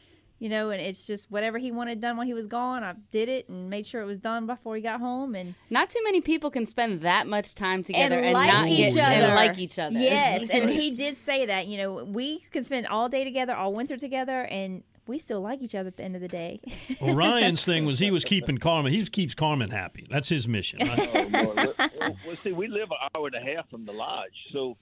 you 0.41 0.49
know 0.49 0.71
and 0.71 0.81
it's 0.81 1.05
just 1.05 1.29
whatever 1.29 1.60
he 1.60 1.71
wanted 1.71 2.01
done 2.01 2.17
while 2.17 2.25
he 2.25 2.34
was 2.34 2.47
gone 2.47 2.84
i 2.84 2.93
did 3.12 3.29
it 3.29 3.47
and 3.47 3.69
made 3.69 3.86
sure 3.86 4.01
it 4.01 4.05
was 4.05 4.17
done 4.17 4.47
before 4.47 4.75
he 4.75 4.81
got 4.81 4.99
home 4.99 5.36
and 5.36 5.53
Not 5.69 5.89
too 5.89 6.01
many 6.03 6.19
people 6.19 6.49
can 6.49 6.65
spend 6.65 7.01
that 7.01 7.27
much 7.27 7.53
time 7.53 7.84
together 7.84 8.19
and, 8.19 8.34
like 8.34 8.51
not 8.51 8.67
each 8.67 8.95
get, 8.95 9.05
other. 9.05 9.25
and 9.27 9.36
like 9.36 9.60
each 9.60 9.77
other. 9.79 9.97
yes 9.97 10.49
and 10.49 10.69
he 10.81 10.89
did 10.91 11.15
say 11.15 11.45
that 11.45 11.67
you 11.67 11.77
know 11.77 12.03
we 12.03 12.39
can 12.51 12.63
spend 12.63 12.88
all 12.88 13.07
day 13.07 13.23
together 13.23 13.55
all 13.55 13.71
winter 13.71 13.95
together 13.95 14.45
and 14.45 14.84
we 15.12 15.17
still 15.19 15.41
like 15.41 15.62
each 15.62 15.76
other 15.76 15.88
at 15.89 15.97
the 15.97 16.04
end 16.04 16.15
of 16.15 16.21
the 16.21 16.28
day 16.28 16.60
Well, 17.00 17.13
Ryan's 17.15 17.63
thing 17.63 17.86
was 17.86 18.00
he 18.00 18.10
was 18.10 18.24
keeping 18.34 18.58
Carmen. 18.58 18.91
He 18.91 19.06
keeps 19.06 19.34
Carmen 19.36 19.69
happy. 19.69 20.08
That's 20.10 20.30
his 20.30 20.47
mission. 20.47 20.80
Right? 20.80 21.10
Oh, 21.13 21.54
Lord. 21.56 21.76
Well, 22.00 22.17
well, 22.26 22.36
see, 22.43 22.52
we 22.54 22.67
live 22.67 22.89
an 22.91 22.97
hour 23.15 23.28
and 23.28 23.36
a 23.36 23.41
half 23.56 23.69
from 23.69 23.86
the 23.86 23.91
lodge, 23.91 24.34
so 24.54 24.78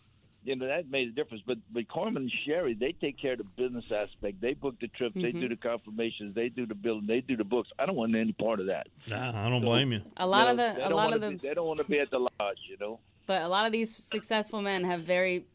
you 0.46 0.56
know 0.56 0.68
that 0.68 0.90
made 0.90 1.08
a 1.10 1.12
difference. 1.12 1.44
But 1.46 1.58
but 1.72 1.88
Corman 1.90 2.24
and 2.24 2.32
Sherry, 2.46 2.74
they 2.74 2.94
take 2.94 3.20
care 3.20 3.34
of 3.34 3.40
the 3.40 3.44
business 3.44 3.92
aspect. 3.92 4.40
They 4.40 4.54
book 4.54 4.76
the 4.80 4.88
trips, 4.88 5.16
they 5.16 5.32
do 5.34 5.48
Mhm. 5.48 5.50
the 5.50 5.56
confirmations, 5.58 6.34
they 6.34 6.48
do 6.50 6.66
the 6.66 6.76
billing, 6.76 7.08
they 7.08 7.20
do 7.22 7.36
the 7.36 7.44
books. 7.44 7.70
I 7.78 7.86
don't 7.86 7.96
want 7.98 8.16
any 8.16 8.32
part 8.32 8.60
of 8.62 8.68
that. 8.68 8.88
Nah, 9.08 9.46
I 9.46 9.50
don't 9.50 9.62
blame 9.62 9.92
you. 9.92 10.02
A 10.18 10.26
lot 10.26 10.48
of 10.48 10.56
the- 10.58 10.74
they 10.78 10.84
a 10.84 10.90
don't 10.90 10.98
lot 10.98 11.12
wanna 11.12 11.16
of 11.18 11.22
be- 11.32 11.38
the- 11.38 11.48
they 11.50 11.54
don't 11.54 11.68
want 11.68 11.80
to 11.80 11.84
be 11.86 12.00
at 12.00 12.10
the 12.10 12.20
lodge, 12.20 12.60
you 12.70 12.78
know. 12.80 13.00
But 13.28 13.42
a 13.42 13.48
lot 13.50 13.66
of 13.66 13.72
these 13.72 13.96
successful 14.04 14.62
men 14.62 14.84
have 14.86 15.02
very, 15.02 15.46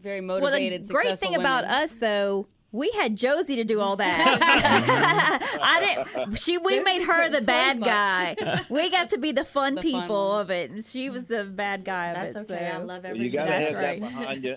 very 0.00 0.20
motivated. 0.20 0.42
Well, 0.42 0.50
motivated. 0.52 0.84
the 0.88 0.92
great 0.92 1.02
successful 1.10 1.28
thing 1.34 1.40
about 1.40 1.64
us, 1.64 1.92
though, 1.92 2.48
we 2.74 2.90
had 2.90 3.14
Josie 3.16 3.54
to 3.54 3.64
do 3.64 3.80
all 3.80 3.94
that. 3.96 4.38
I 5.62 6.04
didn't. 6.16 6.38
She 6.40 6.58
we 6.58 6.80
made 6.80 7.04
her 7.04 7.30
the 7.30 7.40
bad 7.40 7.80
guy. 7.80 8.34
We 8.68 8.90
got 8.90 9.10
to 9.10 9.18
be 9.18 9.30
the 9.30 9.44
fun 9.44 9.76
people 9.80 10.32
of 10.32 10.50
it. 10.50 10.84
She 10.84 11.08
was 11.08 11.26
the 11.26 11.44
bad 11.44 11.84
guy 11.84 12.08
of 12.08 12.32
That's 12.34 12.50
it. 12.50 12.52
okay. 12.52 12.68
I 12.68 12.78
so. 12.78 12.84
love 12.84 13.04
You 13.04 13.30
got 13.30 13.44
to 13.44 13.50
That's 13.50 13.70
have 13.70 13.78
right. 13.78 14.00
that 14.00 14.08
behind 14.10 14.44
you. 14.44 14.56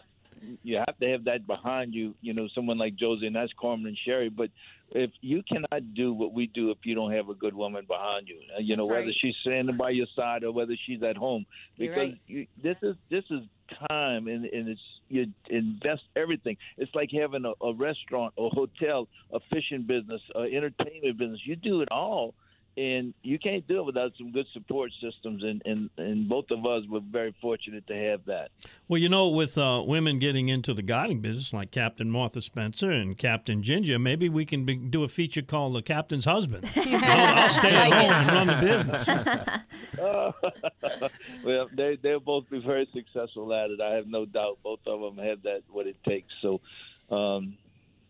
You 0.64 0.78
have 0.78 0.98
to 1.00 1.10
have 1.10 1.26
that 1.26 1.48
behind 1.48 1.94
you. 1.94 2.16
You 2.22 2.34
know, 2.34 2.48
someone 2.54 2.78
like 2.78 2.96
Josie, 2.96 3.28
and 3.28 3.36
that's 3.36 3.52
Carmen 3.60 3.88
and 3.88 3.98
Sherry. 4.06 4.30
But 4.30 4.50
if 4.92 5.12
you 5.22 5.44
cannot 5.44 5.94
do 5.94 6.14
what 6.14 6.34
we 6.34 6.48
do 6.48 6.72
if 6.72 6.78
you 6.84 6.96
don't 6.96 7.12
have 7.12 7.30
a 7.30 7.34
good 7.34 7.54
woman 7.54 7.86
behind 7.88 8.28
you, 8.28 8.40
uh, 8.56 8.60
you 8.60 8.76
know, 8.76 8.86
whether 8.86 9.12
she's 9.12 9.36
standing 9.42 9.78
by 9.78 9.90
your 9.90 10.08
side 10.16 10.44
or 10.44 10.52
whether 10.52 10.76
she's 10.86 11.04
at 11.04 11.18
home, 11.18 11.46
because 11.78 11.98
right. 11.98 12.18
you, 12.28 12.48
this 12.62 12.78
is 12.82 12.96
this 13.10 13.24
is 13.30 13.42
time, 13.90 14.28
and, 14.28 14.46
and 14.46 14.70
it's 14.70 14.82
you 15.10 15.28
invest 15.50 16.04
everything. 16.16 16.58
It's 16.78 16.94
like 16.96 17.10
having 17.12 17.46
a, 17.46 17.66
a 17.66 17.74
restaurant, 17.74 18.34
a 18.38 18.50
hotel, 18.50 19.08
a 19.32 19.40
fishing 19.52 19.84
business, 19.84 20.22
an 20.36 20.54
entertainment 20.54 21.18
business. 21.18 21.42
You 21.44 21.56
do 21.56 21.82
it 21.82 21.90
all. 21.92 22.34
And 22.78 23.16
you 23.24 23.40
can't 23.40 23.68
do 23.68 23.80
it 23.80 23.86
without 23.88 24.12
some 24.20 24.32
good 24.32 24.46
support 24.54 24.92
systems, 25.02 25.44
and, 25.44 25.64
and, 25.66 25.90
and 25.98 26.30
both 26.30 26.52
of 26.52 26.64
us 26.64 26.84
were 26.88 27.00
very 27.00 27.36
fortunate 27.42 27.88
to 27.88 27.96
have 27.96 28.24
that. 28.26 28.52
Well, 28.88 29.00
you 29.00 29.10
know, 29.10 29.30
with 29.30 29.58
uh, 29.58 29.82
women 29.84 30.20
getting 30.20 30.50
into 30.50 30.76
the 30.76 30.84
guiding 30.84 31.20
business, 31.20 31.52
like 31.52 31.72
Captain 31.72 32.12
Martha 32.12 32.40
Spencer 32.40 32.92
and 32.92 33.18
Captain 33.18 33.64
Ginger, 33.64 33.98
maybe 33.98 34.30
we 34.30 34.46
can 34.46 34.64
be, 34.64 34.76
do 34.76 35.04
a 35.04 35.08
feature 35.08 35.42
called 35.42 35.74
"The 35.74 35.82
Captain's 35.82 36.26
Husband." 36.26 36.70
I'll, 36.76 37.44
I'll 37.44 37.50
stay 37.50 37.74
at 37.74 37.92
home 37.92 38.12
and 38.12 38.32
run 38.32 38.48
the 38.48 38.68
business. 38.68 39.10
well, 41.44 41.70
they 41.76 41.98
they'll 42.02 42.20
both 42.20 42.48
be 42.50 42.60
very 42.60 42.88
successful 42.94 43.52
at 43.56 43.72
it. 43.72 43.82
I 43.82 43.96
have 43.96 44.06
no 44.06 44.28
doubt. 44.28 44.60
Both 44.64 44.82
of 44.86 45.02
them 45.02 45.26
have 45.26 45.42
that 45.44 45.64
what 45.72 45.88
it 45.88 45.96
takes. 46.04 46.32
So 46.44 46.62
um, 47.10 47.58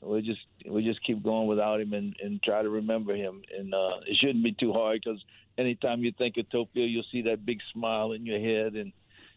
we'll 0.01 0.21
just 0.21 0.41
we 0.69 0.83
just 0.83 1.03
keep 1.03 1.23
going 1.23 1.47
without 1.47 1.81
him 1.81 1.93
and, 1.93 2.15
and 2.21 2.41
try 2.43 2.61
to 2.61 2.69
remember 2.69 3.15
him. 3.15 3.41
And 3.57 3.73
uh, 3.73 3.99
it 4.05 4.17
shouldn't 4.19 4.43
be 4.43 4.53
too 4.53 4.73
hard 4.73 5.01
because 5.03 5.23
anytime 5.57 6.03
you 6.03 6.11
think 6.17 6.37
of 6.37 6.47
Theophile, 6.49 6.89
you'll 6.89 7.03
see 7.11 7.23
that 7.23 7.45
big 7.45 7.59
smile 7.73 8.11
in 8.11 8.25
your 8.25 8.39
head 8.39 8.73
and 8.75 8.91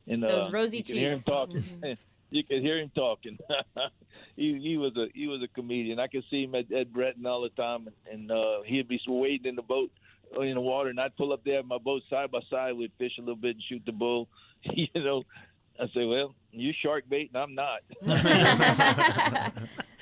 and 0.06 0.24
uh, 0.24 0.28
Those 0.28 0.52
rosy 0.52 0.78
you 0.78 0.84
can 0.84 0.96
hear 0.96 1.12
him 1.12 1.18
cheeks. 1.18 1.28
Mm-hmm. 1.28 1.80
talking. 1.80 1.96
you 2.30 2.44
can 2.44 2.62
hear 2.62 2.78
him 2.78 2.90
talking. 2.94 3.38
he 4.36 4.58
he 4.60 4.76
was 4.76 4.96
a 4.96 5.06
he 5.14 5.26
was 5.26 5.42
a 5.42 5.48
comedian. 5.48 5.98
I 5.98 6.06
could 6.06 6.24
see 6.30 6.44
him 6.44 6.54
at, 6.54 6.70
at 6.72 6.92
Breton 6.92 7.26
all 7.26 7.42
the 7.42 7.50
time, 7.50 7.88
and, 8.10 8.20
and 8.20 8.30
uh, 8.30 8.62
he'd 8.64 8.88
be 8.88 9.00
waiting 9.06 9.46
in 9.46 9.56
the 9.56 9.62
boat 9.62 9.90
uh, 10.36 10.40
in 10.40 10.54
the 10.54 10.60
water, 10.60 10.90
and 10.90 11.00
I'd 11.00 11.16
pull 11.16 11.32
up 11.32 11.44
there 11.44 11.60
in 11.60 11.68
my 11.68 11.78
boat 11.78 12.02
side 12.08 12.30
by 12.30 12.40
side. 12.50 12.72
We'd 12.76 12.92
fish 12.98 13.12
a 13.18 13.20
little 13.20 13.36
bit 13.36 13.56
and 13.56 13.64
shoot 13.68 13.82
the 13.84 13.92
bull. 13.92 14.28
you 14.62 14.88
know, 14.94 15.22
I 15.78 15.86
say, 15.94 16.04
well, 16.04 16.34
you 16.52 16.72
shark 16.82 17.04
bait, 17.08 17.30
and 17.32 17.42
I'm 17.42 17.54
not. 17.54 17.80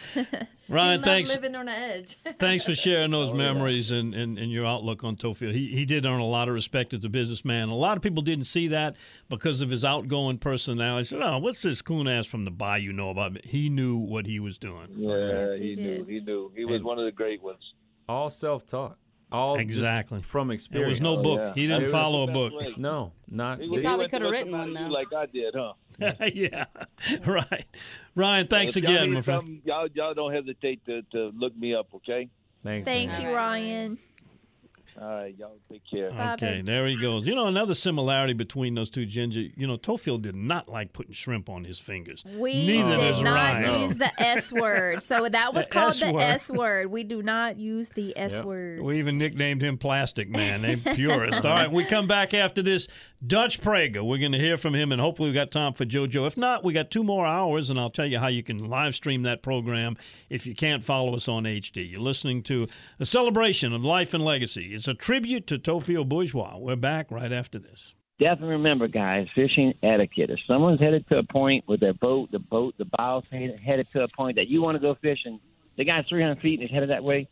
Ryan, 0.69 1.03
thanks. 1.03 1.31
living 1.31 1.55
on 1.55 1.67
the 1.67 1.73
edge. 1.73 2.17
Thanks 2.39 2.65
for 2.65 2.75
sharing 2.75 3.11
those 3.11 3.31
Oh, 3.31 3.33
yeah. 3.33 3.39
memories 3.39 3.91
and, 3.91 4.15
and, 4.15 4.39
and 4.39 4.53
your 4.53 4.67
outlook 4.67 5.03
on 5.03 5.17
Theophile. 5.17 5.51
He, 5.53 5.69
he 5.69 5.85
did 5.87 6.05
earn 6.05 6.21
a 6.21 6.27
lot 6.27 6.47
of 6.49 6.55
respect 6.55 6.93
as 6.93 7.03
a 7.05 7.09
businessman. 7.09 7.69
A 7.69 7.75
lot 7.75 7.97
of 7.97 8.03
people 8.03 8.23
didn't 8.23 8.45
see 8.45 8.69
that 8.69 8.95
because 9.31 9.63
of 9.63 9.71
his 9.71 9.85
outgoing 9.85 10.37
personality. 10.39 11.09
Said, 11.09 11.21
"Oh, 11.23 11.39
what's 11.39 11.63
this 11.63 11.81
coon 11.81 12.07
ass 12.07 12.27
from 12.27 12.45
the 12.45 12.51
bayou 12.51 12.93
know 12.93 13.09
about?" 13.11 13.33
me?" 13.33 13.41
He 13.45 13.71
knew 13.71 13.97
what 13.97 14.27
he 14.27 14.41
was 14.41 14.59
doing. 14.59 14.89
Yeah, 14.97 15.57
he 15.57 15.75
he, 15.75 15.75
knew. 15.77 16.05
He 16.05 16.21
knew. 16.21 16.53
He 16.55 16.65
was 16.67 16.77
And- 16.77 16.85
one 16.85 16.99
of 16.99 17.05
the 17.07 17.13
great 17.13 17.43
ones. 17.43 17.73
All 18.09 18.29
self-taught. 18.31 18.97
All 19.31 19.57
just 19.57 19.61
Exactly. 19.63 20.23
from 20.23 20.51
experience. 20.51 20.99
There 20.99 21.09
was 21.09 21.17
no 21.17 21.21
Oh, 21.21 21.23
book. 21.23 21.41
yeah. 21.41 21.55
He 21.55 21.67
didn't 21.67 21.83
was 21.85 21.93
follow 21.93 22.23
a 22.29 22.33
book. 22.33 22.53
way. 22.55 22.75
No, 22.77 23.13
not. 23.31 23.61
He, 23.61 23.69
He 23.69 23.81
probably 23.81 24.09
could 24.09 24.23
have 24.23 24.31
written 24.31 24.53
one, 24.53 24.73
though. 24.73 24.87
like 24.89 25.13
I 25.13 25.27
did, 25.27 25.55
huh? 25.55 25.73
yeah, 26.33 26.67
right. 27.27 27.65
Ryan, 28.15 28.47
thanks 28.47 28.77
If 28.77 28.85
again, 28.85 29.13
my 29.13 29.21
friend. 29.21 29.61
Y'all, 29.65 29.89
y'all 29.95 30.15
don't 30.15 30.33
hesitate 30.33 30.85
to, 30.87 31.03
to 31.13 31.33
look 31.37 31.57
me 31.57 31.75
up, 31.75 31.89
okay? 31.97 32.29
Thanks. 32.65 32.87
Thank 32.87 33.11
man. 33.11 33.21
you, 33.21 33.29
All 33.29 33.35
right. 33.35 33.41
Ryan. 33.41 33.99
All 35.01 35.09
right, 35.09 35.35
y'all 35.39 35.57
take 35.71 35.83
care. 35.89 36.11
Bye, 36.11 36.33
Okay, 36.35 36.57
babe. 36.57 36.67
there 36.67 36.87
he 36.89 36.97
goes. 36.97 37.27
You 37.27 37.35
know, 37.37 37.47
another 37.47 37.75
similarity 37.75 38.33
between 38.33 38.75
those 38.75 38.91
two 38.91 39.07
ginger. 39.07 39.43
You 39.57 39.67
know, 39.69 39.77
Theophile 39.77 40.21
did 40.21 40.35
not 40.35 40.69
like 40.69 40.93
putting 40.93 41.13
shrimp 41.13 41.49
on 41.49 41.63
his 41.63 41.79
fingers. 41.79 42.25
We 42.37 42.67
Neither 42.67 42.97
did 42.97 43.11
does 43.13 43.23
not 43.23 43.35
Ryan. 43.55 43.81
use 43.81 43.95
the 43.95 44.21
S 44.21 44.51
word. 44.53 45.03
So 45.03 45.29
that 45.29 45.55
was 45.55 45.67
The 45.67 45.73
called 45.73 45.89
S 45.91 46.01
the 46.01 46.13
word. 46.13 46.21
S 46.23 46.51
word. 46.51 46.87
We 46.91 47.05
do 47.05 47.23
not 47.23 47.57
use 47.59 47.91
the 47.91 48.17
S 48.19 48.33
Yep. 48.39 48.45
word. 48.45 48.81
We 48.83 48.99
even 48.99 49.19
nicknamed 49.19 49.63
him 49.63 49.79
Plastic 49.79 50.29
Man, 50.31 50.65
a 50.65 50.77
purist. 50.95 51.45
All 51.47 51.55
right, 51.55 51.71
we 51.71 51.85
come 51.85 52.09
back 52.09 52.35
after 52.35 52.61
this. 52.63 52.89
Dutch 53.27 53.61
Prager, 53.61 54.07
we're 54.07 54.19
going 54.19 54.31
to 54.31 54.39
hear 54.39 54.57
from 54.57 54.77
him, 54.77 54.93
and 54.93 55.01
hopefully 55.01 55.31
we 55.31 55.35
got 55.35 55.51
time 55.51 55.73
for 55.73 55.85
JoJo. 55.85 56.25
If 56.25 56.37
not, 56.37 56.63
we 56.63 56.73
got 56.73 56.89
two 56.89 57.03
more 57.03 57.27
hours, 57.27 57.69
and 57.69 57.77
I'll 57.77 57.91
tell 57.91 58.07
you 58.07 58.21
how 58.21 58.29
you 58.29 58.45
can 58.45 58.71
live 58.71 58.95
stream 58.95 59.23
that 59.25 59.43
program 59.43 59.97
if 60.31 60.47
you 60.47 60.55
can't 60.55 60.85
follow 60.85 61.17
us 61.17 61.27
on 61.27 61.43
HD. 61.43 61.91
You're 61.91 62.01
listening 62.01 62.45
to 62.45 62.69
a 63.01 63.05
celebration 63.05 63.73
of 63.73 63.83
life 63.83 64.15
and 64.15 64.25
legacy. 64.25 64.73
It's 64.73 64.87
a 64.87 64.95
tribute 64.95 65.49
to 65.49 65.59
Theophile 65.59 66.09
Bourgeois. 66.09 66.59
We're 66.59 66.77
back 66.77 67.11
right 67.11 67.33
after 67.33 67.59
this. 67.59 67.97
Definitely 68.21 68.55
remember, 68.55 68.87
guys, 68.87 69.27
fishing 69.35 69.75
etiquette. 69.83 70.31
If 70.31 70.39
someone's 70.47 70.79
headed 70.79 71.05
to 71.09 71.19
a 71.19 71.25
point 71.25 71.65
with 71.67 71.81
their 71.81 71.95
boat, 71.95 72.31
the 72.31 72.39
boat, 72.39 72.77
the 72.79 72.87
bow's 72.97 73.25
headed, 73.33 73.89
to 73.95 74.05
a 74.05 74.09
point 74.09 74.37
that 74.37 74.47
you 74.47 74.63
want 74.63 74.77
to 74.77 74.81
go 74.81 74.95
fishing, 75.03 75.41
the 75.77 75.85
guy's 75.85 76.07
300 76.09 76.41
feet 76.41 76.61
and 76.61 76.69
is 76.69 76.73
headed 76.73 76.91
that 76.91 77.03
way, 77.03 77.29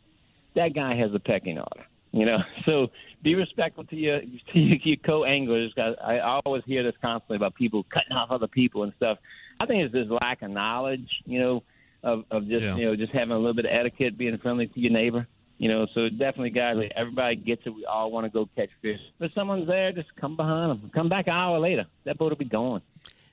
that 0.53 0.75
guy 0.75 0.95
has 0.95 1.13
a 1.13 1.19
pecking 1.19 1.57
order. 1.57 1.85
You 2.11 2.25
know, 2.25 2.37
so 2.65 2.87
be 3.21 3.35
respectful 3.35 3.83
to 3.85 3.95
your 3.95 4.21
to 4.53 4.59
your, 4.59 4.77
your 4.83 4.97
co-anglers. 4.97 5.73
'cause 5.73 5.95
I 6.03 6.19
always 6.45 6.63
hear 6.65 6.83
this 6.83 6.95
constantly 7.01 7.37
about 7.37 7.55
people 7.55 7.83
cutting 7.89 8.13
off 8.13 8.31
other 8.31 8.47
people 8.47 8.83
and 8.83 8.93
stuff. 8.97 9.17
I 9.59 9.65
think 9.65 9.83
it's 9.83 9.93
this 9.93 10.07
lack 10.21 10.41
of 10.41 10.51
knowledge, 10.51 11.09
you 11.25 11.39
know, 11.39 11.63
of 12.03 12.25
of 12.31 12.47
just 12.47 12.63
Yeah. 12.63 12.75
you 12.75 12.85
know 12.85 12.95
just 12.95 13.11
having 13.13 13.31
a 13.31 13.37
little 13.37 13.53
bit 13.55 13.65
of 13.65 13.71
etiquette, 13.71 14.17
being 14.17 14.37
friendly 14.37 14.67
to 14.67 14.79
your 14.79 14.91
neighbor. 14.91 15.27
You 15.59 15.69
know, 15.69 15.87
so 15.95 16.07
definitely, 16.07 16.51
guys, 16.51 16.77
like, 16.77 16.91
everybody 16.95 17.35
gets 17.35 17.63
it. 17.65 17.71
We 17.71 17.83
all 17.85 18.11
want 18.11 18.25
to 18.25 18.29
go 18.29 18.47
catch 18.55 18.69
fish. 18.79 18.99
If 19.19 19.33
someone's 19.33 19.65
there, 19.67 19.91
just 19.91 20.15
come 20.15 20.35
behind 20.35 20.69
them. 20.69 20.91
Come 20.93 21.09
back 21.09 21.25
an 21.25 21.33
hour 21.33 21.57
later. 21.57 21.87
That 22.03 22.19
boat 22.19 22.29
will 22.29 22.37
be 22.37 22.45
gone. 22.45 22.83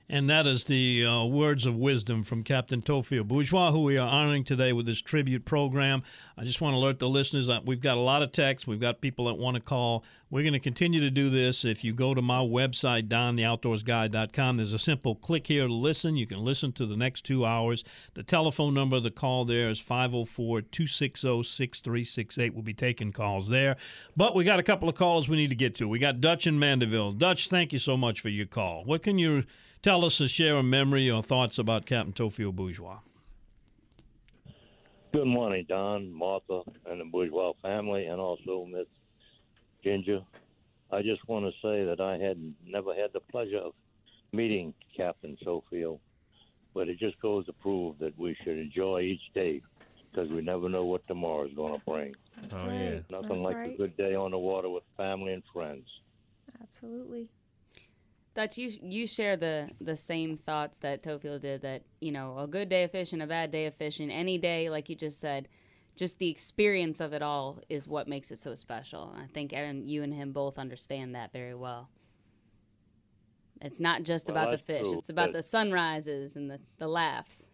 And 0.09 0.29
that 0.29 0.47
is 0.47 0.65
the 0.65 1.05
uh, 1.05 1.25
words 1.25 1.65
of 1.65 1.77
wisdom 1.77 2.25
from 2.25 2.45
Captain 2.45 2.83
Theophile 2.83 3.27
Bourgeois, 3.27 3.73
who 3.73 3.83
we 3.83 3.97
are 3.97 4.07
honoring 4.07 4.45
today 4.45 4.73
with 4.73 4.85
this 4.85 5.01
tribute 5.01 5.47
program. 5.47 6.03
I 6.37 6.45
just 6.45 6.61
want 6.61 6.75
to 6.75 6.79
alert 6.79 6.99
the 6.99 7.09
listeners 7.09 7.47
that 7.47 7.65
we've 7.65 7.81
got 7.81 7.97
a 7.97 8.01
lot 8.01 8.23
of 8.23 8.31
texts. 8.31 8.67
We've 8.67 8.81
got 8.81 9.01
people 9.01 9.27
that 9.27 9.35
want 9.35 9.55
to 9.55 9.63
call. 9.63 10.05
We're 10.35 10.43
going 10.43 10.55
to 10.55 10.59
continue 10.59 10.99
to 10.99 11.13
do 11.13 11.31
this. 11.31 11.65
If 11.65 11.85
you 11.85 11.95
go 11.95 12.13
to 12.13 12.21
my 12.21 12.41
website, 12.41 13.07
dontheoutdoorsguy.com, 13.07 14.57
there's 14.57 14.73
a 14.73 14.81
simple 14.81 15.15
click 15.15 15.47
here 15.47 15.69
to 15.69 15.73
listen. 15.73 16.17
You 16.17 16.27
can 16.27 16.43
listen 16.43 16.73
to 16.73 16.87
the 16.87 16.97
next 16.97 17.25
two 17.25 17.47
hours. 17.47 17.85
The 18.15 18.25
telephone 18.25 18.75
number 18.75 18.99
the 18.99 19.13
call 19.13 19.45
there 19.45 19.69
is 19.69 19.79
504 19.79 20.63
260 20.63 21.45
6368. 21.45 22.53
We'll 22.53 22.65
be 22.65 22.75
taking 22.75 23.13
calls 23.13 23.49
there. 23.49 23.77
But 24.17 24.35
we 24.35 24.43
got 24.43 24.59
a 24.59 24.65
couple 24.65 24.89
of 24.89 24.97
callers 24.97 25.29
we 25.29 25.37
need 25.37 25.51
to 25.51 25.55
get 25.55 25.77
to. 25.77 25.87
We 25.87 26.01
got 26.01 26.21
Dutch 26.21 26.49
in 26.49 26.59
Mandeville. 26.59 27.13
Dutch, 27.13 27.49
thank 27.49 27.73
you 27.73 27.79
so 27.79 27.97
much 27.97 28.21
for 28.21 28.29
your 28.29 28.47
call. 28.47 28.83
What 28.85 29.05
can 29.05 29.19
you 29.19 29.45
tell 29.85 30.05
us 30.05 30.19
to 30.19 30.27
share 30.27 30.57
a 30.57 30.65
memory 30.65 31.09
or 31.09 31.23
thoughts 31.23 31.59
about 31.59 31.87
Captain 31.87 32.13
Theophile 32.13 32.53
Bourgeois? 32.53 32.99
Good 35.13 35.29
morning, 35.29 35.65
Don, 35.69 36.13
Martha, 36.13 36.63
and 36.91 37.01
the 37.01 37.05
Bourgeois 37.05 37.53
family, 37.63 38.07
and 38.07 38.21
also 38.21 38.67
Miss 38.69 38.89
Ginger. 39.85 40.23
I 40.91 41.03
just 41.03 41.27
want 41.29 41.45
to 41.45 41.53
say 41.63 41.85
that 41.85 42.01
I 42.01 42.17
had 42.17 42.39
never 42.67 42.95
had 42.95 43.13
the 43.13 43.21
pleasure 43.21 43.59
of 43.59 43.73
meeting 44.33 44.73
Captain 44.97 45.37
Theophile, 45.45 46.01
but 46.73 46.89
it 46.89 46.99
just 46.99 47.21
goes 47.21 47.45
to 47.47 47.53
prove 47.53 47.99
that 47.99 48.19
we 48.19 48.37
should 48.43 48.59
enjoy 48.59 49.03
each 49.03 49.33
day 49.35 49.61
because 50.11 50.31
we 50.31 50.41
never 50.41 50.69
know 50.69 50.85
what 50.85 51.07
tomorrow 51.07 51.47
is 51.47 51.55
going 51.55 51.75
to 51.75 51.85
bring. 51.87 52.15
That's 52.41 52.63
Oh, 52.63 52.67
right. 52.67 52.81
yeah. 52.81 52.99
Nothing 53.11 53.29
That's 53.43 53.45
like 53.47 53.57
right. 53.57 53.75
a 53.75 53.77
good 53.77 53.97
day 53.97 54.15
on 54.15 54.31
the 54.31 54.39
water 54.39 54.69
with 54.71 54.85
family 54.97 55.33
and 55.33 55.43
friends. 55.53 55.87
Absolutely. 56.63 57.29
Dutch, 58.35 58.59
you 58.59 58.71
you 58.83 59.07
share 59.07 59.37
the 59.37 59.71
the 59.81 59.97
same 59.97 60.37
thoughts 60.37 60.79
that 60.81 61.03
Theophile 61.03 61.39
did. 61.41 61.63
That 61.63 61.83
you 62.01 62.11
know, 62.11 62.39
a 62.39 62.47
good 62.49 62.69
day 62.69 62.83
of 62.83 62.91
fishing, 62.91 63.21
a 63.21 63.27
bad 63.27 63.51
day 63.53 63.67
of 63.67 63.75
fishing, 63.75 64.11
any 64.11 64.39
day, 64.39 64.71
like 64.71 64.89
you 64.89 64.97
just 64.97 65.21
said, 65.21 65.47
just 65.97 66.19
the 66.19 66.29
experience 66.31 67.01
of 67.01 67.13
it 67.13 67.23
all 67.23 67.61
is 67.69 67.87
what 67.87 68.09
makes 68.09 68.31
it 68.31 68.39
so 68.39 68.55
special. 68.55 69.15
I 69.17 69.27
think 69.33 69.53
Aaron, 69.53 69.89
you 69.89 70.03
and 70.03 70.13
him 70.13 70.33
both 70.33 70.59
understand 70.59 71.15
that 71.15 71.33
very 71.33 71.55
well. 71.55 71.89
It's 73.61 73.81
not 73.81 74.03
just 74.03 74.27
Well, 74.29 74.37
about 74.37 74.51
the 74.53 74.59
fish; 74.59 74.81
true, 74.83 74.99
it's 74.99 75.09
about 75.11 75.33
the 75.33 75.43
sunrises 75.43 76.37
and 76.37 76.51
the 76.51 76.59
the 76.79 76.89
laughs. 76.89 77.47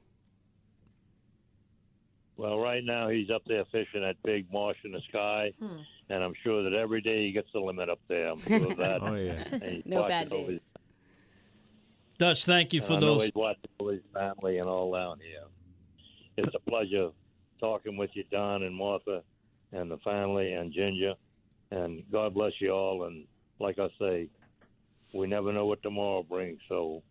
Well, 2.36 2.58
right 2.58 2.82
now 2.82 3.10
he's 3.10 3.28
up 3.30 3.42
there 3.46 3.64
fishing 3.66 4.00
that 4.00 4.16
big 4.24 4.50
marsh 4.50 4.78
in 4.84 4.92
the 4.92 5.00
sky, 5.08 5.52
Hmm. 5.60 5.80
and 6.08 6.24
I'm 6.24 6.32
sure 6.42 6.62
that 6.62 6.72
every 6.72 7.02
day 7.02 7.26
he 7.26 7.32
gets 7.32 7.48
the 7.52 7.60
limit 7.60 7.90
up 7.90 8.00
there. 8.08 8.30
I'm 8.30 8.38
sure 8.40 8.70
of 8.70 8.76
that. 8.78 9.02
Oh, 9.02 9.14
yeah. 9.14 9.80
No 9.84 10.08
bad 10.08 10.32
over- 10.32 10.52
days. 10.52 10.62
Dutch, 12.16 12.44
thank 12.46 12.72
you 12.72 12.80
And 12.80 12.86
for 12.88 12.94
I 12.94 13.00
know 13.00 13.14
those. 13.14 13.24
he's 13.24 13.34
watching 13.34 13.70
all 13.78 13.88
his 13.88 14.00
family 14.14 14.58
and 14.58 14.66
all 14.68 14.92
down 14.92 15.18
here. 15.20 15.44
It's 16.36 16.54
a 16.54 16.58
pleasure 16.70 17.10
talking 17.61 17.96
with 17.96 18.11
you, 18.14 18.24
Don 18.30 18.62
and 18.62 18.74
Martha, 18.74 19.22
and 19.72 19.90
the 19.90 19.98
family 19.98 20.52
and 20.52 20.72
Ginger. 20.72 21.14
And 21.70 22.02
God 22.11 22.34
bless 22.34 22.52
you 22.58 22.70
all. 22.70 23.04
And 23.04 23.26
like 23.61 23.78
I 23.78 23.88
say, 23.98 24.28
we 25.14 25.26
never 25.26 25.52
know 25.52 25.66
what 25.66 25.82
tomorrow 25.82 26.22
brings. 26.22 26.58
So 26.68 27.02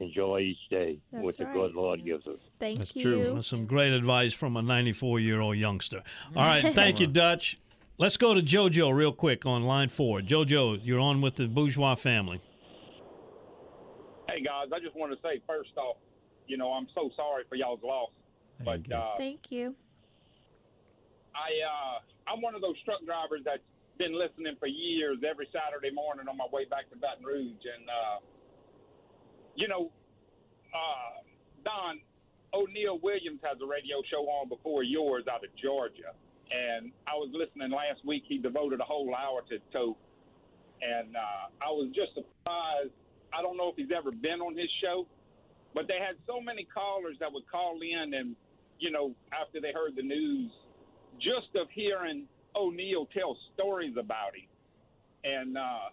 enjoy 0.00 0.40
each 0.40 0.68
day 0.70 0.98
That's 1.12 1.24
with 1.24 1.36
the 1.38 1.44
right. 1.46 1.54
good 1.54 1.74
Lord 1.74 2.04
gives 2.04 2.26
us. 2.26 2.38
Thank 2.60 2.78
you, 2.78 2.84
That's 2.84 2.96
you. 2.96 3.02
true. 3.02 3.34
That's 3.34 3.46
some 3.46 3.66
great 3.66 3.92
advice 3.92 4.32
from 4.32 4.56
a 4.56 4.62
94 4.62 5.20
year 5.20 5.40
old 5.40 5.56
youngster. 5.56 6.02
All 6.36 6.44
right, 6.44 6.64
thank 6.74 7.00
you, 7.00 7.06
Dutch. 7.06 7.58
Let's 7.96 8.16
go 8.16 8.32
to 8.32 8.40
JoJo 8.40 8.94
real 8.94 9.12
quick 9.12 9.44
on 9.44 9.64
line 9.64 9.88
four. 9.88 10.20
JoJo, 10.20 10.80
you're 10.82 11.00
on 11.00 11.20
with 11.20 11.34
the 11.34 11.48
Bourgeois 11.48 11.96
family. 11.96 12.40
Hey 14.28 14.42
guys, 14.42 14.68
I 14.72 14.78
just 14.78 14.94
want 14.94 15.12
to 15.12 15.18
say 15.20 15.40
first 15.48 15.70
off, 15.76 15.96
you 16.46 16.56
know, 16.56 16.70
I'm 16.70 16.86
so 16.94 17.10
sorry 17.16 17.44
for 17.48 17.56
y'all's 17.56 17.82
loss, 17.82 18.10
but 18.64 18.80
uh, 18.92 19.16
Thank 19.16 19.50
you. 19.50 19.74
I 21.34 21.50
uh, 21.62 22.32
I'm 22.32 22.42
one 22.42 22.54
of 22.54 22.60
those 22.60 22.76
truck 22.84 23.04
drivers 23.06 23.42
that's 23.44 23.62
been 23.98 24.14
listening 24.14 24.54
for 24.58 24.66
years 24.66 25.18
every 25.28 25.48
Saturday 25.52 25.94
morning 25.94 26.26
on 26.28 26.36
my 26.36 26.46
way 26.52 26.64
back 26.64 26.90
to 26.90 26.96
Baton 26.96 27.24
Rouge, 27.24 27.62
and 27.62 27.84
uh, 27.88 28.18
you 29.54 29.66
know, 29.66 29.90
uh, 30.74 31.22
Don 31.64 32.00
O'Neill 32.54 32.98
Williams 33.02 33.40
has 33.42 33.58
a 33.62 33.66
radio 33.66 34.02
show 34.10 34.26
on 34.26 34.48
before 34.48 34.82
yours 34.82 35.24
out 35.30 35.44
of 35.44 35.50
Georgia, 35.58 36.14
and 36.50 36.90
I 37.06 37.14
was 37.14 37.30
listening 37.34 37.70
last 37.70 38.04
week. 38.06 38.24
He 38.26 38.38
devoted 38.38 38.80
a 38.80 38.86
whole 38.86 39.14
hour 39.14 39.42
to 39.50 39.58
Tope, 39.72 39.98
and 40.82 41.14
uh, 41.14 41.50
I 41.62 41.70
was 41.70 41.90
just 41.94 42.14
surprised. 42.14 42.94
I 43.34 43.42
don't 43.42 43.58
know 43.58 43.68
if 43.68 43.76
he's 43.76 43.92
ever 43.94 44.10
been 44.10 44.40
on 44.40 44.56
his 44.56 44.70
show, 44.82 45.06
but 45.74 45.86
they 45.86 45.98
had 46.00 46.16
so 46.26 46.40
many 46.40 46.64
callers 46.64 47.16
that 47.20 47.30
would 47.30 47.46
call 47.50 47.78
in, 47.82 48.14
and 48.14 48.34
you 48.78 48.90
know, 48.90 49.14
after 49.32 49.60
they 49.60 49.72
heard 49.72 49.96
the 49.96 50.02
news, 50.02 50.50
just 51.20 51.54
of 51.56 51.68
hearing 51.70 52.24
O'Neill 52.54 53.06
tell 53.06 53.36
stories 53.54 53.94
about 53.98 54.34
him, 54.34 54.48
and 55.24 55.58
uh, 55.58 55.90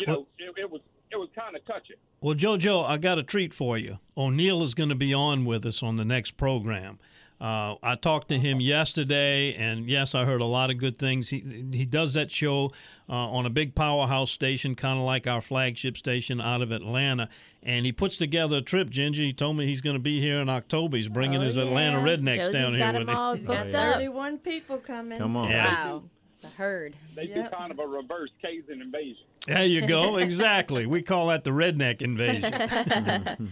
you 0.00 0.06
know, 0.06 0.26
it, 0.38 0.52
it 0.62 0.70
was 0.70 0.80
it 1.10 1.16
was 1.16 1.28
kind 1.34 1.56
of 1.56 1.64
touching. 1.64 1.96
Well, 2.20 2.34
JoJo, 2.34 2.84
I 2.84 2.98
got 2.98 3.18
a 3.18 3.22
treat 3.22 3.54
for 3.54 3.78
you. 3.78 3.98
O'Neill 4.16 4.62
is 4.62 4.74
going 4.74 4.88
to 4.88 4.94
be 4.96 5.14
on 5.14 5.44
with 5.44 5.64
us 5.64 5.82
on 5.82 5.96
the 5.96 6.04
next 6.04 6.36
program. 6.36 6.98
Uh, 7.40 7.76
I 7.84 7.94
talked 7.94 8.28
to 8.30 8.38
him 8.38 8.60
yesterday, 8.60 9.54
and 9.54 9.88
yes, 9.88 10.14
I 10.14 10.24
heard 10.24 10.40
a 10.40 10.44
lot 10.46 10.70
of 10.70 10.78
good 10.78 10.98
things. 10.98 11.28
He 11.28 11.64
he 11.72 11.84
does 11.84 12.14
that 12.14 12.32
show 12.32 12.72
uh, 13.08 13.12
on 13.12 13.46
a 13.46 13.50
big 13.50 13.76
powerhouse 13.76 14.30
station, 14.32 14.74
kind 14.74 14.98
of 14.98 15.04
like 15.04 15.26
our 15.28 15.40
flagship 15.40 15.96
station 15.96 16.40
out 16.40 16.62
of 16.62 16.72
Atlanta. 16.72 17.28
And 17.62 17.86
he 17.86 17.92
puts 17.92 18.16
together 18.16 18.56
a 18.56 18.62
trip. 18.62 18.90
Ginger, 18.90 19.22
he 19.22 19.32
told 19.32 19.56
me 19.56 19.66
he's 19.66 19.80
going 19.80 19.94
to 19.96 20.00
be 20.02 20.20
here 20.20 20.40
in 20.40 20.48
October. 20.48 20.96
He's 20.96 21.08
bringing 21.08 21.40
Oh, 21.40 21.44
his 21.44 21.56
Atlanta 21.56 21.98
rednecks 21.98 22.36
Josie's 22.36 22.52
down 22.54 22.70
here 22.70 22.78
got 22.78 22.94
with 22.98 23.08
'em 23.08 23.16
all 23.16 23.32
him. 23.34 23.44
booked 23.44 23.74
up. 23.74 23.94
31 23.94 24.38
people 24.38 24.78
coming. 24.78 25.18
Come 25.18 25.36
on. 25.36 25.50
Yeah. 25.50 25.66
Wow. 25.86 26.02
It's 26.34 26.44
a 26.44 26.56
herd. 26.56 26.94
They 27.16 27.26
do 27.26 27.44
kind 27.52 27.70
of 27.72 27.78
a 27.80 27.86
reverse 27.86 28.30
Cajun 28.40 28.80
invasion. 28.80 29.24
There 29.46 29.64
you 29.64 29.86
go. 29.88 30.16
exactly. 30.18 30.86
We 30.86 31.02
call 31.02 31.28
that 31.28 31.42
the 31.44 31.50
redneck 31.50 32.00
invasion. 32.00 32.52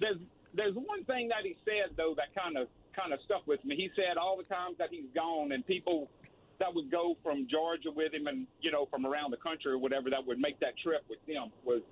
There's 0.00 0.18
there's 0.54 0.74
one 0.74 1.04
thing 1.04 1.28
that 1.28 1.44
he 1.44 1.56
said 1.64 1.90
though 1.96 2.14
that 2.16 2.34
kind 2.40 2.56
of 2.56 2.66
kind 2.98 3.12
of 3.12 3.20
stuck 3.24 3.46
with 3.46 3.64
me. 3.64 3.76
He 3.76 3.90
said 3.94 4.16
all 4.16 4.36
the 4.36 4.44
times 4.44 4.76
that 4.78 4.88
he's 4.90 5.08
gone 5.14 5.52
and 5.52 5.66
people 5.66 6.10
that 6.58 6.74
would 6.74 6.90
go 6.90 7.16
from 7.22 7.46
Georgia 7.48 7.90
with 7.94 8.12
him 8.12 8.26
and 8.26 8.46
you 8.60 8.72
know 8.72 8.86
from 8.86 9.06
around 9.06 9.30
the 9.30 9.36
country 9.38 9.70
or 9.70 9.78
whatever 9.78 10.10
that 10.10 10.26
would 10.26 10.38
make 10.38 10.58
that 10.60 10.74
trip 10.82 11.04
with 11.08 11.20
him 11.26 11.52
was 11.64 11.82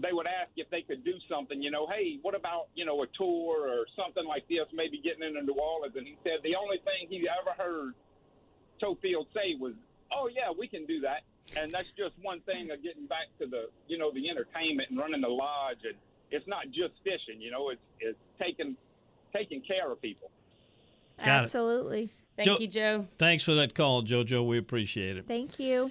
they 0.00 0.12
would 0.12 0.26
ask 0.26 0.50
if 0.56 0.68
they 0.70 0.82
could 0.82 1.04
do 1.04 1.14
something, 1.28 1.62
you 1.62 1.70
know, 1.70 1.86
hey, 1.86 2.18
what 2.22 2.34
about, 2.34 2.68
you 2.74 2.84
know, 2.84 3.02
a 3.02 3.06
tour 3.18 3.68
or 3.68 3.86
something 3.96 4.24
like 4.24 4.48
this, 4.48 4.64
maybe 4.72 4.98
getting 4.98 5.22
into 5.22 5.42
New 5.42 5.54
Orleans. 5.60 5.94
And 5.96 6.06
he 6.06 6.16
said 6.24 6.40
the 6.42 6.56
only 6.56 6.78
thing 6.78 7.08
he 7.08 7.28
ever 7.28 7.52
heard 7.56 7.94
Theophile 8.80 9.26
say 9.34 9.56
was, 9.60 9.74
oh, 10.12 10.28
yeah, 10.32 10.50
we 10.56 10.68
can 10.68 10.86
do 10.86 11.00
that. 11.00 11.22
And 11.56 11.70
that's 11.70 11.90
just 11.92 12.14
one 12.22 12.40
thing 12.40 12.70
of 12.70 12.82
getting 12.82 13.06
back 13.06 13.28
to 13.40 13.46
the, 13.46 13.68
you 13.88 13.98
know, 13.98 14.10
the 14.12 14.28
entertainment 14.30 14.90
and 14.90 14.98
running 14.98 15.20
the 15.20 15.28
lodge. 15.28 15.84
And 15.84 15.96
it's 16.30 16.46
not 16.46 16.66
just 16.70 16.94
fishing, 17.04 17.40
you 17.40 17.50
know, 17.50 17.70
it's, 17.70 17.82
it's 17.98 18.18
taking, 18.40 18.76
taking 19.34 19.60
care 19.60 19.90
of 19.90 20.00
people. 20.00 20.30
Got 21.20 21.28
it. 21.28 21.30
Absolutely. 21.40 22.10
Thank 22.36 22.46
Jo- 22.46 22.58
you, 22.58 22.66
Joe. 22.68 23.06
Thanks 23.18 23.44
for 23.44 23.54
that 23.54 23.74
call, 23.74 24.02
JoJo. 24.02 24.46
We 24.46 24.58
appreciate 24.58 25.16
it. 25.16 25.26
Thank 25.28 25.58
you. 25.58 25.90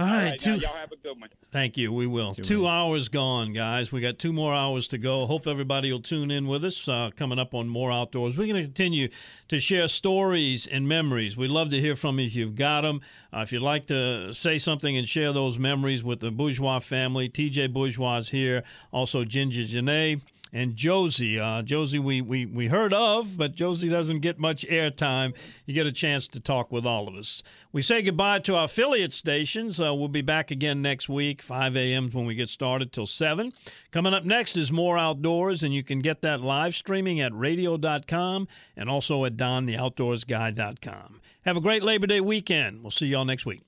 All 0.00 0.06
right, 0.06 0.30
now, 0.30 0.36
two- 0.36 0.60
y'all 0.60 0.76
have 0.76 0.92
a 0.92 0.96
good 0.96 1.20
one. 1.20 1.28
Thank 1.50 1.76
you. 1.76 1.92
We 1.92 2.06
will. 2.06 2.34
Two, 2.34 2.68
hours 2.68 3.08
gone, 3.08 3.52
guys. 3.52 3.90
We 3.90 4.00
got 4.00 4.18
two 4.18 4.32
more 4.32 4.54
hours 4.54 4.86
to 4.88 4.98
go. 4.98 5.26
Hope 5.26 5.46
everybody 5.48 5.90
will 5.90 6.02
tune 6.02 6.30
in 6.30 6.46
with 6.46 6.64
us 6.64 6.86
uh, 6.88 7.10
coming 7.16 7.38
up 7.38 7.52
on 7.54 7.68
More 7.68 7.90
Outdoors. 7.90 8.36
We're 8.36 8.46
going 8.46 8.56
to 8.62 8.62
continue 8.64 9.08
to 9.48 9.58
share 9.58 9.88
stories 9.88 10.66
and 10.68 10.86
memories. 10.86 11.36
We'd 11.36 11.50
love 11.50 11.70
to 11.70 11.80
hear 11.80 11.96
from 11.96 12.20
you 12.20 12.26
if 12.26 12.36
you've 12.36 12.54
got 12.54 12.82
them. 12.82 13.00
Uh, 13.32 13.40
if 13.40 13.50
you'd 13.52 13.62
like 13.62 13.86
to 13.88 14.32
say 14.34 14.58
something 14.58 14.96
and 14.96 15.08
share 15.08 15.32
those 15.32 15.58
memories 15.58 16.04
with 16.04 16.20
the 16.20 16.30
Bourgeois 16.30 16.78
family, 16.80 17.28
TJ 17.28 17.72
Bourgeois 17.72 18.18
is 18.18 18.28
here. 18.28 18.62
Also, 18.92 19.24
Ginger 19.24 19.62
Janae. 19.62 20.20
And 20.52 20.76
Josie, 20.76 21.38
uh, 21.38 21.62
Josie, 21.62 21.98
we, 21.98 22.20
we, 22.20 22.46
we 22.46 22.68
heard 22.68 22.92
of, 22.92 23.36
but 23.36 23.54
Josie 23.54 23.88
doesn't 23.88 24.20
get 24.20 24.38
much 24.38 24.66
airtime. 24.66 25.34
You 25.66 25.74
get 25.74 25.86
a 25.86 25.92
chance 25.92 26.26
to 26.28 26.40
talk 26.40 26.72
with 26.72 26.86
all 26.86 27.06
of 27.08 27.14
us. 27.14 27.42
We 27.72 27.82
say 27.82 28.00
goodbye 28.02 28.38
to 28.40 28.56
our 28.56 28.64
affiliate 28.64 29.12
stations. 29.12 29.80
Uh, 29.80 29.94
we'll 29.94 30.08
be 30.08 30.22
back 30.22 30.50
again 30.50 30.80
next 30.80 31.08
week, 31.08 31.42
5 31.42 31.76
a.m. 31.76 32.10
when 32.10 32.24
we 32.24 32.34
get 32.34 32.48
started 32.48 32.92
till 32.92 33.06
7. 33.06 33.52
Coming 33.90 34.14
up 34.14 34.24
next 34.24 34.56
is 34.56 34.72
More 34.72 34.96
Outdoors, 34.96 35.62
and 35.62 35.74
you 35.74 35.84
can 35.84 36.00
get 36.00 36.22
that 36.22 36.40
live 36.40 36.74
streaming 36.74 37.20
at 37.20 37.34
radio.com 37.34 38.48
and 38.76 38.88
also 38.88 39.24
at 39.24 39.36
dontheoutdoorsguy.com. 39.36 41.20
Have 41.42 41.56
a 41.56 41.60
great 41.60 41.82
Labor 41.82 42.06
Day 42.06 42.20
weekend. 42.20 42.82
We'll 42.82 42.90
see 42.90 43.06
y'all 43.06 43.24
next 43.24 43.44
week. 43.44 43.67